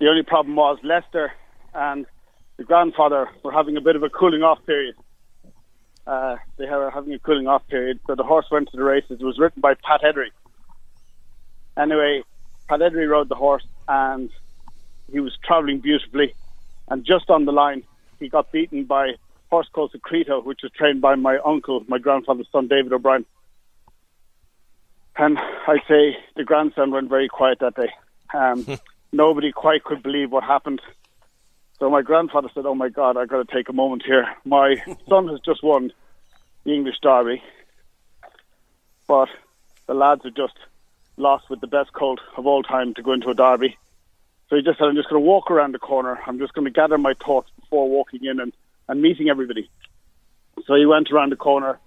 the 0.00 0.08
only 0.08 0.22
problem 0.22 0.56
was 0.56 0.78
Lester 0.82 1.32
and 1.74 2.06
the 2.56 2.64
grandfather 2.64 3.28
were 3.44 3.52
having 3.52 3.76
a 3.76 3.80
bit 3.80 3.96
of 3.96 4.02
a 4.02 4.08
cooling 4.10 4.42
off 4.42 4.58
period. 4.66 4.96
Uh, 6.06 6.36
they 6.56 6.66
were 6.66 6.90
having 6.90 7.12
a 7.12 7.18
cooling 7.18 7.46
off 7.46 7.66
period, 7.68 8.00
so 8.06 8.14
the 8.14 8.24
horse 8.24 8.46
went 8.50 8.70
to 8.70 8.76
the 8.76 8.82
races. 8.82 9.18
It 9.20 9.24
was 9.24 9.38
written 9.38 9.60
by 9.60 9.74
Pat 9.74 10.00
Eddery. 10.02 10.30
Anyway, 11.76 12.22
Pat 12.68 12.80
Eddery 12.80 13.08
rode 13.08 13.28
the 13.28 13.34
horse 13.34 13.64
and 13.88 14.30
he 15.12 15.20
was 15.20 15.36
travelling 15.44 15.80
beautifully. 15.80 16.34
And 16.88 17.04
just 17.04 17.30
on 17.30 17.44
the 17.44 17.52
line, 17.52 17.82
he 18.18 18.28
got 18.28 18.50
beaten 18.50 18.84
by 18.84 19.12
horse 19.50 19.68
called 19.72 19.92
Secreto, 19.92 20.40
which 20.40 20.60
was 20.62 20.72
trained 20.72 21.00
by 21.00 21.14
my 21.14 21.38
uncle, 21.44 21.84
my 21.88 21.98
grandfather's 21.98 22.48
son, 22.50 22.68
David 22.68 22.92
O'Brien. 22.92 23.26
And 25.16 25.38
I'd 25.38 25.82
say 25.86 26.16
the 26.36 26.44
grandson 26.44 26.90
went 26.90 27.10
very 27.10 27.28
quiet 27.28 27.58
that 27.60 27.74
day. 27.74 27.90
Um, 28.32 28.66
nobody 29.12 29.52
quite 29.52 29.84
could 29.84 30.02
believe 30.02 30.30
what 30.30 30.44
happened. 30.44 30.80
So 31.78 31.90
my 31.90 32.02
grandfather 32.02 32.48
said, 32.54 32.66
"Oh 32.66 32.74
my 32.74 32.88
God, 32.88 33.16
I've 33.16 33.28
got 33.28 33.46
to 33.46 33.54
take 33.54 33.68
a 33.68 33.72
moment 33.72 34.02
here. 34.04 34.26
My 34.44 34.76
son 35.08 35.28
has 35.28 35.40
just 35.40 35.62
won 35.62 35.92
the 36.64 36.74
English 36.74 36.96
Derby, 37.02 37.42
but 39.08 39.28
the 39.86 39.94
lads 39.94 40.22
have 40.24 40.34
just 40.34 40.54
lost 41.16 41.48
with 41.50 41.60
the 41.60 41.66
best 41.66 41.92
colt 41.92 42.20
of 42.36 42.46
all 42.46 42.62
time 42.62 42.94
to 42.94 43.02
go 43.02 43.12
into 43.12 43.28
a 43.28 43.34
derby. 43.34 43.76
So 44.48 44.56
he 44.56 44.62
just 44.62 44.78
said, 44.78 44.86
I'm 44.86 44.96
just 44.96 45.08
going 45.08 45.22
to 45.22 45.26
walk 45.26 45.50
around 45.50 45.74
the 45.74 45.78
corner. 45.78 46.18
I'm 46.26 46.38
just 46.38 46.54
going 46.54 46.64
to 46.64 46.70
gather 46.70 46.98
my 46.98 47.14
thoughts 47.14 47.50
before 47.60 47.88
walking 47.88 48.24
in 48.24 48.40
and, 48.40 48.52
and 48.88 49.00
meeting 49.00 49.28
everybody. 49.28 49.70
So 50.66 50.74
he 50.74 50.86
went 50.86 51.10
around 51.12 51.30
the 51.30 51.36
corner, 51.36 51.78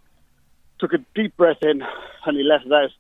took 0.80 0.94
a 0.94 1.00
deep 1.14 1.36
breath 1.36 1.62
in, 1.62 1.84
and 2.26 2.38
he 2.38 2.44
let 2.44 2.66
it 2.66 2.72
out. 2.72 2.92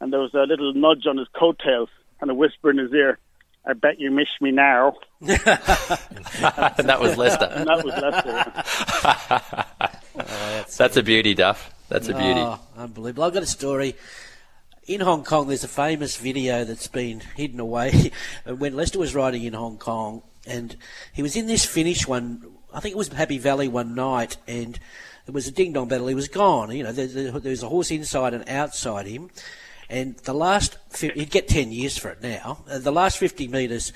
And 0.00 0.12
there 0.12 0.20
was 0.20 0.34
a 0.34 0.42
little 0.42 0.72
nudge 0.74 1.06
on 1.06 1.18
his 1.18 1.28
coattails 1.28 1.88
and 2.20 2.30
a 2.30 2.34
whisper 2.34 2.70
in 2.70 2.78
his 2.78 2.92
ear, 2.92 3.18
I 3.64 3.74
bet 3.74 4.00
you 4.00 4.10
miss 4.10 4.28
me 4.40 4.50
now. 4.50 4.96
and 5.20 5.28
that 5.38 6.98
was 6.98 7.16
Lester. 7.16 7.44
and 7.44 7.68
that 7.68 7.84
was 7.84 7.94
Lester. 7.94 8.30
Yeah. 9.04 9.64
Oh, 10.16 10.64
that's, 10.76 10.96
a 10.96 11.02
beauty, 11.02 11.34
Duff. 11.34 11.72
That's 11.88 12.08
a 12.08 12.14
beauty. 12.14 12.40
Oh, 12.40 12.60
unbelievable. 12.76 13.24
I've 13.24 13.34
got 13.34 13.42
a 13.42 13.46
story. 13.46 13.96
In 14.86 15.00
Hong 15.00 15.24
Kong, 15.24 15.48
there's 15.48 15.64
a 15.64 15.68
famous 15.68 16.16
video 16.16 16.64
that's 16.64 16.88
been 16.88 17.20
hidden 17.36 17.60
away 17.60 18.10
when 18.46 18.74
Lester 18.74 18.98
was 18.98 19.14
riding 19.14 19.44
in 19.44 19.52
Hong 19.52 19.78
Kong, 19.78 20.22
and 20.46 20.76
he 21.12 21.22
was 21.22 21.36
in 21.36 21.46
this 21.46 21.64
finish 21.64 22.08
one. 22.08 22.44
I 22.72 22.80
think 22.80 22.94
it 22.94 22.98
was 22.98 23.08
Happy 23.08 23.38
Valley 23.38 23.68
one 23.68 23.94
night, 23.94 24.36
and 24.46 24.78
it 25.26 25.34
was 25.34 25.46
a 25.46 25.52
ding 25.52 25.72
dong 25.72 25.88
battle. 25.88 26.06
He 26.06 26.14
was 26.14 26.28
gone. 26.28 26.74
You 26.74 26.84
know, 26.84 26.92
there, 26.92 27.06
there, 27.06 27.30
there 27.38 27.50
was 27.50 27.62
a 27.62 27.68
horse 27.68 27.90
inside 27.90 28.34
and 28.34 28.48
outside 28.48 29.06
him, 29.06 29.30
and 29.90 30.16
the 30.18 30.32
last 30.32 30.78
you'd 31.00 31.30
get 31.30 31.48
ten 31.48 31.72
years 31.72 31.98
for 31.98 32.10
it 32.10 32.22
now. 32.22 32.64
Uh, 32.70 32.78
the 32.78 32.92
last 32.92 33.18
fifty 33.18 33.48
metres, 33.48 33.92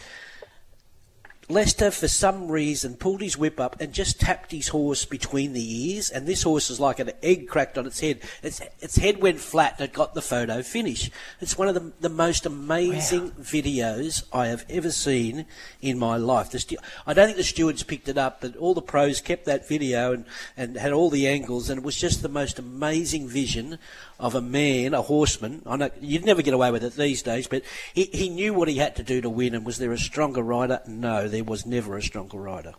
Lester, 1.49 1.90
for 1.90 2.09
some 2.09 2.51
reason, 2.51 2.95
pulled 2.95 3.20
his 3.20 3.36
whip 3.36 3.61
up 3.61 3.80
and 3.80 3.92
just 3.92 4.20
tapped 4.20 4.51
his 4.51 4.68
horse 4.68 5.05
between 5.05 5.53
the 5.53 5.90
ears, 5.90 6.11
and 6.11 6.26
this 6.26 6.42
horse 6.42 6.70
is 6.70 6.80
like 6.80 6.99
an 6.99 7.12
egg 7.22 7.49
cracked 7.49 7.76
on 7.76 7.86
its 7.86 8.01
head. 8.01 8.20
Its, 8.42 8.61
its 8.80 8.97
head 8.97 9.20
went 9.20 9.40
flat 9.40 9.74
and 9.78 9.88
it 9.88 9.92
got 9.92 10.14
the 10.14 10.22
photo 10.22 10.62
finish. 10.62 11.11
It's 11.40 11.59
one 11.59 11.68
of 11.68 11.74
the, 11.74 11.92
the 12.01 12.09
most 12.09 12.47
amazing 12.47 13.24
wow. 13.24 13.32
videos 13.40 14.24
I 14.32 14.47
have 14.47 14.64
ever 14.68 14.90
seen 14.90 15.47
in 15.82 15.99
my 15.99 16.16
life. 16.16 16.51
The 16.51 16.59
stu- 16.59 16.76
I 17.07 17.14
don't 17.14 17.26
think 17.26 17.36
the 17.36 17.45
stewards 17.45 17.82
picked 17.82 18.09
it 18.09 18.18
up, 18.18 18.40
but 18.40 18.57
all 18.57 18.74
the 18.74 18.82
pros 18.82 19.20
kept 19.20 19.45
that 19.45 19.68
video 19.68 20.12
and, 20.12 20.24
and 20.57 20.76
had 20.76 20.92
all 20.92 21.11
the 21.11 21.28
angles, 21.28 21.68
and 21.68 21.78
it 21.78 21.84
was 21.84 21.97
just 21.97 22.22
the 22.22 22.28
most 22.28 22.59
amazing 22.59 23.28
vision 23.28 23.78
of 24.18 24.34
a 24.34 24.40
man, 24.40 24.95
a 24.95 25.03
horseman. 25.03 25.61
I 25.66 25.76
know 25.76 25.90
you'd 26.01 26.24
never 26.24 26.40
get 26.40 26.55
away 26.55 26.70
with 26.70 26.84
it 26.84 26.95
these 26.95 27.22
days, 27.22 27.47
but 27.47 27.62
he, 27.92 28.05
he 28.05 28.28
knew 28.28 28.55
what 28.55 28.68
he 28.68 28.78
had 28.78 28.97
to 28.97 29.03
do 29.03 29.20
to 29.20 29.28
win. 29.28 29.55
And 29.55 29.66
was 29.66 29.78
there 29.78 29.92
a 29.92 29.99
stronger 29.99 30.42
rider? 30.42 30.80
No, 30.86 31.28
there 31.35 31.45
was 31.45 31.66
never 31.66 31.97
a 31.97 32.03
stronger 32.03 32.39
rider. 32.39 32.74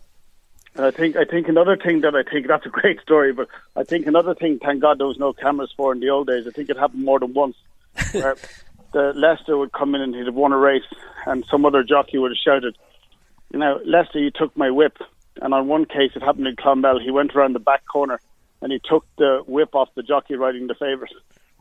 I 0.77 0.91
think 0.91 1.15
I 1.15 1.25
think 1.25 1.47
another 1.47 1.77
thing 1.77 2.01
that 2.01 2.15
I 2.15 2.23
think 2.23 2.47
that's 2.47 2.65
a 2.65 2.69
great 2.69 2.99
story, 3.01 3.31
but 3.31 3.47
I 3.75 3.83
think 3.83 4.07
another 4.07 4.35
thing, 4.35 4.59
thank 4.59 4.81
God 4.81 4.99
there 4.99 5.07
was 5.07 5.19
no 5.19 5.31
cameras 5.33 5.73
for 5.75 5.93
in 5.93 5.99
the 5.99 6.09
old 6.09 6.27
days. 6.27 6.47
I 6.47 6.51
think 6.51 6.69
it 6.69 6.77
happened 6.77 7.03
more 7.03 7.19
than 7.19 7.33
once. 7.33 7.55
where 8.11 8.35
the 8.93 9.13
Lester 9.15 9.57
would 9.57 9.71
come 9.71 9.95
in 9.95 10.01
and 10.01 10.15
he'd 10.15 10.25
have 10.25 10.35
won 10.35 10.51
a 10.51 10.57
race, 10.57 10.83
and 11.25 11.45
some 11.45 11.65
other 11.65 11.83
jockey 11.83 12.17
would 12.17 12.31
have 12.31 12.37
shouted, 12.37 12.77
"You 13.53 13.59
know, 13.59 13.79
Lester, 13.85 14.19
you 14.19 14.31
took 14.31 14.55
my 14.57 14.69
whip." 14.69 14.97
And 15.41 15.53
on 15.53 15.67
one 15.67 15.85
case, 15.85 16.11
it 16.15 16.23
happened 16.23 16.47
in 16.47 16.55
Clonmel. 16.55 16.99
He 16.99 17.11
went 17.11 17.35
around 17.35 17.53
the 17.53 17.59
back 17.59 17.85
corner 17.85 18.21
and 18.61 18.71
he 18.71 18.79
took 18.79 19.05
the 19.17 19.43
whip 19.45 19.75
off 19.75 19.89
the 19.95 20.03
jockey 20.03 20.35
riding 20.35 20.67
the 20.67 20.75
favourite. 20.75 21.13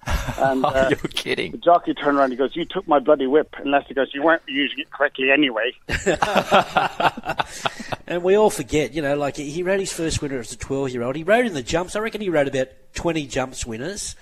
And 0.36 0.64
uh, 0.64 0.88
you're 0.90 0.98
kidding. 0.98 1.52
The 1.52 1.58
jockey 1.58 1.94
turned 1.94 2.18
around. 2.18 2.32
He 2.32 2.36
goes, 2.36 2.56
"You 2.56 2.64
took 2.64 2.88
my 2.88 2.98
bloody 2.98 3.26
whip." 3.26 3.54
And 3.58 3.70
Lester 3.70 3.94
goes, 3.94 4.12
"You 4.12 4.22
weren't 4.22 4.42
using 4.48 4.80
it 4.80 4.90
correctly 4.90 5.30
anyway." 5.30 5.72
and 8.06 8.22
we 8.22 8.34
all 8.34 8.50
forget, 8.50 8.94
you 8.94 9.00
know, 9.00 9.16
like 9.16 9.36
he 9.36 9.62
rode 9.62 9.80
his 9.80 9.92
first 9.92 10.20
winner 10.20 10.40
as 10.40 10.52
a 10.52 10.58
twelve-year-old. 10.58 11.14
He 11.14 11.22
rode 11.22 11.46
in 11.46 11.54
the 11.54 11.62
jumps. 11.62 11.94
I 11.94 12.00
reckon 12.00 12.20
he 12.20 12.30
rode 12.30 12.48
about 12.48 12.68
twenty 12.94 13.26
jumps 13.26 13.64
winners. 13.64 14.16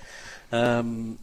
Um, 0.52 1.18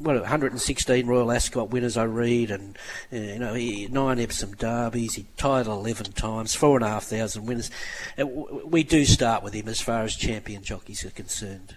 well, 0.00 0.20
116 0.20 1.06
Royal 1.06 1.32
Ascot 1.32 1.70
winners 1.70 1.96
I 1.96 2.04
read, 2.04 2.50
and 2.50 2.76
uh, 3.12 3.16
you 3.16 3.38
know 3.38 3.54
he, 3.54 3.88
nine 3.88 4.18
Epsom 4.18 4.54
derbies. 4.54 5.14
He 5.14 5.26
tied 5.36 5.66
11 5.66 6.12
times, 6.12 6.54
four 6.54 6.76
and 6.76 6.84
a 6.84 6.88
half 6.88 7.04
thousand 7.04 7.46
winners. 7.46 7.70
Uh, 8.18 8.26
we 8.26 8.82
do 8.82 9.04
start 9.04 9.42
with 9.42 9.54
him 9.54 9.68
as 9.68 9.80
far 9.80 10.02
as 10.02 10.14
champion 10.14 10.62
jockeys 10.62 11.04
are 11.04 11.10
concerned. 11.10 11.76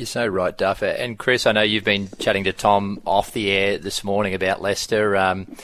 You're 0.00 0.06
so 0.06 0.26
right, 0.26 0.56
Duff. 0.56 0.80
And 0.80 1.18
Chris, 1.18 1.46
I 1.46 1.52
know 1.52 1.60
you've 1.60 1.84
been 1.84 2.08
chatting 2.18 2.44
to 2.44 2.54
Tom 2.54 3.02
off 3.04 3.34
the 3.34 3.50
air 3.50 3.76
this 3.76 4.02
morning 4.02 4.32
about 4.32 4.62
Lester. 4.62 5.14
Um, 5.14 5.54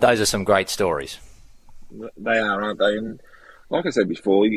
those 0.00 0.20
are 0.20 0.26
some 0.26 0.42
great 0.42 0.68
stories. 0.68 1.20
They 1.92 2.38
are, 2.38 2.60
aren't 2.60 2.80
they? 2.80 2.96
And 2.96 3.20
like 3.70 3.86
I 3.86 3.90
said 3.90 4.08
before, 4.08 4.48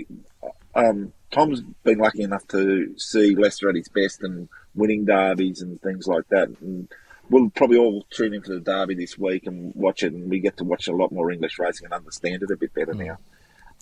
um, 0.74 1.14
Tom's 1.30 1.62
been 1.84 2.00
lucky 2.00 2.24
enough 2.24 2.48
to 2.48 2.98
see 2.98 3.36
Lester 3.36 3.70
at 3.70 3.76
his 3.76 3.90
best 3.90 4.24
and 4.24 4.50
winning 4.74 5.06
derbies 5.06 5.62
and 5.62 5.80
things 5.84 6.08
like 6.08 6.28
that. 6.30 6.48
And 6.60 6.88
we'll 7.30 7.52
probably 7.52 7.78
all 7.78 8.08
tune 8.10 8.34
into 8.34 8.56
the 8.56 8.60
derby 8.60 8.96
this 8.96 9.20
week 9.20 9.46
and 9.46 9.72
watch 9.76 10.02
it, 10.02 10.14
and 10.14 10.32
we 10.32 10.40
get 10.40 10.58
to 10.58 10.64
watch 10.64 10.88
a 10.88 10.96
lot 10.96 11.12
more 11.12 11.30
English 11.30 11.60
racing 11.60 11.86
and 11.86 11.94
understand 11.94 12.42
it 12.42 12.50
a 12.50 12.58
bit 12.58 12.74
better 12.74 12.96
mm. 12.96 13.06
now. 13.06 13.20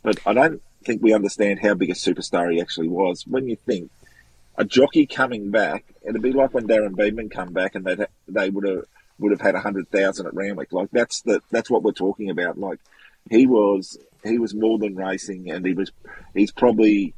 But 0.03 0.19
I 0.25 0.33
don't 0.33 0.61
think 0.83 1.01
we 1.01 1.13
understand 1.13 1.59
how 1.61 1.75
big 1.75 1.91
a 1.91 1.93
superstar 1.93 2.51
he 2.51 2.59
actually 2.59 2.89
was. 2.89 3.25
When 3.25 3.47
you 3.47 3.55
think 3.55 3.89
a 4.59 4.65
jockey 4.65 5.07
coming 5.07 5.51
back, 5.51 5.85
it'd 6.03 6.21
be 6.21 6.33
like 6.33 6.53
when 6.53 6.67
Darren 6.67 6.95
Beadman 6.95 7.29
come 7.29 7.53
back 7.53 7.75
and 7.75 7.85
they 7.85 8.05
they 8.27 8.49
would 8.49 8.67
have 8.67 8.83
would 9.17 9.31
have 9.31 9.41
had 9.41 9.55
a 9.55 9.61
hundred 9.61 9.89
thousand 9.89 10.27
at 10.27 10.33
Randwick. 10.33 10.73
Like 10.73 10.89
that's 10.91 11.21
the 11.21 11.41
that's 11.49 11.69
what 11.69 11.81
we're 11.81 11.93
talking 11.93 12.29
about. 12.29 12.59
Like 12.59 12.79
he 13.29 13.47
was 13.47 13.97
he 14.23 14.37
was 14.37 14.53
more 14.53 14.77
than 14.77 14.95
racing, 14.95 15.49
and 15.49 15.65
he 15.65 15.73
was 15.73 15.91
he's 16.33 16.51
probably 16.51 17.15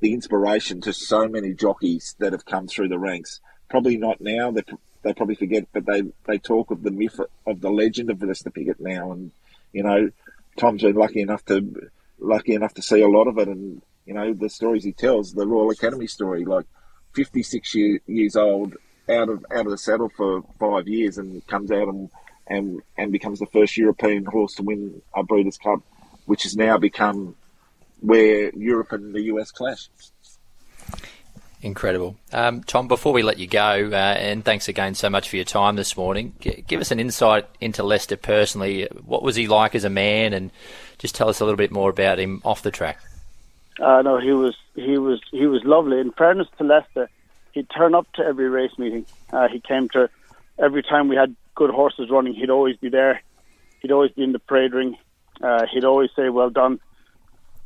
the 0.00 0.14
inspiration 0.14 0.80
to 0.80 0.92
so 0.94 1.28
many 1.28 1.52
jockeys 1.52 2.16
that 2.20 2.32
have 2.32 2.46
come 2.46 2.66
through 2.66 2.88
the 2.88 2.98
ranks. 2.98 3.40
Probably 3.68 3.98
not 3.98 4.22
now. 4.22 4.50
They 4.50 4.62
they 5.02 5.12
probably 5.12 5.34
forget, 5.34 5.68
but 5.74 5.84
they 5.84 6.04
they 6.26 6.38
talk 6.38 6.70
of 6.70 6.82
the 6.82 6.90
myth 6.90 7.20
of 7.46 7.60
the 7.60 7.70
legend 7.70 8.08
of 8.08 8.22
Lester 8.22 8.50
Piggott 8.50 8.80
now, 8.80 9.12
and 9.12 9.30
you 9.74 9.82
know, 9.82 10.10
Tom's 10.56 10.82
been 10.82 10.96
lucky 10.96 11.20
enough 11.20 11.44
to 11.46 11.90
lucky 12.18 12.54
enough 12.54 12.72
to 12.74 12.82
see 12.82 13.02
a 13.02 13.08
lot 13.08 13.28
of 13.28 13.36
it, 13.36 13.48
and 13.48 13.82
you 14.06 14.14
know 14.14 14.32
the 14.32 14.48
stories 14.48 14.84
he 14.84 14.92
tells, 14.92 15.34
the 15.34 15.46
Royal 15.46 15.70
Academy 15.70 16.06
story, 16.06 16.46
like 16.46 16.64
fifty 17.12 17.42
six 17.42 17.74
year, 17.74 18.00
years 18.06 18.36
old, 18.36 18.76
out 19.08 19.28
of 19.28 19.44
out 19.50 19.66
of 19.66 19.70
the 19.70 19.78
saddle 19.78 20.10
for 20.10 20.42
five 20.58 20.88
years, 20.88 21.18
and 21.18 21.46
comes 21.46 21.70
out 21.70 21.88
and 21.88 22.10
and 22.46 22.82
and 22.96 23.12
becomes 23.12 23.38
the 23.38 23.46
first 23.46 23.76
European 23.76 24.24
horse 24.24 24.54
to 24.54 24.62
win 24.62 25.02
a 25.14 25.22
Breeders' 25.22 25.58
Cup, 25.58 25.80
which 26.26 26.42
has 26.44 26.56
now 26.56 26.78
become 26.78 27.34
where 28.00 28.50
Europe 28.50 28.92
and 28.92 29.14
the 29.14 29.22
US 29.22 29.50
clash. 29.50 29.88
Incredible. 31.60 32.16
Um, 32.32 32.62
Tom, 32.62 32.86
before 32.86 33.12
we 33.12 33.22
let 33.22 33.38
you 33.38 33.48
go, 33.48 33.90
uh, 33.92 33.96
and 33.96 34.44
thanks 34.44 34.68
again 34.68 34.94
so 34.94 35.10
much 35.10 35.28
for 35.28 35.36
your 35.36 35.44
time 35.44 35.74
this 35.74 35.96
morning, 35.96 36.34
G- 36.40 36.64
give 36.66 36.80
us 36.80 36.92
an 36.92 37.00
insight 37.00 37.46
into 37.60 37.82
Lester 37.82 38.16
personally. 38.16 38.86
What 39.04 39.24
was 39.24 39.34
he 39.34 39.48
like 39.48 39.74
as 39.74 39.82
a 39.82 39.90
man, 39.90 40.32
and 40.32 40.52
just 40.98 41.16
tell 41.16 41.28
us 41.28 41.40
a 41.40 41.44
little 41.44 41.56
bit 41.56 41.72
more 41.72 41.90
about 41.90 42.20
him 42.20 42.42
off 42.44 42.62
the 42.62 42.70
track. 42.70 43.00
Uh, 43.78 44.02
no, 44.02 44.18
he 44.18 44.32
was 44.32 44.56
he 44.74 44.98
was 44.98 45.20
he 45.30 45.46
was 45.46 45.62
lovely. 45.64 46.00
In 46.00 46.10
fairness 46.12 46.48
to 46.58 46.64
Lester, 46.64 47.08
he'd 47.52 47.68
turn 47.70 47.94
up 47.94 48.10
to 48.14 48.22
every 48.24 48.48
race 48.48 48.76
meeting. 48.78 49.06
Uh, 49.32 49.48
he 49.48 49.60
came 49.60 49.88
to 49.90 50.10
every 50.58 50.82
time 50.82 51.08
we 51.08 51.16
had 51.16 51.34
good 51.54 51.70
horses 51.70 52.10
running. 52.10 52.34
He'd 52.34 52.50
always 52.50 52.76
be 52.76 52.88
there. 52.88 53.22
He'd 53.80 53.92
always 53.92 54.12
be 54.12 54.24
in 54.24 54.32
the 54.32 54.40
parade 54.40 54.72
ring. 54.72 54.96
Uh, 55.40 55.66
he'd 55.72 55.84
always 55.84 56.10
say, 56.16 56.28
"Well 56.28 56.50
done." 56.50 56.80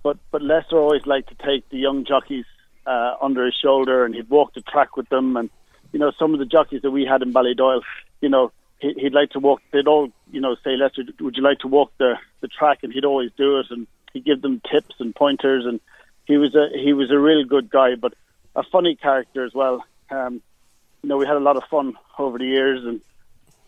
But 0.03 0.19
but 0.31 0.43
Lester 0.43 0.79
always 0.79 1.07
liked 1.07 1.29
to 1.29 1.47
take 1.47 1.69
the 1.71 1.79
young 1.79 2.05
jockeys 2.05 2.45
uh, 2.87 3.15
under 3.21 3.45
his 3.45 3.55
shoulder, 3.55 4.05
and 4.05 4.15
he'd 4.15 4.29
walk 4.29 4.55
the 4.55 4.61
track 4.61 4.97
with 4.97 5.09
them. 5.09 5.37
And 5.37 5.51
you 5.93 5.99
know, 5.99 6.13
some 6.19 6.35
of 6.35 6.41
the 6.41 6.47
jockeys 6.47 6.83
that 6.83 6.91
we 6.91 7.05
had 7.05 7.23
in 7.23 7.33
Ballydoyle, 7.33 7.83
you 8.21 8.29
know, 8.29 8.53
he, 8.79 8.93
he'd 8.97 9.15
like 9.15 9.31
to 9.31 9.39
walk. 9.39 9.63
They'd 9.73 9.87
all, 9.87 10.11
you 10.31 10.41
know, 10.41 10.57
say, 10.65 10.77
Lester, 10.77 11.05
would 11.21 11.37
you 11.37 11.43
like 11.43 11.61
to 11.61 11.69
walk 11.69 11.93
the 11.99 12.15
the 12.41 12.49
track? 12.49 12.81
And 12.83 12.93
he'd 12.93 13.05
always 13.05 13.31
do 13.37 13.59
it, 13.61 13.67
and 13.71 13.87
he'd 14.13 14.25
give 14.25 14.43
them 14.43 14.61
tips 14.71 14.97
and 14.99 15.15
pointers. 15.15 15.65
And 15.65 15.81
he 16.27 16.37
was 16.37 16.55
a 16.55 16.69
he 16.79 16.93
was 16.93 17.11
a 17.11 17.19
real 17.19 17.45
good 17.45 17.71
guy, 17.71 17.95
but 17.95 18.15
a 18.55 18.63
funny 18.63 18.97
character 18.97 19.45
as 19.45 19.55
well. 19.55 19.85
Um, 20.11 20.43
you 21.03 21.09
know, 21.09 21.17
we 21.17 21.27
had 21.27 21.37
a 21.37 21.41
lot 21.41 21.57
of 21.57 21.65
fun 21.65 21.95
over 22.19 22.39
the 22.39 22.47
years, 22.47 22.85
and 22.85 23.01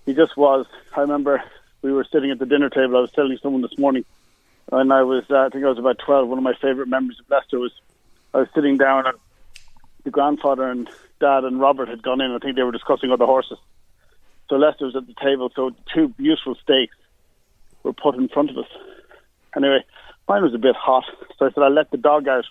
he 0.06 0.14
just 0.14 0.36
was. 0.36 0.66
I 0.96 1.00
remember 1.00 1.42
we 1.82 1.92
were 1.92 2.06
sitting 2.10 2.30
at 2.30 2.38
the 2.38 2.46
dinner 2.46 2.70
table. 2.70 2.96
I 2.96 3.00
was 3.00 3.12
telling 3.12 3.36
someone 3.42 3.62
this 3.62 3.78
morning 3.78 4.04
and 4.72 4.92
I 4.92 5.02
was, 5.02 5.24
uh, 5.30 5.38
I 5.38 5.48
think 5.50 5.64
I 5.64 5.68
was 5.68 5.78
about 5.78 5.98
12, 5.98 6.28
one 6.28 6.38
of 6.38 6.44
my 6.44 6.54
favourite 6.54 6.88
memories 6.88 7.18
of 7.20 7.30
Lester 7.30 7.58
was 7.58 7.72
I 8.32 8.38
was 8.38 8.48
sitting 8.54 8.76
down 8.76 9.06
and 9.06 9.18
the 10.04 10.10
grandfather 10.10 10.68
and 10.68 10.88
dad 11.20 11.44
and 11.44 11.60
Robert 11.60 11.88
had 11.88 12.02
gone 12.02 12.20
in. 12.20 12.30
I 12.32 12.38
think 12.38 12.56
they 12.56 12.62
were 12.62 12.72
discussing 12.72 13.10
other 13.10 13.26
horses. 13.26 13.58
So 14.48 14.56
Lester 14.56 14.86
was 14.86 14.96
at 14.96 15.06
the 15.06 15.14
table. 15.14 15.50
So 15.54 15.72
two 15.92 16.08
beautiful 16.08 16.54
steaks 16.56 16.96
were 17.82 17.92
put 17.92 18.16
in 18.16 18.28
front 18.28 18.50
of 18.50 18.58
us. 18.58 18.66
Anyway, 19.56 19.84
mine 20.28 20.42
was 20.42 20.54
a 20.54 20.58
bit 20.58 20.76
hot. 20.76 21.04
So 21.38 21.46
I 21.46 21.50
said, 21.50 21.62
I'll 21.62 21.72
let 21.72 21.90
the 21.90 21.96
dog 21.96 22.28
out 22.28 22.46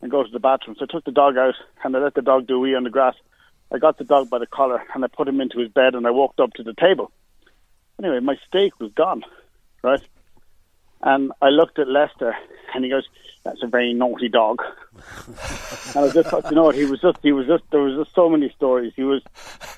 and 0.00 0.10
go 0.10 0.22
to 0.22 0.30
the 0.30 0.40
bathroom. 0.40 0.76
So 0.78 0.86
I 0.88 0.92
took 0.92 1.04
the 1.04 1.12
dog 1.12 1.36
out 1.36 1.54
and 1.82 1.96
I 1.96 2.00
let 2.00 2.14
the 2.14 2.22
dog 2.22 2.46
do 2.46 2.60
wee 2.60 2.74
on 2.74 2.84
the 2.84 2.90
grass. 2.90 3.14
I 3.72 3.78
got 3.78 3.98
the 3.98 4.04
dog 4.04 4.30
by 4.30 4.38
the 4.38 4.46
collar 4.46 4.82
and 4.94 5.04
I 5.04 5.08
put 5.08 5.28
him 5.28 5.40
into 5.40 5.58
his 5.58 5.70
bed 5.70 5.94
and 5.94 6.06
I 6.06 6.10
walked 6.10 6.40
up 6.40 6.52
to 6.54 6.62
the 6.62 6.74
table. 6.74 7.10
Anyway, 7.98 8.20
my 8.20 8.36
steak 8.46 8.78
was 8.78 8.92
gone, 8.92 9.22
right? 9.82 10.02
And 11.02 11.32
I 11.42 11.48
looked 11.48 11.78
at 11.78 11.88
Lester 11.88 12.36
and 12.74 12.84
he 12.84 12.90
goes, 12.90 13.06
"That's 13.44 13.62
a 13.62 13.66
very 13.66 13.92
naughty 13.92 14.28
dog." 14.28 14.62
and 15.94 16.04
I 16.04 16.10
just 16.10 16.28
thought, 16.30 16.44
you 16.50 16.56
know 16.56 16.64
what? 16.64 16.74
He 16.74 16.84
was 16.84 17.00
just, 17.00 17.18
he 17.22 17.32
was 17.32 17.46
just. 17.46 17.64
There 17.70 17.80
was 17.80 17.96
just 17.96 18.14
so 18.14 18.28
many 18.28 18.50
stories. 18.50 18.92
He 18.96 19.02
was, 19.02 19.22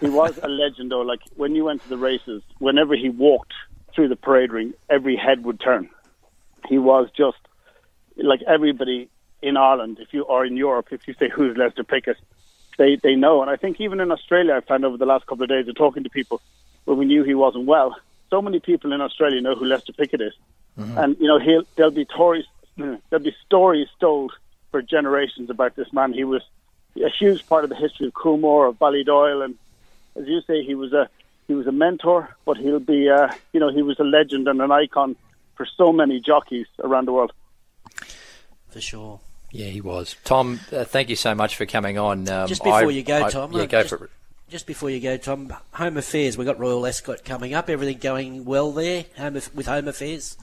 he 0.01 0.09
was 0.09 0.39
a 0.39 0.49
legend 0.49 0.91
though. 0.91 1.01
Like 1.01 1.21
when 1.37 1.55
you 1.55 1.65
went 1.65 1.83
to 1.83 1.89
the 1.89 1.99
races, 1.99 2.43
whenever 2.59 2.95
he 2.95 3.09
walked 3.09 3.53
through 3.95 4.09
the 4.09 4.17
parade 4.17 4.53
ring, 4.53 4.75
every 4.89 5.17
head 5.17 5.45
would 5.45 5.61
turn. 5.61 5.91
He 6.69 6.79
was 6.79 7.09
just 7.17 7.39
like 8.17 8.43
everybody 8.43 9.09
in 9.41 9.57
Ireland, 9.57 9.99
if 10.01 10.13
you 10.13 10.27
are 10.27 10.45
in 10.45 10.57
Europe, 10.57 10.89
if 10.91 11.07
you 11.07 11.15
say 11.15 11.29
who's 11.29 11.57
Lester 11.57 11.85
Piggott, 11.85 12.17
they 12.77 12.97
they 12.97 13.15
know. 13.15 13.43
And 13.43 13.51
I 13.51 13.57
think 13.57 13.81
even 13.81 14.01
in 14.01 14.11
Australia, 14.11 14.55
I 14.55 14.61
found 14.61 14.85
over 14.85 14.97
the 14.97 15.07
last 15.07 15.27
couple 15.27 15.45
of 15.45 15.49
days 15.49 15.69
of 15.69 15.77
talking 15.77 16.05
to 16.05 16.11
people 16.11 16.41
when 16.85 16.99
we 16.99 17.05
knew 17.05 17.23
he 17.23 17.35
wasn't 17.35 17.67
well. 17.67 17.97
So 18.31 18.43
many 18.43 18.61
people 18.61 18.93
in 18.93 19.01
Australia 19.01 19.41
know 19.41 19.55
who 19.55 19.65
Lester 19.65 19.93
Piggott 19.93 20.21
is, 20.21 20.35
and 20.97 21.17
you 21.19 21.27
know 21.27 21.39
he'll 21.39 21.63
there'll 21.77 21.91
be 21.91 22.07
stories 22.13 22.47
there'll 22.77 23.25
be 23.25 23.37
stories 23.47 23.89
told 24.01 24.33
for 24.71 24.83
generations 24.83 25.51
about 25.51 25.77
this 25.77 25.93
man. 25.93 26.13
He 26.13 26.25
was 26.25 26.43
a 26.97 27.09
huge 27.09 27.47
part 27.47 27.65
of 27.65 27.71
the 27.71 27.77
history 27.77 28.09
of 28.09 28.15
Coolmore, 28.15 28.69
of 28.69 28.79
Ballydoyle, 28.79 29.45
and 29.45 29.57
as 30.17 30.27
you 30.27 30.41
say, 30.43 30.65
he 30.65 30.75
was 30.75 30.93
a 30.93 31.09
he 31.47 31.55
was 31.55 31.67
a 31.67 31.73
mentor, 31.73 32.37
but 32.45 32.57
he'll 32.57 32.81
be 32.81 33.09
uh, 33.09 33.33
you 33.53 33.61
know 33.61 33.71
he 33.71 33.83
was 33.83 33.99
a 33.99 34.05
legend 34.05 34.49
and 34.49 34.61
an 34.61 34.71
icon 34.71 35.17
for 35.59 35.67
so 35.77 35.93
many 35.93 36.21
jockeys 36.21 36.67
around 36.83 37.07
the 37.07 37.13
world. 37.13 37.33
For 38.71 38.81
sure. 38.81 39.21
Yeah, 39.51 39.67
he 39.67 39.81
was. 39.81 40.17
Tom, 40.25 40.61
uh, 40.73 40.85
thank 40.85 41.09
you 41.11 41.17
so 41.17 41.35
much 41.35 41.57
for 41.57 41.67
coming 41.67 41.99
on. 41.99 42.29
Um, 42.29 42.47
Just 42.49 42.63
before 42.63 42.79
I- 42.89 42.91
you 42.91 43.03
go, 43.03 43.25
I- 43.25 43.31
Tom. 43.31 43.53
yeah, 43.53 43.67
go 43.67 43.83
just, 43.83 43.95
for 43.95 44.05
it. 44.05 44.11
Just 44.49 44.67
before 44.67 44.89
you 44.89 45.01
go, 45.01 45.17
Tom. 45.17 45.53
Home 45.73 45.97
affairs. 45.97 46.39
We've 46.39 46.47
got 46.47 46.59
Royal 46.59 46.87
Ascot 46.87 47.25
coming 47.25 47.55
up. 47.55 47.69
Everything 47.69 47.99
going 47.99 48.45
well 48.45 48.73
there 48.73 49.05
home, 49.17 49.37
aff- 49.37 49.55
with 49.55 49.67
home 49.67 49.89
affairs. 49.89 50.37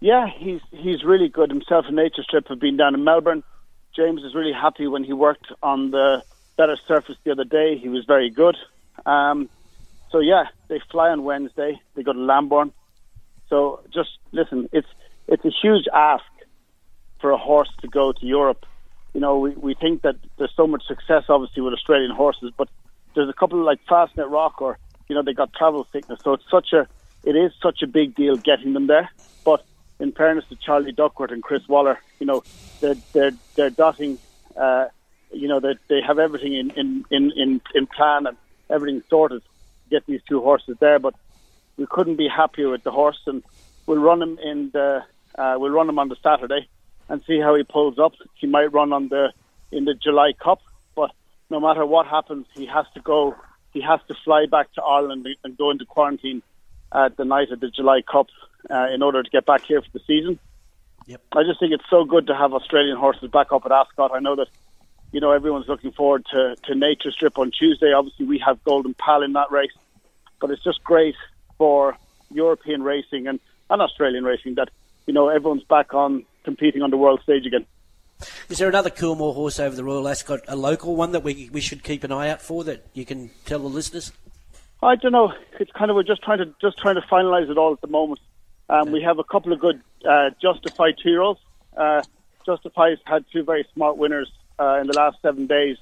Yeah, 0.00 0.26
he's 0.36 0.60
he's 0.70 1.02
really 1.02 1.28
good. 1.28 1.50
Himself 1.50 1.86
and 1.86 1.96
Nature 1.96 2.22
Strip 2.22 2.48
have 2.48 2.60
been 2.60 2.76
down 2.76 2.94
in 2.94 3.02
Melbourne. 3.02 3.42
James 3.96 4.22
is 4.22 4.34
really 4.34 4.52
happy 4.52 4.86
when 4.86 5.02
he 5.02 5.12
worked 5.12 5.46
on 5.62 5.90
the 5.90 6.22
better 6.56 6.76
surface 6.86 7.16
the 7.24 7.32
other 7.32 7.44
day. 7.44 7.78
He 7.78 7.88
was 7.88 8.04
very 8.04 8.30
good. 8.30 8.56
Um, 9.06 9.48
so 10.10 10.18
yeah, 10.20 10.44
they 10.68 10.80
fly 10.90 11.08
on 11.10 11.24
Wednesday. 11.24 11.80
They 11.94 12.02
go 12.04 12.12
to 12.12 12.18
Lambourn. 12.18 12.72
So 13.48 13.80
just 13.92 14.10
listen, 14.32 14.68
it's 14.72 14.88
it's 15.26 15.44
a 15.44 15.50
huge 15.50 15.86
ask 15.92 16.24
for 17.20 17.30
a 17.30 17.38
horse 17.38 17.70
to 17.80 17.88
go 17.88 18.12
to 18.12 18.26
Europe. 18.26 18.64
You 19.14 19.20
know, 19.20 19.38
we, 19.38 19.50
we 19.50 19.74
think 19.74 20.02
that 20.02 20.16
there's 20.36 20.52
so 20.56 20.66
much 20.66 20.86
success 20.86 21.24
obviously 21.28 21.62
with 21.62 21.74
Australian 21.74 22.10
horses, 22.10 22.52
but 22.56 22.68
there's 23.14 23.28
a 23.28 23.32
couple 23.32 23.58
like 23.64 23.84
Fastnet 23.86 24.30
Rock 24.30 24.60
or 24.60 24.78
you 25.08 25.14
know 25.14 25.22
they 25.22 25.32
got 25.32 25.52
travel 25.52 25.86
sickness. 25.92 26.18
So 26.22 26.34
it's 26.34 26.50
such 26.50 26.72
a 26.72 26.86
it 27.24 27.36
is 27.36 27.52
such 27.62 27.82
a 27.82 27.86
big 27.86 28.14
deal 28.14 28.36
getting 28.36 28.72
them 28.74 28.86
there. 28.86 29.10
But 29.44 29.64
in 29.98 30.12
fairness 30.12 30.44
to 30.50 30.56
Charlie 30.56 30.92
Duckworth 30.92 31.30
and 31.30 31.42
Chris 31.42 31.66
Waller, 31.68 31.98
you 32.20 32.26
know 32.26 32.42
they're 32.80 32.96
they're 33.12 33.32
they're 33.56 33.70
dotting. 33.70 34.18
Uh, 34.56 34.86
you 35.32 35.48
know 35.48 35.60
that 35.60 35.76
they 35.88 36.00
have 36.00 36.18
everything 36.18 36.54
in, 36.54 36.70
in, 36.70 37.04
in, 37.10 37.32
in, 37.36 37.60
in 37.74 37.86
plan 37.86 38.26
and 38.26 38.36
everything 38.70 39.02
sorted 39.08 39.42
to 39.42 39.90
get 39.90 40.06
these 40.06 40.20
two 40.28 40.40
horses 40.40 40.76
there. 40.80 40.98
But 40.98 41.14
we 41.78 41.86
couldn't 41.86 42.16
be 42.16 42.28
happier 42.28 42.68
with 42.68 42.82
the 42.82 42.90
horse, 42.90 43.20
and 43.26 43.42
we'll 43.86 43.98
run 43.98 44.20
him 44.20 44.38
in 44.42 44.70
the 44.72 45.04
uh, 45.38 45.54
we'll 45.58 45.70
run 45.70 45.88
him 45.88 45.98
on 45.98 46.08
the 46.08 46.16
Saturday 46.22 46.68
and 47.08 47.22
see 47.26 47.40
how 47.40 47.54
he 47.54 47.62
pulls 47.62 47.98
up. 47.98 48.12
He 48.34 48.46
might 48.46 48.72
run 48.72 48.92
on 48.92 49.08
the 49.08 49.32
in 49.70 49.84
the 49.84 49.94
July 49.94 50.32
Cup, 50.32 50.60
but 50.94 51.12
no 51.48 51.60
matter 51.60 51.86
what 51.86 52.06
happens, 52.06 52.46
he 52.54 52.66
has 52.66 52.84
to 52.94 53.00
go. 53.00 53.34
He 53.72 53.80
has 53.80 54.00
to 54.08 54.14
fly 54.24 54.46
back 54.50 54.72
to 54.74 54.82
Ireland 54.82 55.26
and 55.44 55.56
go 55.56 55.70
into 55.70 55.84
quarantine 55.84 56.42
at 56.92 57.16
the 57.16 57.24
night 57.24 57.50
of 57.50 57.60
the 57.60 57.70
July 57.70 58.02
Cup 58.02 58.28
uh, 58.68 58.88
in 58.92 59.02
order 59.02 59.22
to 59.22 59.30
get 59.30 59.46
back 59.46 59.64
here 59.64 59.80
for 59.80 59.90
the 59.92 60.00
season. 60.06 60.38
Yep. 61.06 61.22
I 61.32 61.42
just 61.44 61.60
think 61.60 61.72
it's 61.72 61.88
so 61.88 62.04
good 62.04 62.26
to 62.26 62.34
have 62.34 62.52
Australian 62.52 62.96
horses 62.96 63.30
back 63.30 63.52
up 63.52 63.64
at 63.64 63.72
Ascot. 63.72 64.10
I 64.12 64.18
know 64.18 64.36
that 64.36 64.48
you 65.12 65.20
know 65.20 65.30
everyone's 65.30 65.68
looking 65.68 65.92
forward 65.92 66.26
to, 66.32 66.56
to 66.64 66.74
Nature 66.74 67.12
Strip 67.12 67.38
on 67.38 67.50
Tuesday. 67.50 67.92
Obviously, 67.92 68.26
we 68.26 68.38
have 68.44 68.62
Golden 68.64 68.94
Pal 68.94 69.22
in 69.22 69.34
that 69.34 69.50
race, 69.52 69.72
but 70.40 70.50
it's 70.50 70.64
just 70.64 70.82
great 70.82 71.14
for 71.58 71.96
European 72.30 72.82
racing 72.82 73.26
and, 73.26 73.40
and 73.68 73.82
Australian 73.82 74.24
racing 74.24 74.54
that 74.54 74.70
you 75.06 75.12
know 75.12 75.28
everyone's 75.28 75.64
back 75.64 75.92
on 75.92 76.24
competing 76.44 76.82
on 76.82 76.90
the 76.90 76.96
world 76.96 77.20
stage 77.22 77.44
again. 77.46 77.66
Is 78.48 78.58
there 78.58 78.68
another 78.68 78.90
Coolmore 78.90 79.34
horse 79.34 79.60
over 79.60 79.76
the 79.76 79.84
Royal 79.84 80.08
Ascot, 80.08 80.40
a 80.48 80.56
local 80.56 80.96
one 80.96 81.12
that 81.12 81.22
we 81.22 81.50
we 81.52 81.60
should 81.60 81.82
keep 81.84 82.04
an 82.04 82.12
eye 82.12 82.30
out 82.30 82.40
for 82.40 82.64
that 82.64 82.86
you 82.94 83.04
can 83.04 83.30
tell 83.44 83.58
the 83.58 83.68
listeners? 83.68 84.12
I 84.82 84.94
don't 84.96 85.12
know. 85.12 85.32
It's 85.58 85.72
kind 85.72 85.90
of 85.90 85.96
we're 85.96 86.04
just 86.04 86.22
trying 86.22 86.38
to 86.38 86.54
just 86.60 86.78
trying 86.78 86.94
to 86.94 87.02
finalise 87.02 87.50
it 87.50 87.58
all 87.58 87.72
at 87.72 87.80
the 87.80 87.88
moment. 87.88 88.20
Um, 88.70 88.92
we 88.92 89.02
have 89.02 89.18
a 89.18 89.24
couple 89.24 89.52
of 89.52 89.60
good 89.60 89.80
uh, 90.08 90.30
Justified 90.40 90.96
two 91.02 91.10
year 91.10 91.22
olds. 91.22 91.40
Uh, 91.76 92.02
Justified's 92.44 93.00
had 93.04 93.24
two 93.32 93.42
very 93.42 93.66
smart 93.74 93.96
winners 93.96 94.30
uh, 94.58 94.78
in 94.80 94.86
the 94.86 94.94
last 94.94 95.20
seven 95.22 95.46
days, 95.46 95.76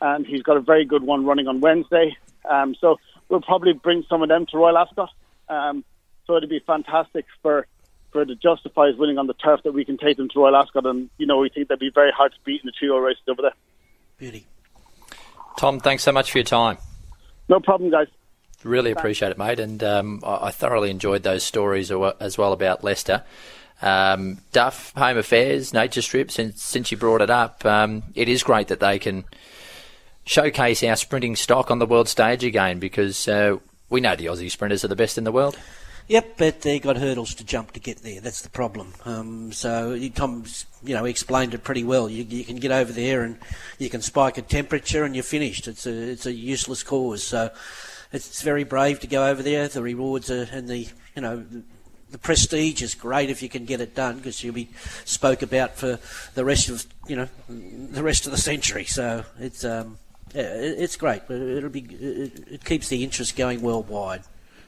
and 0.00 0.26
he's 0.26 0.42
got 0.42 0.56
a 0.56 0.60
very 0.60 0.84
good 0.84 1.02
one 1.02 1.24
running 1.24 1.48
on 1.48 1.60
Wednesday. 1.60 2.16
Um, 2.48 2.74
so 2.74 2.98
we'll 3.28 3.40
probably 3.40 3.72
bring 3.72 4.04
some 4.08 4.22
of 4.22 4.28
them 4.28 4.46
to 4.50 4.58
Royal 4.58 4.78
Ascot. 4.78 5.10
Um, 5.48 5.84
so 6.26 6.36
it'd 6.36 6.48
be 6.48 6.60
fantastic 6.60 7.26
for 7.42 7.66
for 8.12 8.24
the 8.24 8.34
Justifieds 8.34 8.96
winning 8.96 9.18
on 9.18 9.26
the 9.26 9.34
turf 9.34 9.60
that 9.64 9.72
we 9.72 9.84
can 9.84 9.98
take 9.98 10.16
them 10.16 10.28
to 10.28 10.38
Royal 10.40 10.56
Ascot, 10.56 10.86
and 10.86 11.10
you 11.18 11.26
know 11.26 11.38
we 11.38 11.48
think 11.48 11.68
they'd 11.68 11.78
be 11.78 11.90
very 11.92 12.12
hard 12.12 12.32
to 12.32 12.38
beat 12.44 12.60
in 12.62 12.66
the 12.66 12.72
two 12.78 12.86
year 12.86 13.04
races 13.04 13.22
over 13.28 13.42
there. 13.42 13.54
Beauty. 14.16 14.46
Tom, 15.58 15.80
thanks 15.80 16.02
so 16.02 16.12
much 16.12 16.30
for 16.30 16.38
your 16.38 16.44
time. 16.44 16.78
No 17.48 17.60
problem, 17.60 17.90
guys. 17.90 18.08
Really 18.62 18.92
appreciate 18.92 19.30
it, 19.30 19.38
mate. 19.38 19.60
And 19.60 19.82
um, 19.84 20.20
I 20.24 20.46
I 20.46 20.50
thoroughly 20.50 20.90
enjoyed 20.90 21.22
those 21.22 21.42
stories 21.42 21.90
as 21.90 22.38
well 22.38 22.52
about 22.52 22.82
Lester. 22.82 23.24
Um, 23.82 24.38
Duff, 24.52 24.92
Home 24.96 25.18
Affairs, 25.18 25.74
Nature 25.74 26.00
Strip, 26.00 26.30
since, 26.30 26.62
since 26.62 26.90
you 26.90 26.96
brought 26.96 27.20
it 27.20 27.28
up, 27.28 27.66
um, 27.66 28.04
it 28.14 28.28
is 28.28 28.42
great 28.42 28.68
that 28.68 28.80
they 28.80 28.98
can 28.98 29.24
showcase 30.24 30.82
our 30.82 30.96
sprinting 30.96 31.36
stock 31.36 31.70
on 31.70 31.78
the 31.78 31.86
world 31.86 32.08
stage 32.08 32.44
again 32.44 32.78
because 32.78 33.28
uh, 33.28 33.56
we 33.90 34.00
know 34.00 34.16
the 34.16 34.26
Aussie 34.26 34.50
sprinters 34.50 34.84
are 34.84 34.88
the 34.88 34.96
best 34.96 35.18
in 35.18 35.24
the 35.24 35.32
world. 35.32 35.58
Yep, 36.06 36.34
but 36.36 36.60
they 36.60 36.78
got 36.78 36.98
hurdles 36.98 37.34
to 37.36 37.44
jump 37.44 37.72
to 37.72 37.80
get 37.80 37.98
there. 37.98 38.20
That's 38.20 38.42
the 38.42 38.50
problem. 38.50 38.92
Um, 39.06 39.52
so 39.52 39.98
Tom's, 40.10 40.66
you 40.82 40.94
know, 40.94 41.06
explained 41.06 41.54
it 41.54 41.64
pretty 41.64 41.82
well. 41.82 42.10
You, 42.10 42.24
you 42.24 42.44
can 42.44 42.56
get 42.56 42.72
over 42.72 42.92
there 42.92 43.22
and 43.22 43.38
you 43.78 43.88
can 43.88 44.02
spike 44.02 44.36
a 44.36 44.42
temperature 44.42 45.04
and 45.04 45.14
you're 45.16 45.24
finished. 45.24 45.66
It's 45.66 45.86
a 45.86 45.92
it's 45.92 46.26
a 46.26 46.32
useless 46.32 46.82
cause. 46.82 47.22
So 47.22 47.50
it's 48.12 48.42
very 48.42 48.64
brave 48.64 49.00
to 49.00 49.06
go 49.06 49.26
over 49.26 49.42
there. 49.42 49.66
The 49.66 49.80
rewards 49.80 50.30
are, 50.30 50.46
and 50.52 50.68
the 50.68 50.88
you 51.16 51.22
know 51.22 51.42
the 52.10 52.18
prestige 52.18 52.82
is 52.82 52.94
great 52.94 53.30
if 53.30 53.42
you 53.42 53.48
can 53.48 53.64
get 53.64 53.80
it 53.80 53.94
done 53.94 54.18
because 54.18 54.44
you'll 54.44 54.54
be 54.54 54.68
spoke 55.06 55.40
about 55.40 55.74
for 55.74 55.98
the 56.34 56.44
rest 56.44 56.68
of 56.68 56.84
you 57.08 57.16
know 57.16 57.28
the 57.48 58.02
rest 58.02 58.26
of 58.26 58.32
the 58.32 58.38
century. 58.38 58.84
So 58.84 59.24
it's 59.40 59.64
um 59.64 59.96
it's 60.34 60.96
great. 60.96 61.22
But 61.28 61.38
it'll 61.38 61.70
be 61.70 61.80
it, 61.82 62.52
it 62.52 62.64
keeps 62.64 62.88
the 62.88 63.02
interest 63.04 63.36
going 63.36 63.62
worldwide. 63.62 64.22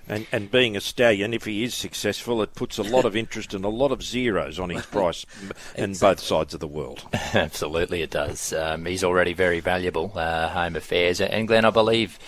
And, 0.08 0.24
and 0.30 0.48
being 0.48 0.76
a 0.76 0.80
stallion, 0.80 1.34
if 1.34 1.44
he 1.46 1.64
is 1.64 1.74
successful, 1.74 2.40
it 2.40 2.54
puts 2.54 2.78
a 2.78 2.84
lot 2.84 3.04
of 3.04 3.16
interest 3.16 3.54
and 3.54 3.64
a 3.64 3.68
lot 3.68 3.90
of 3.90 4.04
zeros 4.04 4.60
on 4.60 4.70
his 4.70 4.86
price 4.96 5.26
in 5.74 5.94
both 5.94 6.20
sides 6.20 6.54
of 6.54 6.60
the 6.60 6.68
world. 6.68 7.02
Absolutely, 7.34 8.02
it 8.02 8.10
does. 8.10 8.52
Um, 8.52 8.84
he's 8.86 9.02
already 9.02 9.32
very 9.32 9.58
valuable. 9.58 10.12
Uh, 10.14 10.48
home 10.48 10.76
affairs, 10.76 11.20
and 11.20 11.48
Glenn, 11.48 11.64
I 11.64 11.70
believe 11.70 12.20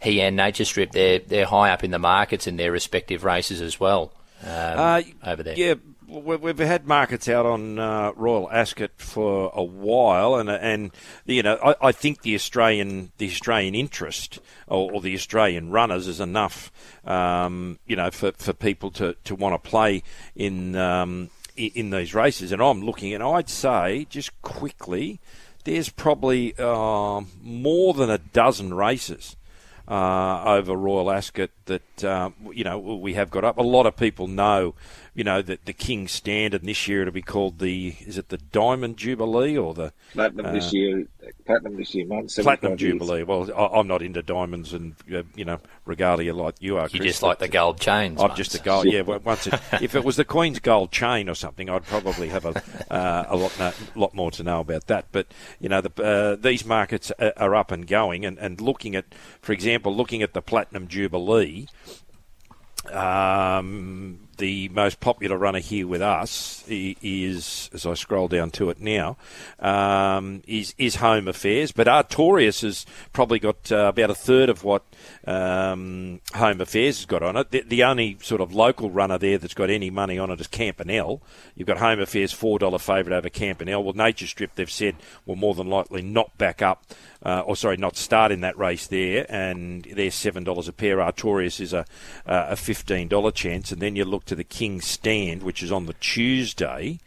he 0.00 0.22
and 0.22 0.36
Nature 0.36 0.64
Strip 0.64 0.92
they're 0.92 1.18
they're 1.18 1.44
high 1.44 1.70
up 1.70 1.84
in 1.84 1.90
the 1.90 1.98
markets 1.98 2.46
in 2.46 2.56
their 2.56 2.72
respective 2.72 3.24
races 3.24 3.60
as 3.60 3.78
well. 3.78 4.12
Um, 4.42 4.48
Uh, 4.50 5.02
over 5.26 5.42
there, 5.42 5.54
Yeah, 5.58 5.74
we- 5.74 5.80
we've 6.18 6.58
had 6.58 6.86
markets 6.86 7.28
out 7.28 7.46
on 7.46 7.78
uh, 7.78 8.12
Royal 8.16 8.50
Ascot 8.50 8.90
for 8.96 9.50
a 9.54 9.62
while, 9.62 10.34
and 10.34 10.50
and 10.50 10.90
you 11.24 11.42
know 11.42 11.58
I, 11.62 11.88
I 11.88 11.92
think 11.92 12.22
the 12.22 12.34
Australian 12.34 13.12
the 13.18 13.26
Australian 13.26 13.74
interest 13.74 14.40
or, 14.66 14.92
or 14.92 15.00
the 15.00 15.14
Australian 15.14 15.70
runners 15.70 16.06
is 16.06 16.20
enough, 16.20 16.70
um, 17.04 17.78
you 17.86 17.96
know, 17.96 18.10
for, 18.10 18.32
for 18.32 18.52
people 18.52 18.90
to, 18.92 19.14
to 19.24 19.34
want 19.34 19.62
to 19.62 19.68
play 19.68 20.02
in 20.36 20.76
um, 20.76 21.30
in 21.56 21.90
these 21.90 22.14
races. 22.14 22.52
And 22.52 22.62
I'm 22.62 22.82
looking, 22.82 23.12
and 23.14 23.22
I'd 23.22 23.48
say 23.48 24.06
just 24.08 24.40
quickly, 24.42 25.20
there's 25.64 25.88
probably 25.88 26.54
uh, 26.58 27.22
more 27.42 27.94
than 27.94 28.10
a 28.10 28.18
dozen 28.18 28.74
races 28.74 29.36
uh, 29.88 30.42
over 30.44 30.74
Royal 30.74 31.10
Ascot 31.10 31.50
that 31.64 32.04
um, 32.04 32.34
you 32.52 32.64
know 32.64 32.78
we 32.78 33.14
have 33.14 33.30
got 33.30 33.44
up. 33.44 33.58
A 33.58 33.62
lot 33.62 33.86
of 33.86 33.96
people 33.96 34.26
know, 34.26 34.74
you 35.18 35.24
know, 35.24 35.42
that 35.42 35.64
the 35.64 35.72
King's 35.72 36.12
Standard. 36.12 36.62
this 36.62 36.86
year 36.86 37.02
it'll 37.02 37.12
be 37.12 37.22
called 37.22 37.58
the 37.58 37.96
is 38.06 38.18
it 38.18 38.28
the 38.28 38.38
Diamond 38.38 38.98
Jubilee 38.98 39.58
or 39.58 39.74
the 39.74 39.92
platinum 40.12 40.46
uh, 40.46 40.52
this 40.52 40.72
year? 40.72 41.08
Platinum 41.44 41.76
this 41.76 41.92
year, 41.92 42.06
man. 42.06 42.28
Platinum 42.28 42.76
Jubilee. 42.76 43.24
Well, 43.24 43.50
I, 43.52 43.80
am 43.80 43.88
not 43.88 44.00
into 44.00 44.22
diamonds 44.22 44.72
and 44.72 44.94
uh, 45.12 45.24
you 45.34 45.44
know 45.44 45.58
regalia 45.86 46.32
like 46.32 46.54
you 46.60 46.76
are. 46.76 46.84
You 46.84 47.00
Chris, 47.00 47.14
just 47.14 47.24
like 47.24 47.40
the 47.40 47.48
gold 47.48 47.80
chains. 47.80 48.22
I'm 48.22 48.36
just 48.36 48.54
a 48.54 48.60
gold. 48.60 48.86
Yeah. 48.86 49.00
Once 49.00 49.48
it, 49.48 49.54
if 49.82 49.96
it 49.96 50.04
was 50.04 50.14
the 50.14 50.24
Queen's 50.24 50.60
gold 50.60 50.92
chain 50.92 51.28
or 51.28 51.34
something, 51.34 51.68
I'd 51.68 51.82
probably 51.82 52.28
have 52.28 52.44
a 52.44 52.62
uh, 52.88 53.26
a 53.28 53.36
lot 53.36 53.58
no, 53.58 53.72
lot 53.96 54.14
more 54.14 54.30
to 54.30 54.44
know 54.44 54.60
about 54.60 54.86
that. 54.86 55.06
But 55.10 55.26
you 55.58 55.68
know, 55.68 55.80
the, 55.80 56.00
uh, 56.00 56.36
these 56.36 56.64
markets 56.64 57.10
are 57.18 57.56
up 57.56 57.72
and 57.72 57.88
going, 57.88 58.24
and, 58.24 58.38
and 58.38 58.60
looking 58.60 58.94
at, 58.94 59.06
for 59.42 59.52
example, 59.52 59.92
looking 59.96 60.22
at 60.22 60.32
the 60.32 60.42
Platinum 60.42 60.86
Jubilee. 60.86 61.66
Um, 62.92 64.27
the 64.38 64.68
most 64.70 65.00
popular 65.00 65.36
runner 65.36 65.58
here 65.58 65.86
with 65.86 66.00
us 66.00 66.64
is, 66.68 67.68
as 67.72 67.84
I 67.84 67.94
scroll 67.94 68.28
down 68.28 68.50
to 68.52 68.70
it 68.70 68.80
now, 68.80 69.16
um, 69.58 70.42
is 70.46 70.74
is 70.78 70.96
Home 70.96 71.28
Affairs. 71.28 71.72
But 71.72 71.86
Artorius 71.86 72.62
has 72.62 72.86
probably 73.12 73.38
got 73.38 73.70
uh, 73.70 73.88
about 73.88 74.10
a 74.10 74.14
third 74.14 74.48
of 74.48 74.64
what 74.64 74.84
um, 75.26 76.20
Home 76.34 76.60
Affairs 76.60 76.98
has 76.98 77.06
got 77.06 77.22
on 77.22 77.36
it. 77.36 77.50
The, 77.50 77.62
the, 77.62 77.84
only 77.84 78.16
sort 78.22 78.40
of 78.40 78.54
local 78.54 78.90
runner 78.90 79.18
there 79.18 79.38
that's 79.38 79.54
got 79.54 79.70
any 79.70 79.90
money 79.90 80.18
on 80.18 80.30
it 80.30 80.40
is 80.40 80.48
Campanelle. 80.48 81.20
You've 81.54 81.68
got 81.68 81.78
Home 81.78 82.00
Affairs 82.00 82.32
four 82.32 82.58
dollar 82.58 82.78
favourite 82.78 83.16
over 83.16 83.28
Campanelle. 83.28 83.82
Well, 83.82 83.94
Nature 83.94 84.26
Strip 84.26 84.54
they've 84.54 84.70
said 84.70 84.96
will 85.26 85.36
more 85.36 85.54
than 85.54 85.68
likely 85.68 86.02
not 86.02 86.36
back 86.38 86.62
up 86.62 86.84
uh, 87.22 87.40
or 87.40 87.56
sorry, 87.56 87.76
not 87.76 87.96
start 87.96 88.30
in 88.30 88.42
that 88.42 88.56
race 88.56 88.86
there, 88.86 89.26
and 89.28 89.82
they're 89.94 90.10
seven 90.10 90.44
dollars 90.44 90.68
a 90.68 90.72
pair. 90.72 90.98
Artorius 90.98 91.60
is 91.60 91.72
a 91.72 91.80
uh, 92.26 92.46
a 92.50 92.56
fifteen 92.56 93.08
dollar 93.08 93.30
chance, 93.30 93.72
and 93.72 93.82
then 93.82 93.96
you 93.96 94.04
look 94.04 94.24
to 94.28 94.34
the 94.34 94.44
King's 94.44 94.86
Stand, 94.86 95.42
which 95.42 95.62
is 95.62 95.72
on 95.72 95.86
the 95.86 95.94
Tuesday. 95.94 97.00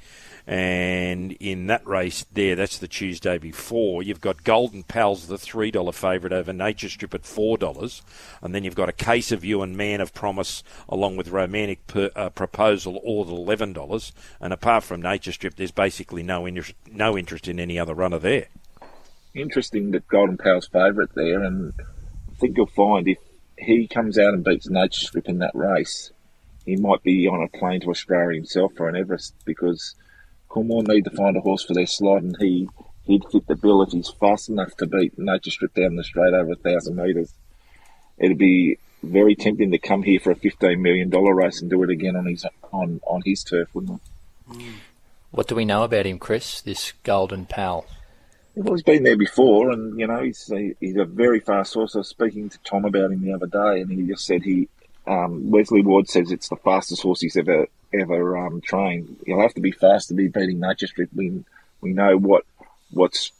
And 0.47 1.33
in 1.33 1.67
that 1.67 1.85
race 1.87 2.25
there, 2.33 2.55
that's 2.55 2.79
the 2.79 2.87
Tuesday 2.87 3.37
before, 3.37 4.03
you've 4.03 4.21
got 4.21 4.43
Golden 4.43 4.83
Pals, 4.83 5.27
the 5.27 5.35
$3 5.35 5.93
favourite 5.93 6.33
over 6.33 6.51
Nature 6.51 6.89
Strip 6.89 7.13
at 7.13 7.23
$4. 7.23 8.01
And 8.41 8.53
then 8.53 8.63
you've 8.63 8.75
got 8.75 8.89
a 8.89 8.93
Case 8.93 9.31
of 9.31 9.45
You 9.45 9.61
and 9.61 9.77
Man 9.77 10.01
of 10.01 10.13
Promise 10.13 10.63
along 10.89 11.15
with 11.15 11.29
Romantic 11.29 11.85
per, 11.87 12.09
uh, 12.15 12.31
Proposal 12.31 12.97
all 12.97 13.21
at 13.21 13.59
$11. 13.59 14.11
And 14.39 14.51
apart 14.51 14.83
from 14.83 15.01
Nature 15.01 15.31
Strip, 15.31 15.55
there's 15.55 15.71
basically 15.71 16.23
no, 16.23 16.47
interest, 16.47 16.73
no 16.91 17.17
interest 17.17 17.47
in 17.47 17.59
any 17.59 17.79
other 17.79 17.93
runner 17.93 18.19
there 18.19 18.47
interesting 19.33 19.91
that 19.91 20.07
Golden 20.07 20.37
Pal's 20.37 20.67
favourite 20.67 21.13
there, 21.15 21.43
and 21.43 21.73
I 21.79 22.35
think 22.35 22.57
you'll 22.57 22.67
find 22.67 23.07
if 23.07 23.17
he 23.57 23.87
comes 23.87 24.17
out 24.17 24.33
and 24.33 24.43
beats 24.43 24.69
Nature 24.69 25.05
Strip 25.05 25.29
in 25.29 25.39
that 25.39 25.51
race, 25.53 26.11
he 26.65 26.75
might 26.75 27.03
be 27.03 27.27
on 27.27 27.41
a 27.41 27.57
plane 27.57 27.81
to 27.81 27.89
Australia 27.89 28.35
himself 28.35 28.73
for 28.75 28.87
an 28.87 28.95
Everest 28.95 29.33
because 29.45 29.95
Coolmore 30.49 30.87
need 30.87 31.05
to 31.05 31.11
find 31.11 31.35
a 31.37 31.41
horse 31.41 31.63
for 31.63 31.73
their 31.73 31.87
slot, 31.87 32.23
and 32.23 32.35
he 32.39 32.69
he'd 33.05 33.25
fit 33.31 33.47
the 33.47 33.55
bill 33.55 33.81
if 33.81 33.91
he's 33.91 34.09
fast 34.09 34.49
enough 34.49 34.75
to 34.77 34.85
beat 34.85 35.17
Nature 35.17 35.51
Strip 35.51 35.73
down 35.73 35.95
the 35.95 36.03
straight 36.03 36.33
over 36.33 36.51
a 36.51 36.55
thousand 36.55 36.95
metres. 36.95 37.33
It'd 38.17 38.37
be 38.37 38.77
very 39.01 39.35
tempting 39.35 39.71
to 39.71 39.79
come 39.79 40.03
here 40.03 40.19
for 40.19 40.31
a 40.31 40.35
fifteen 40.35 40.81
million 40.81 41.09
dollar 41.09 41.33
race 41.33 41.61
and 41.61 41.69
do 41.69 41.81
it 41.83 41.89
again 41.89 42.15
on 42.15 42.25
his 42.25 42.45
on 42.71 43.01
on 43.05 43.21
his 43.25 43.43
turf, 43.43 43.69
wouldn't 43.73 44.01
it? 44.01 44.57
Mm. 44.57 44.73
What 45.31 45.47
do 45.47 45.55
we 45.55 45.65
know 45.65 45.83
about 45.83 46.05
him, 46.05 46.19
Chris? 46.19 46.61
This 46.61 46.91
Golden 47.03 47.45
Pal. 47.45 47.85
Well, 48.53 48.73
he's 48.73 48.83
been 48.83 49.03
there 49.03 49.17
before, 49.17 49.71
and 49.71 49.97
you 49.97 50.07
know 50.07 50.21
he's 50.21 50.51
a, 50.51 50.75
he's 50.81 50.97
a 50.97 51.05
very 51.05 51.39
fast 51.39 51.73
horse. 51.73 51.95
I 51.95 51.99
was 51.99 52.09
speaking 52.09 52.49
to 52.49 52.59
Tom 52.65 52.83
about 52.83 53.11
him 53.11 53.23
the 53.23 53.31
other 53.31 53.47
day, 53.47 53.79
and 53.81 53.89
he 53.89 54.05
just 54.05 54.25
said 54.25 54.43
he 54.43 54.67
um, 55.07 55.49
Wesley 55.49 55.81
Ward 55.81 56.07
says 56.07 56.31
it's 56.31 56.49
the 56.49 56.55
fastest 56.57 57.01
horse 57.01 57.21
he's 57.21 57.37
ever 57.37 57.67
ever 57.93 58.37
um, 58.37 58.61
trained. 58.61 59.17
He'll 59.25 59.41
have 59.41 59.53
to 59.55 59.61
be 59.61 59.71
fast 59.71 60.07
to 60.07 60.13
be 60.13 60.27
beating 60.27 60.59
Nature 60.59 60.87
Strip. 60.87 61.09
We 61.13 61.43
we 61.81 61.93
know 61.93 62.17
what 62.17 62.45
what's 62.91 63.31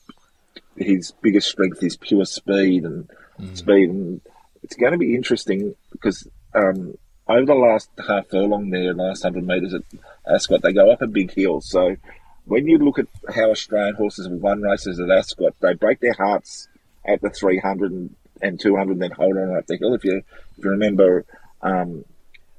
his 0.76 1.12
biggest 1.22 1.50
strength 1.50 1.84
is 1.84 1.98
pure 1.98 2.26
speed 2.26 2.84
and 2.84 3.10
mm. 3.40 3.58
speed, 3.58 3.90
and 3.90 4.22
it's 4.64 4.76
going 4.76 4.94
to 4.94 4.98
be 4.98 5.16
interesting 5.16 5.76
because 5.92 6.28
um, 6.54 6.98
over 7.28 7.46
the 7.46 7.56
last 7.56 7.90
half 8.08 8.28
furlong 8.28 8.70
there, 8.70 8.94
last 8.94 9.24
hundred 9.24 9.46
metres 9.46 9.74
at 9.74 9.84
Ascot, 10.28 10.62
they 10.62 10.74
go 10.74 10.92
up 10.92 11.02
a 11.02 11.08
big 11.08 11.32
hill, 11.32 11.62
so 11.62 11.96
when 12.46 12.68
you 12.68 12.78
look 12.78 13.00
at 13.00 13.08
how 13.34 13.52
Australian 13.52 13.96
horses 13.96 14.28
have 14.28 14.36
won 14.36 14.62
races 14.62 15.00
at 15.00 15.10
Ascot, 15.10 15.56
they 15.62 15.74
break 15.74 16.00
their 16.00 16.14
hearts 16.14 16.68
at 17.06 17.22
the 17.22 17.30
300 17.30 17.92
and, 17.92 18.16
and 18.42 18.60
200 18.60 18.94
and 18.94 19.02
then 19.02 19.12
hold 19.12 19.38
on 19.38 19.56
up 19.56 19.68
the 19.68 19.78
hill. 19.78 19.94
If 19.94 20.04
you, 20.04 20.18
if 20.58 20.64
you 20.64 20.72
remember 20.72 21.26
um, 21.64 22.06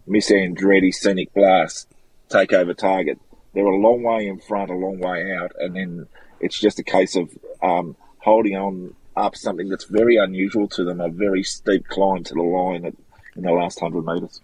Miss 0.06 0.30
Andretti, 0.30 0.92
Scenic 0.92 1.32
Blast, 1.34 1.88
Takeover 2.28 2.76
Target, 2.76 3.18
they're 3.54 3.64
a 3.64 3.76
long 3.76 4.02
way 4.02 4.26
in 4.26 4.38
front, 4.40 4.70
a 4.70 4.74
long 4.74 4.98
way 4.98 5.34
out, 5.36 5.52
and 5.58 5.76
then 5.76 6.06
it's 6.40 6.58
just 6.58 6.78
a 6.78 6.82
case 6.82 7.16
of 7.16 7.30
um, 7.62 7.96
holding 8.18 8.56
on 8.56 8.94
up 9.16 9.36
something 9.36 9.68
that's 9.68 9.84
very 9.84 10.16
unusual 10.16 10.66
to 10.68 10.84
them, 10.84 11.00
a 11.00 11.08
very 11.08 11.42
steep 11.42 11.86
climb 11.88 12.24
to 12.24 12.34
the 12.34 12.42
line 12.42 12.86
at, 12.86 12.94
in 13.36 13.42
the 13.42 13.52
last 13.52 13.80
100 13.82 14.04
metres 14.04 14.40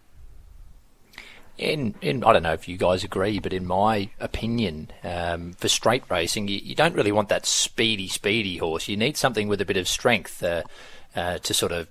in, 1.59 1.95
in 2.01 2.25
I 2.25 2.33
don't 2.33 2.45
know 2.45 2.53
if 2.53 2.69
you 2.69 2.77
guys 2.77 3.05
agree, 3.05 3.41
but 3.41 3.53
in 3.53 3.67
my 3.67 4.11
opinion, 4.21 4.91
um, 5.03 5.53
for 5.55 5.69
straight 5.69 6.05
racing, 6.09 6.49
you, 6.49 6.61
you, 6.63 6.75
don't 6.75 6.95
really 6.95 7.13
want 7.13 7.29
that 7.29 7.45
speedy, 7.45 8.09
speedy 8.09 8.59
horse. 8.59 8.89
You 8.89 8.97
need 8.97 9.17
something 9.17 9.49
with 9.49 9.61
a 9.61 9.65
bit 9.65 9.77
of 9.77 9.89
strength 9.89 10.43
uh, 10.43 10.63
uh, 11.17 11.39
to 11.39 11.53
sort 11.53 11.73
of 11.73 11.89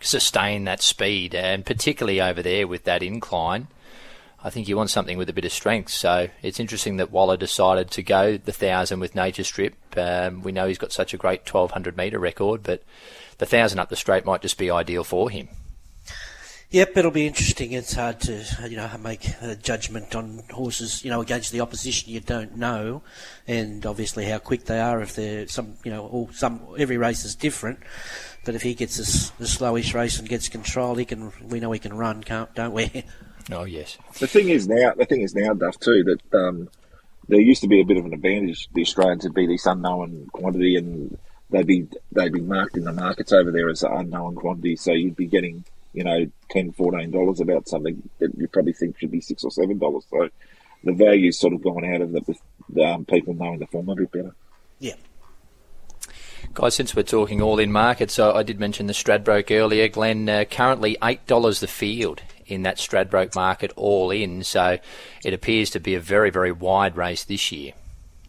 sustain 0.00 0.64
that 0.64 0.82
speed, 0.82 1.34
and 1.34 1.64
particularly 1.64 2.20
over 2.20 2.42
there 2.42 2.66
with 2.66 2.84
that 2.84 3.02
incline. 3.02 3.68
I 4.42 4.50
think 4.50 4.68
you 4.68 4.76
want 4.76 4.90
something 4.90 5.18
with 5.18 5.28
a 5.28 5.32
bit 5.32 5.44
of 5.44 5.52
strength. 5.52 5.90
So 5.90 6.28
it's 6.42 6.60
interesting 6.60 6.98
that 6.98 7.10
Waller 7.10 7.36
decided 7.36 7.90
to 7.92 8.02
go 8.02 8.36
the 8.36 8.52
thousand 8.52 9.00
with 9.00 9.14
Nature 9.14 9.44
Strip. 9.44 9.74
Um, 9.96 10.42
we 10.42 10.52
know 10.52 10.68
he's 10.68 10.78
got 10.78 10.92
such 10.92 11.12
a 11.12 11.16
great 11.16 11.40
1200 11.40 11.96
metre 11.96 12.18
record, 12.18 12.62
but 12.62 12.82
the 13.38 13.46
thousand 13.46 13.80
up 13.80 13.88
the 13.88 13.96
straight 13.96 14.24
might 14.24 14.42
just 14.42 14.58
be 14.58 14.70
ideal 14.70 15.02
for 15.02 15.28
him. 15.28 15.48
Yep, 16.70 16.98
it'll 16.98 17.10
be 17.10 17.26
interesting. 17.26 17.72
It's 17.72 17.94
hard 17.94 18.20
to 18.20 18.44
you 18.68 18.76
know 18.76 18.90
make 19.02 19.26
a 19.40 19.56
judgment 19.56 20.14
on 20.14 20.42
horses 20.50 21.02
you 21.02 21.10
know 21.10 21.22
against 21.22 21.50
the 21.50 21.62
opposition 21.62 22.12
you 22.12 22.20
don't 22.20 22.58
know, 22.58 23.02
and 23.46 23.86
obviously 23.86 24.26
how 24.26 24.38
quick 24.38 24.66
they 24.66 24.78
are. 24.78 25.00
If 25.00 25.16
they're 25.16 25.48
some 25.48 25.78
you 25.82 25.90
know 25.90 26.06
all 26.06 26.28
some 26.32 26.60
every 26.78 26.98
race 26.98 27.24
is 27.24 27.34
different, 27.34 27.78
but 28.44 28.54
if 28.54 28.60
he 28.60 28.74
gets 28.74 28.98
a, 28.98 29.42
a 29.42 29.46
slowish 29.46 29.94
race 29.94 30.18
and 30.18 30.28
gets 30.28 30.50
control, 30.50 30.94
he 30.96 31.06
can. 31.06 31.32
We 31.48 31.58
know 31.58 31.72
he 31.72 31.78
can 31.78 31.96
run, 31.96 32.22
can't 32.22 32.54
don't 32.54 32.72
we? 32.72 33.04
Oh 33.50 33.64
yes. 33.64 33.96
The 34.18 34.26
thing 34.26 34.50
is 34.50 34.68
now, 34.68 34.92
the 34.94 35.06
thing 35.06 35.22
is 35.22 35.34
now, 35.34 35.54
Duff 35.54 35.80
too 35.80 36.04
that 36.04 36.38
um, 36.38 36.68
there 37.28 37.40
used 37.40 37.62
to 37.62 37.66
be 37.66 37.80
a 37.80 37.84
bit 37.84 37.96
of 37.96 38.04
an 38.04 38.12
advantage 38.12 38.68
the 38.74 38.82
Australians 38.82 39.24
would 39.24 39.32
be 39.32 39.46
this 39.46 39.64
unknown 39.64 40.28
quantity 40.32 40.76
and 40.76 41.16
they'd 41.48 41.66
be 41.66 41.88
they'd 42.12 42.32
be 42.32 42.42
marked 42.42 42.76
in 42.76 42.84
the 42.84 42.92
markets 42.92 43.32
over 43.32 43.50
there 43.50 43.70
as 43.70 43.82
an 43.82 43.92
unknown 43.92 44.34
quantity, 44.34 44.76
so 44.76 44.92
you'd 44.92 45.16
be 45.16 45.24
getting 45.24 45.64
you 45.92 46.04
know, 46.04 46.26
10 46.50 46.72
$14 46.72 47.40
about 47.40 47.68
something 47.68 48.08
that 48.18 48.30
you 48.36 48.48
probably 48.48 48.72
think 48.72 48.98
should 48.98 49.10
be 49.10 49.20
6 49.20 49.44
or 49.44 49.50
$7. 49.50 50.02
So 50.10 50.28
the 50.84 50.92
value's 50.92 51.38
sort 51.38 51.52
of 51.52 51.62
gone 51.62 51.84
out 51.84 52.02
of 52.02 52.14
it 52.14 52.24
with 52.26 52.40
um, 52.82 53.04
people 53.04 53.34
knowing 53.34 53.58
the 53.58 53.66
form 53.66 53.88
a 53.88 53.94
bit 53.94 54.12
better. 54.12 54.34
Yeah. 54.78 54.94
Guys, 56.54 56.74
since 56.74 56.94
we're 56.94 57.02
talking 57.02 57.42
all 57.42 57.58
in 57.58 57.72
markets, 57.72 58.14
so 58.14 58.34
I 58.34 58.42
did 58.42 58.60
mention 58.60 58.86
the 58.86 58.92
Stradbroke 58.92 59.50
earlier. 59.50 59.88
Glenn, 59.88 60.28
uh, 60.28 60.44
currently 60.44 60.96
$8 61.02 61.60
the 61.60 61.66
field 61.66 62.22
in 62.46 62.62
that 62.62 62.78
Stradbroke 62.78 63.34
market 63.34 63.72
all 63.76 64.10
in, 64.10 64.42
so 64.42 64.78
it 65.24 65.34
appears 65.34 65.70
to 65.70 65.80
be 65.80 65.94
a 65.94 66.00
very, 66.00 66.30
very 66.30 66.52
wide 66.52 66.96
race 66.96 67.24
this 67.24 67.52
year. 67.52 67.72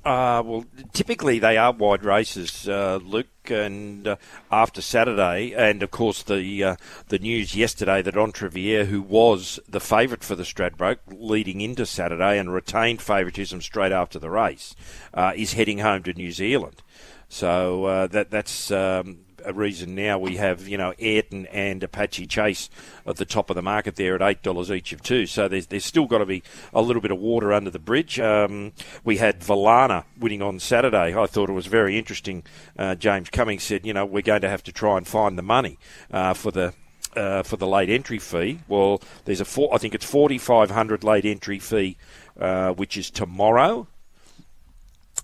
Uh, 0.06 0.42
well, 0.46 0.66
typically 0.94 1.40
they 1.40 1.58
are 1.58 1.74
wide 1.74 2.06
races, 2.06 2.68
uh, 2.68 3.00
Luke. 3.04 3.28
And 3.50 4.08
uh, 4.08 4.18
after 4.52 4.80
Saturday, 4.80 5.54
and 5.54 5.82
of 5.82 5.90
course 5.90 6.22
the 6.22 6.64
uh, 6.64 6.76
the 7.08 7.18
news 7.18 7.56
yesterday 7.56 8.04
that 8.04 8.16
Entriviere, 8.16 8.86
who 8.86 9.02
was 9.02 9.60
the 9.68 9.80
favourite 9.80 10.24
for 10.24 10.36
the 10.36 10.44
Stradbroke 10.44 11.00
leading 11.08 11.60
into 11.60 11.88
Saturday 11.88 12.38
and 12.38 12.54
retained 12.54 13.02
favouritism 13.02 13.62
straight 13.62 13.92
after 13.92 14.20
the 14.20 14.30
race, 14.30 14.76
uh, 15.16 15.34
is 15.36 15.54
heading 15.54 15.80
home 15.80 16.04
to 16.04 16.14
New 16.14 16.32
Zealand. 16.32 16.84
So 17.28 17.86
uh, 17.86 18.08
that 18.08 18.30
that's 18.30 18.70
um, 18.70 19.22
a 19.46 19.54
reason 19.54 19.96
now 19.96 20.18
we 20.18 20.38
have, 20.38 20.68
you 20.68 20.78
know, 20.78 20.94
Ayrton 21.00 21.46
and 21.48 21.84
Apache 21.84 22.28
Chase 22.28 22.70
at 23.06 23.18
the 23.18 23.26
top 23.26 23.50
of 23.50 23.56
the 23.56 23.62
market 23.62 23.96
there 23.96 24.16
at 24.16 24.44
$8 24.44 24.76
each 24.76 24.94
of 24.94 25.02
two. 25.02 25.26
So 25.26 25.48
there's, 25.48 25.68
there's 25.68 25.86
still 25.86 26.06
got 26.06 26.20
to 26.20 26.26
be 26.26 26.44
a 26.74 26.82
little 26.82 27.02
bit 27.02 27.12
of 27.12 27.20
water 27.20 27.54
under 27.54 27.70
the 27.70 27.80
bridge. 27.80 28.20
Um, 28.20 28.74
we 29.04 29.18
had 29.18 29.42
Valana 29.42 30.04
winning 30.18 30.42
on 30.42 30.60
Saturday. 30.60 31.16
I 31.16 31.26
thought 31.26 31.50
it 31.50 31.54
was 31.54 31.68
very 31.68 31.98
interesting. 31.98 32.44
Uh, 32.78 32.96
James 32.96 33.30
Cummings 33.30 33.64
said, 33.64 33.86
you 33.86 33.94
know, 33.94 34.06
we're 34.06 34.22
going 34.22 34.42
to 34.42 34.50
have 34.50 34.64
to 34.64 34.72
try 34.72 34.98
and 34.98 35.08
find 35.08 35.38
the 35.38 35.44
money 35.44 35.78
uh, 36.12 36.34
for 36.34 36.52
the 36.52 36.74
uh, 37.16 37.42
for 37.42 37.58
the 37.58 37.68
late 37.68 37.90
entry 37.90 38.20
fee. 38.20 38.60
Well, 38.68 39.02
there's 39.26 39.42
a 39.42 39.46
four, 39.46 39.74
I 39.74 39.80
think 39.80 39.96
it's 39.96 40.06
4,500 40.06 41.04
late 41.04 41.26
entry 41.26 41.58
fee, 41.58 41.98
uh, 42.40 42.72
which 42.74 42.98
is 42.98 43.10
tomorrow 43.10 43.88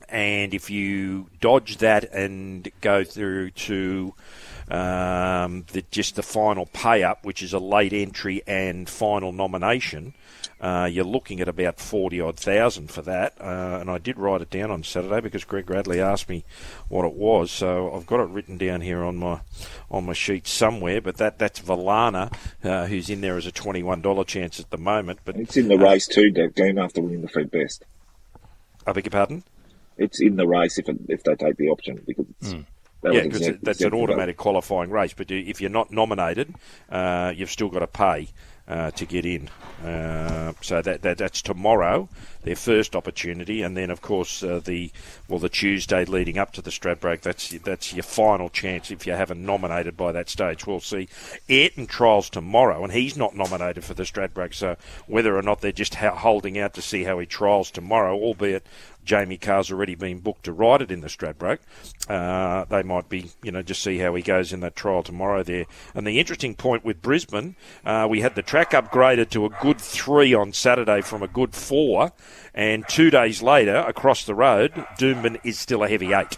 and 0.09 0.53
if 0.53 0.69
you 0.69 1.29
dodge 1.39 1.77
that 1.77 2.11
and 2.13 2.69
go 2.81 3.03
through 3.03 3.51
to 3.51 4.13
um, 4.69 5.65
the, 5.71 5.83
just 5.91 6.15
the 6.15 6.23
final 6.23 6.65
pay 6.65 7.03
up, 7.03 7.23
which 7.23 7.43
is 7.43 7.53
a 7.53 7.59
late 7.59 7.93
entry 7.93 8.41
and 8.47 8.89
final 8.89 9.31
nomination, 9.31 10.13
uh, 10.59 10.89
you're 10.91 11.05
looking 11.05 11.41
at 11.41 11.47
about 11.47 11.79
40 11.79 12.21
odd 12.21 12.37
thousand 12.37 12.89
for 12.89 13.01
that. 13.03 13.33
Uh, 13.39 13.77
and 13.81 13.89
I 13.89 13.97
did 13.97 14.17
write 14.17 14.41
it 14.41 14.49
down 14.49 14.71
on 14.71 14.83
Saturday 14.83 15.21
because 15.21 15.43
Greg 15.43 15.69
Radley 15.69 15.99
asked 16.01 16.29
me 16.29 16.43
what 16.87 17.05
it 17.05 17.13
was. 17.13 17.51
So 17.51 17.93
I've 17.93 18.05
got 18.05 18.21
it 18.21 18.29
written 18.29 18.57
down 18.57 18.81
here 18.81 19.03
on 19.03 19.17
my 19.17 19.41
on 19.91 20.05
my 20.05 20.13
sheet 20.13 20.47
somewhere. 20.47 21.01
But 21.01 21.17
that 21.17 21.37
that's 21.37 21.59
Valana, 21.59 22.33
uh, 22.63 22.87
who's 22.87 23.09
in 23.09 23.21
there 23.21 23.37
as 23.37 23.45
a 23.45 23.51
$21 23.51 24.25
chance 24.25 24.59
at 24.59 24.69
the 24.69 24.77
moment. 24.77 25.19
But 25.25 25.35
It's 25.35 25.57
in 25.57 25.67
the 25.67 25.75
uh, 25.75 25.89
race 25.89 26.07
too, 26.07 26.31
Dev, 26.31 26.55
game 26.55 26.77
after 26.77 27.01
winning 27.01 27.21
the 27.21 27.27
Fred 27.27 27.51
Best. 27.51 27.83
I 28.87 28.93
beg 28.93 29.05
your 29.05 29.11
pardon? 29.11 29.43
It's 29.97 30.21
in 30.21 30.35
the 30.35 30.47
race 30.47 30.77
if 30.77 30.89
it, 30.89 30.97
if 31.07 31.23
they 31.23 31.35
take 31.35 31.57
the 31.57 31.69
option 31.69 32.01
because 32.05 32.25
it's, 32.41 32.55
that 33.01 33.13
yeah, 33.13 33.23
because 33.23 33.57
that's 33.61 33.81
an 33.81 33.93
automatic 33.93 34.35
qualifying 34.35 34.89
race. 34.89 35.13
But 35.13 35.29
if 35.29 35.61
you're 35.61 35.69
not 35.69 35.91
nominated, 35.91 36.55
uh, 36.89 37.33
you've 37.35 37.51
still 37.51 37.69
got 37.69 37.79
to 37.79 37.87
pay 37.87 38.29
uh, 38.67 38.91
to 38.91 39.05
get 39.05 39.25
in. 39.25 39.49
Uh, 39.83 40.53
so 40.61 40.81
that, 40.81 41.03
that 41.03 41.17
that's 41.17 41.41
tomorrow, 41.41 42.09
their 42.41 42.55
first 42.55 42.95
opportunity, 42.95 43.61
and 43.61 43.77
then 43.77 43.91
of 43.91 44.01
course 44.01 44.41
uh, 44.41 44.59
the 44.63 44.91
well 45.27 45.37
the 45.37 45.49
Tuesday 45.49 46.05
leading 46.05 46.37
up 46.37 46.53
to 46.53 46.61
the 46.61 46.71
Stradbroke. 46.71 47.21
That's 47.21 47.49
that's 47.59 47.93
your 47.93 48.03
final 48.03 48.49
chance 48.49 48.89
if 48.89 49.05
you 49.05 49.13
haven't 49.13 49.45
nominated 49.45 49.95
by 49.95 50.11
that 50.13 50.29
stage. 50.29 50.65
We'll 50.65 50.79
see. 50.79 51.07
Ayrton 51.47 51.85
trials 51.85 52.29
tomorrow, 52.29 52.83
and 52.83 52.91
he's 52.91 53.15
not 53.15 53.35
nominated 53.35 53.83
for 53.83 53.93
the 53.93 54.03
Stradbroke. 54.03 54.55
So 54.55 54.77
whether 55.05 55.37
or 55.37 55.43
not 55.43 55.61
they're 55.61 55.71
just 55.71 55.95
ha- 55.95 56.15
holding 56.15 56.57
out 56.57 56.73
to 56.73 56.81
see 56.81 57.03
how 57.03 57.19
he 57.19 57.27
trials 57.27 57.69
tomorrow, 57.69 58.15
albeit 58.15 58.65
Jamie 59.05 59.37
Kah's 59.37 59.71
already 59.71 59.95
been 59.95 60.19
booked 60.19 60.43
to 60.45 60.51
ride 60.51 60.81
it 60.81 60.91
in 60.91 61.01
the 61.01 61.07
Stradbroke. 61.07 61.59
Uh, 62.09 62.65
they 62.65 62.83
might 62.83 63.07
be, 63.07 63.31
you 63.43 63.51
know, 63.51 63.61
just 63.61 63.83
see 63.83 63.99
how 63.99 64.13
he 64.15 64.21
goes 64.21 64.51
in 64.51 64.59
that 64.61 64.75
trial 64.75 65.03
tomorrow 65.03 65.43
there. 65.43 65.65
And 65.93 66.05
the 66.05 66.19
interesting 66.19 66.55
point 66.55 66.83
with 66.83 67.01
Brisbane, 67.01 67.55
uh, 67.85 68.07
we 68.09 68.21
had 68.21 68.35
the 68.35 68.41
track 68.41 68.71
upgraded 68.71 69.29
to 69.29 69.45
a 69.45 69.49
good 69.61 69.79
three 69.79 70.33
on 70.33 70.51
Saturday 70.51 71.01
from 71.01 71.23
a 71.23 71.27
good 71.27 71.53
four, 71.53 72.11
and 72.53 72.87
two 72.87 73.09
days 73.09 73.41
later, 73.41 73.77
across 73.77 74.25
the 74.25 74.35
road, 74.35 74.73
Doomben 74.97 75.39
is 75.43 75.59
still 75.59 75.83
a 75.83 75.89
heavy 75.89 76.13
eight. 76.13 76.37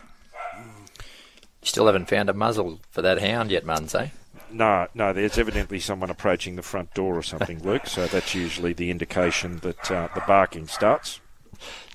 Still 1.61 1.87
haven't 1.87 2.09
found 2.09 2.29
a 2.29 2.33
muzzle 2.33 2.79
for 2.91 3.01
that 3.01 3.21
hound 3.21 3.51
yet, 3.51 3.65
Muns, 3.65 3.99
eh? 3.99 4.09
No, 4.49 4.87
no, 4.93 5.11
there's 5.11 5.37
evidently 5.37 5.79
someone 5.79 6.09
approaching 6.09 6.55
the 6.55 6.61
front 6.61 6.93
door 6.93 7.17
or 7.17 7.23
something, 7.23 7.61
Luke. 7.63 7.87
So 7.87 8.07
that's 8.07 8.33
usually 8.33 8.73
the 8.73 8.89
indication 8.89 9.57
that 9.59 9.91
uh, 9.91 10.07
the 10.15 10.21
barking 10.21 10.67
starts. 10.67 11.19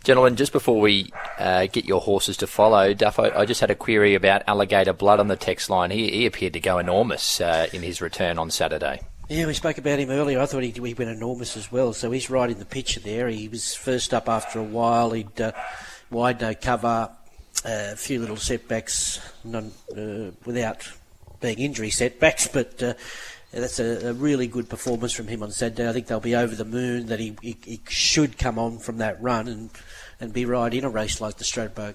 Gentlemen, 0.05 0.35
just 0.35 0.53
before 0.53 0.81
we 0.81 1.13
uh, 1.39 1.67
get 1.67 1.85
your 1.85 2.01
horses 2.01 2.37
to 2.39 2.47
follow, 2.49 2.93
Duff, 2.93 3.21
I, 3.21 3.31
I 3.31 3.45
just 3.45 3.61
had 3.61 3.71
a 3.71 3.77
query 3.77 4.17
about 4.17 4.43
Alligator 4.49 4.93
Blood 4.93 5.21
on 5.21 5.29
the 5.29 5.37
text 5.37 5.71
line. 5.71 5.93
He, 5.93 6.11
he 6.11 6.27
appeared 6.27 6.55
to 6.55 6.61
go 6.61 6.79
enormous 6.79 7.41
uh, 7.41 7.69
in 7.73 7.83
his 7.83 8.01
return 8.01 8.39
on 8.39 8.51
Saturday. 8.51 9.03
Yeah, 9.29 9.47
we 9.47 9.55
spoke 9.55 9.79
about 9.79 10.01
him 10.01 10.11
earlier. 10.11 10.41
I 10.41 10.47
thought 10.47 10.65
he, 10.65 10.71
he 10.71 10.81
went 10.81 11.11
enormous 11.11 11.57
as 11.57 11.71
well. 11.71 11.93
So 11.93 12.11
he's 12.11 12.29
right 12.29 12.51
in 12.51 12.59
the 12.59 12.65
picture 12.65 12.99
there. 12.99 13.29
He 13.29 13.49
was 13.49 13.75
first 13.75 14.13
up 14.13 14.29
after 14.29 14.59
a 14.59 14.65
while. 14.65 15.13
He'd 15.13 15.41
uh, 15.41 15.53
wide 16.11 16.41
no 16.41 16.53
cover, 16.53 17.09
uh, 17.65 17.93
a 17.93 17.97
few 17.97 18.19
little 18.19 18.37
setbacks, 18.37 19.21
none 19.45 19.73
uh, 19.97 20.33
without 20.45 20.89
being 21.41 21.61
injury 21.61 21.91
setbacks, 21.91 22.49
but. 22.53 22.83
That's 23.53 23.79
a, 23.79 24.09
a 24.09 24.13
really 24.15 24.47
good 24.47 24.69
performance 24.69 25.13
from 25.13 25.29
him 25.29 25.43
on 25.43 25.51
Saturday. 25.51 25.89
I 25.89 25.93
think 25.93 26.07
they'll 26.07 26.21
be 26.21 26.35
over 26.35 26.55
the 26.55 26.65
moon 26.65 27.07
that 27.07 27.21
he, 27.21 27.37
he, 27.43 27.57
he 27.65 27.81
should 27.89 28.39
come 28.39 28.59
on 28.59 28.79
from 28.79 28.97
that 28.99 29.21
run 29.23 29.47
and, 29.47 29.71
and 30.19 30.33
be 30.33 30.47
right 30.47 30.73
in 30.73 30.85
a 30.85 30.89
race 30.89 31.21
like 31.21 31.37
the 31.37 31.45
Stradbroke. 31.45 31.95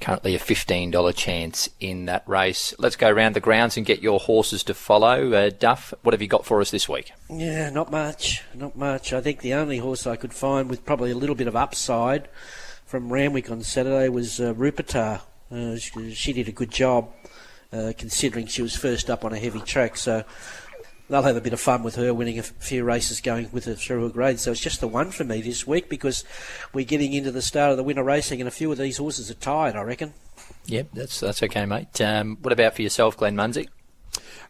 Currently 0.00 0.34
a 0.34 0.38
$15 0.38 1.14
chance 1.16 1.68
in 1.80 2.06
that 2.06 2.28
race. 2.28 2.74
Let's 2.78 2.96
go 2.96 3.08
around 3.08 3.34
the 3.34 3.40
grounds 3.40 3.76
and 3.76 3.86
get 3.86 4.00
your 4.00 4.20
horses 4.20 4.62
to 4.64 4.74
follow. 4.74 5.32
Uh, 5.32 5.50
Duff, 5.56 5.92
what 6.02 6.14
have 6.14 6.22
you 6.22 6.28
got 6.28 6.44
for 6.44 6.60
us 6.60 6.70
this 6.70 6.88
week? 6.88 7.12
Yeah, 7.30 7.70
not 7.70 7.90
much, 7.90 8.42
not 8.54 8.76
much. 8.76 9.12
I 9.12 9.20
think 9.20 9.40
the 9.40 9.54
only 9.54 9.78
horse 9.78 10.06
I 10.06 10.16
could 10.16 10.32
find 10.32 10.68
with 10.68 10.84
probably 10.84 11.10
a 11.10 11.16
little 11.16 11.34
bit 11.34 11.48
of 11.48 11.56
upside 11.56 12.28
from 12.86 13.12
Randwick 13.12 13.50
on 13.50 13.62
Saturday 13.62 14.08
was 14.08 14.40
uh, 14.40 14.54
Rupertar. 14.54 15.20
Uh, 15.50 15.76
she, 15.76 16.14
she 16.14 16.32
did 16.32 16.48
a 16.48 16.52
good 16.52 16.70
job 16.70 17.10
uh, 17.72 17.92
considering 17.96 18.46
she 18.46 18.62
was 18.62 18.76
first 18.76 19.10
up 19.10 19.24
on 19.24 19.32
a 19.32 19.38
heavy 19.38 19.60
track. 19.60 19.96
So 19.96 20.24
they'll 21.08 21.22
have 21.22 21.36
a 21.36 21.40
bit 21.40 21.52
of 21.52 21.60
fun 21.60 21.82
with 21.82 21.96
her 21.96 22.12
winning 22.12 22.38
a 22.38 22.42
few 22.42 22.84
races 22.84 23.20
going 23.20 23.48
with 23.52 23.64
her 23.64 23.74
through 23.74 24.04
her 24.04 24.08
grade. 24.10 24.38
So 24.38 24.52
it's 24.52 24.60
just 24.60 24.80
the 24.80 24.88
one 24.88 25.10
for 25.10 25.24
me 25.24 25.40
this 25.40 25.66
week 25.66 25.88
because 25.88 26.24
we're 26.72 26.84
getting 26.84 27.12
into 27.12 27.30
the 27.30 27.42
start 27.42 27.70
of 27.70 27.76
the 27.76 27.82
winter 27.82 28.04
racing 28.04 28.40
and 28.40 28.48
a 28.48 28.52
few 28.52 28.70
of 28.70 28.78
these 28.78 28.98
horses 28.98 29.30
are 29.30 29.34
tired, 29.34 29.76
I 29.76 29.82
reckon. 29.82 30.14
Yep, 30.66 30.88
that's 30.92 31.20
that's 31.20 31.42
okay, 31.42 31.64
mate. 31.64 32.00
Um, 32.00 32.36
what 32.42 32.52
about 32.52 32.74
for 32.74 32.82
yourself, 32.82 33.16
Glenn 33.16 33.36
Munsey? 33.36 33.68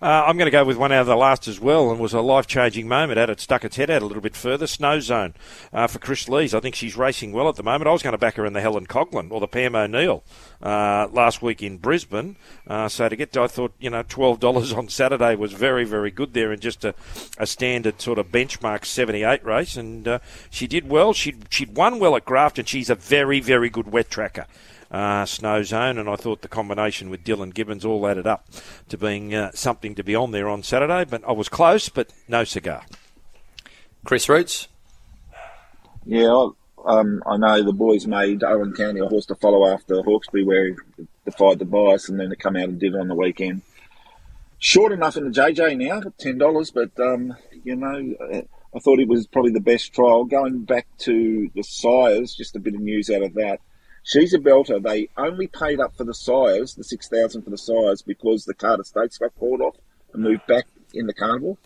Uh, 0.00 0.24
I'm 0.26 0.36
going 0.36 0.46
to 0.46 0.52
go 0.52 0.64
with 0.64 0.76
one 0.76 0.92
out 0.92 1.00
of 1.00 1.06
the 1.08 1.16
last 1.16 1.48
as 1.48 1.58
well, 1.58 1.90
and 1.90 1.98
was 1.98 2.14
a 2.14 2.20
life-changing 2.20 2.86
moment. 2.86 3.18
Had 3.18 3.30
it 3.30 3.40
stuck 3.40 3.64
its 3.64 3.76
head 3.76 3.90
out 3.90 4.02
a 4.02 4.06
little 4.06 4.22
bit 4.22 4.36
further. 4.36 4.66
Snow 4.66 5.00
Zone 5.00 5.34
uh, 5.72 5.88
for 5.88 5.98
Chris 5.98 6.28
Lees. 6.28 6.54
I 6.54 6.60
think 6.60 6.76
she's 6.76 6.96
racing 6.96 7.32
well 7.32 7.48
at 7.48 7.56
the 7.56 7.64
moment. 7.64 7.88
I 7.88 7.92
was 7.92 8.02
going 8.02 8.12
to 8.12 8.18
back 8.18 8.36
her 8.36 8.46
in 8.46 8.52
the 8.52 8.60
Helen 8.60 8.86
Coughlin 8.86 9.32
or 9.32 9.40
the 9.40 9.48
Pam 9.48 9.74
O'Neill 9.74 10.22
uh, 10.62 11.08
last 11.10 11.42
week 11.42 11.62
in 11.62 11.78
Brisbane. 11.78 12.36
Uh, 12.66 12.88
so 12.88 13.08
to 13.08 13.16
get, 13.16 13.32
to, 13.32 13.42
I 13.42 13.48
thought 13.48 13.72
you 13.80 13.90
know, 13.90 14.04
twelve 14.08 14.38
dollars 14.38 14.72
on 14.74 14.88
Saturday 14.88 15.34
was 15.34 15.52
very, 15.52 15.84
very 15.84 16.10
good 16.10 16.32
there, 16.32 16.52
and 16.52 16.62
just 16.62 16.84
a, 16.84 16.94
a 17.38 17.46
standard 17.46 18.00
sort 18.00 18.18
of 18.18 18.30
benchmark 18.30 18.84
seventy-eight 18.84 19.44
race, 19.44 19.76
and 19.76 20.06
uh, 20.06 20.18
she 20.50 20.66
did 20.66 20.88
well. 20.88 21.12
She 21.12 21.34
she'd 21.50 21.76
won 21.76 21.98
well 21.98 22.14
at 22.14 22.24
Grafton. 22.24 22.58
And 22.58 22.68
she's 22.68 22.90
a 22.90 22.96
very, 22.96 23.38
very 23.38 23.70
good 23.70 23.92
wet 23.92 24.10
tracker 24.10 24.46
uh, 24.90 25.24
snow 25.26 25.62
zone, 25.62 25.98
and 25.98 26.08
I 26.08 26.16
thought 26.16 26.42
the 26.42 26.48
combination 26.48 27.10
with 27.10 27.24
Dylan 27.24 27.52
Gibbons 27.52 27.84
all 27.84 28.06
added 28.06 28.26
up 28.26 28.46
to 28.88 28.96
being 28.98 29.34
uh, 29.34 29.50
something 29.52 29.94
to 29.94 30.02
be 30.02 30.14
on 30.14 30.30
there 30.30 30.48
on 30.48 30.62
Saturday. 30.62 31.04
But 31.04 31.22
I 31.28 31.32
was 31.32 31.48
close, 31.48 31.88
but 31.88 32.12
no 32.26 32.44
cigar. 32.44 32.84
Chris 34.04 34.28
Roots. 34.28 34.68
Yeah, 36.06 36.32
I- 36.32 36.50
um, 36.86 37.22
I 37.26 37.36
know 37.36 37.62
the 37.64 37.72
boys 37.72 38.06
made 38.06 38.42
Owen 38.44 38.72
County 38.72 39.00
a 39.00 39.06
horse 39.06 39.26
to 39.26 39.34
follow 39.34 39.66
after 39.66 40.00
Hawkesbury, 40.00 40.44
where 40.44 40.68
he 40.68 40.74
defied 41.24 41.58
the 41.58 41.64
bias, 41.66 42.08
and 42.08 42.18
then 42.18 42.30
to 42.30 42.36
come 42.36 42.56
out 42.56 42.68
and 42.68 42.78
did 42.78 42.94
it 42.94 42.98
on 43.00 43.08
the 43.08 43.14
weekend. 43.16 43.62
Short 44.58 44.92
enough 44.92 45.16
in 45.16 45.24
the 45.24 45.30
JJ 45.30 45.76
now, 45.76 46.00
ten 46.18 46.38
dollars, 46.38 46.70
but 46.70 46.90
um, 47.00 47.36
you 47.64 47.76
know, 47.76 48.14
uh, 48.32 48.42
I 48.74 48.78
thought 48.78 49.00
it 49.00 49.08
was 49.08 49.26
probably 49.26 49.50
the 49.52 49.60
best 49.60 49.92
trial. 49.92 50.24
Going 50.24 50.64
back 50.64 50.86
to 50.98 51.50
the 51.54 51.62
sires, 51.62 52.32
just 52.34 52.56
a 52.56 52.60
bit 52.60 52.74
of 52.74 52.80
news 52.80 53.10
out 53.10 53.22
of 53.22 53.34
that. 53.34 53.60
She's 54.08 54.32
a 54.32 54.38
belter. 54.38 54.82
They 54.82 55.10
only 55.18 55.48
paid 55.48 55.80
up 55.80 55.94
for 55.94 56.04
the 56.04 56.14
sires, 56.14 56.74
the 56.74 56.82
six 56.82 57.08
thousand 57.08 57.42
for 57.42 57.50
the 57.50 57.58
sires, 57.58 58.00
because 58.00 58.46
the 58.46 58.54
Carter 58.54 58.82
Stakes 58.82 59.18
got 59.18 59.36
called 59.38 59.60
off 59.60 59.76
and 60.14 60.22
moved 60.22 60.46
back 60.46 60.66
in 60.94 61.06
the 61.06 61.12
carnival. 61.12 61.58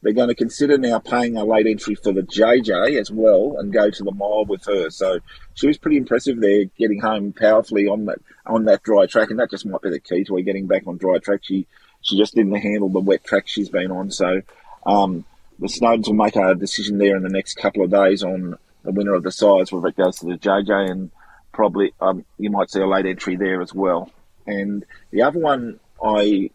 They're 0.00 0.14
going 0.14 0.30
to 0.30 0.34
consider 0.34 0.78
now 0.78 1.00
paying 1.00 1.36
a 1.36 1.44
late 1.44 1.66
entry 1.66 1.94
for 1.94 2.10
the 2.10 2.22
JJ 2.22 2.98
as 2.98 3.10
well 3.10 3.56
and 3.58 3.74
go 3.74 3.90
to 3.90 4.04
the 4.04 4.10
mile 4.10 4.46
with 4.46 4.64
her. 4.64 4.88
So 4.88 5.18
she 5.52 5.66
was 5.66 5.76
pretty 5.76 5.98
impressive 5.98 6.40
there, 6.40 6.64
getting 6.78 6.98
home 6.98 7.34
powerfully 7.34 7.86
on 7.86 8.06
that 8.06 8.20
on 8.46 8.64
that 8.64 8.82
dry 8.84 9.04
track, 9.04 9.28
and 9.28 9.38
that 9.38 9.50
just 9.50 9.66
might 9.66 9.82
be 9.82 9.90
the 9.90 10.00
key 10.00 10.24
to 10.24 10.36
her 10.36 10.40
getting 10.42 10.66
back 10.66 10.86
on 10.86 10.96
dry 10.96 11.18
track. 11.18 11.40
She 11.42 11.66
she 12.00 12.16
just 12.16 12.34
didn't 12.34 12.54
handle 12.54 12.88
the 12.88 13.00
wet 13.00 13.22
track 13.22 13.46
she's 13.46 13.68
been 13.68 13.90
on. 13.90 14.10
So 14.10 14.40
um, 14.86 15.26
the 15.58 15.66
Snowdens 15.66 16.06
will 16.06 16.14
make 16.14 16.36
a 16.36 16.54
decision 16.54 16.96
there 16.96 17.16
in 17.16 17.22
the 17.22 17.28
next 17.28 17.58
couple 17.58 17.84
of 17.84 17.90
days 17.90 18.24
on 18.24 18.56
the 18.82 18.92
winner 18.92 19.12
of 19.12 19.24
the 19.24 19.30
Sires, 19.30 19.70
whether 19.70 19.88
it 19.88 19.96
goes 19.98 20.20
to 20.20 20.26
the 20.26 20.38
JJ, 20.38 20.90
and 20.90 21.10
probably 21.52 21.92
um, 22.00 22.24
you 22.38 22.50
might 22.50 22.70
see 22.70 22.80
a 22.80 22.86
late 22.86 23.06
entry 23.06 23.36
there 23.36 23.60
as 23.62 23.72
well. 23.74 24.10
And 24.46 24.84
the 25.10 25.22
other 25.22 25.38
one 25.38 25.78
I 26.02 26.50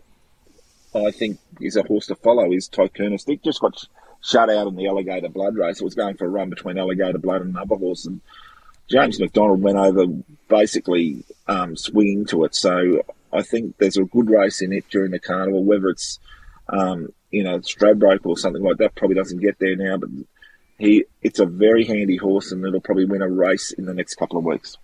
I 0.94 1.12
think 1.12 1.40
is 1.62 1.76
a 1.76 1.84
horse 1.84 2.08
to 2.08 2.16
follow 2.16 2.52
is 2.52 2.70
Tycoonus. 2.70 3.26
Dick 3.26 3.44
just 3.44 3.62
got 3.62 3.78
sh- 3.78 3.86
shut 4.22 4.50
out 4.50 4.68
in 4.68 4.76
the 4.76 4.88
Alligator 4.88 5.30
Blood 5.30 5.56
race. 5.56 5.80
It 5.80 5.84
was 5.84 5.96
going 5.96 6.18
for 6.18 6.26
a 6.26 6.30
run 6.30 6.50
between 6.50 6.78
Alligator 6.78 7.18
Blood 7.18 7.42
and 7.42 7.52
another 7.52 7.76
horse, 7.76 8.06
and 8.06 8.22
James 8.90 9.20
McDonald 9.20 9.62
went 9.62 9.78
over 9.78 10.06
basically 10.48 11.24
um, 11.48 11.76
swinging 11.76 12.26
to 12.28 12.46
it. 12.46 12.56
So 12.56 13.04
I 13.32 13.44
think 13.44 13.78
there's 13.78 13.98
a 13.98 14.04
good 14.04 14.30
race 14.30 14.62
in 14.62 14.74
it 14.74 14.86
during 14.90 15.12
the 15.12 15.20
carnival. 15.20 15.64
Whether 15.64 15.90
it's 15.90 16.20
um, 16.70 17.10
you 17.32 17.44
know 17.44 17.60
Stradbroke 17.60 18.26
or 18.26 18.38
something 18.38 18.64
like 18.64 18.78
that, 18.78 18.96
probably 18.96 19.16
doesn't 19.16 19.42
get 19.42 19.60
there 19.60 19.76
now. 19.76 19.98
But 19.98 20.10
he, 20.78 21.06
it's 21.22 21.40
a 21.40 21.46
very 21.46 21.86
handy 21.86 22.18
horse, 22.18 22.52
and 22.52 22.66
it'll 22.66 22.82
probably 22.82 23.06
win 23.06 23.22
a 23.22 23.30
race 23.30 23.72
in 23.72 23.86
the 23.86 23.94
next 23.94 24.16
couple 24.16 24.38
of 24.38 24.46
weeks. 24.46 24.78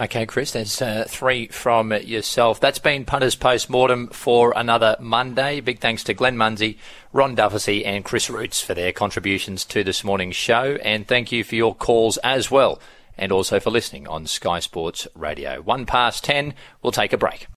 Okay, 0.00 0.26
Chris, 0.26 0.52
there's 0.52 0.80
uh, 0.80 1.06
three 1.08 1.48
from 1.48 1.92
yourself. 1.92 2.60
That's 2.60 2.78
been 2.78 3.04
Punters 3.04 3.34
Post 3.34 3.68
Mortem 3.68 4.06
for 4.08 4.52
another 4.54 4.96
Monday. 5.00 5.60
Big 5.60 5.80
thanks 5.80 6.04
to 6.04 6.14
Glenn 6.14 6.36
Munsey, 6.36 6.78
Ron 7.12 7.34
Dufficy, 7.34 7.84
and 7.84 8.04
Chris 8.04 8.30
Roots 8.30 8.60
for 8.60 8.74
their 8.74 8.92
contributions 8.92 9.64
to 9.64 9.82
this 9.82 10.04
morning's 10.04 10.36
show. 10.36 10.78
And 10.84 11.08
thank 11.08 11.32
you 11.32 11.42
for 11.42 11.56
your 11.56 11.74
calls 11.74 12.16
as 12.18 12.48
well, 12.48 12.80
and 13.16 13.32
also 13.32 13.58
for 13.58 13.70
listening 13.70 14.06
on 14.06 14.26
Sky 14.26 14.60
Sports 14.60 15.08
Radio. 15.16 15.60
One 15.62 15.84
past 15.84 16.22
ten, 16.22 16.54
we'll 16.80 16.92
take 16.92 17.12
a 17.12 17.18
break. 17.18 17.46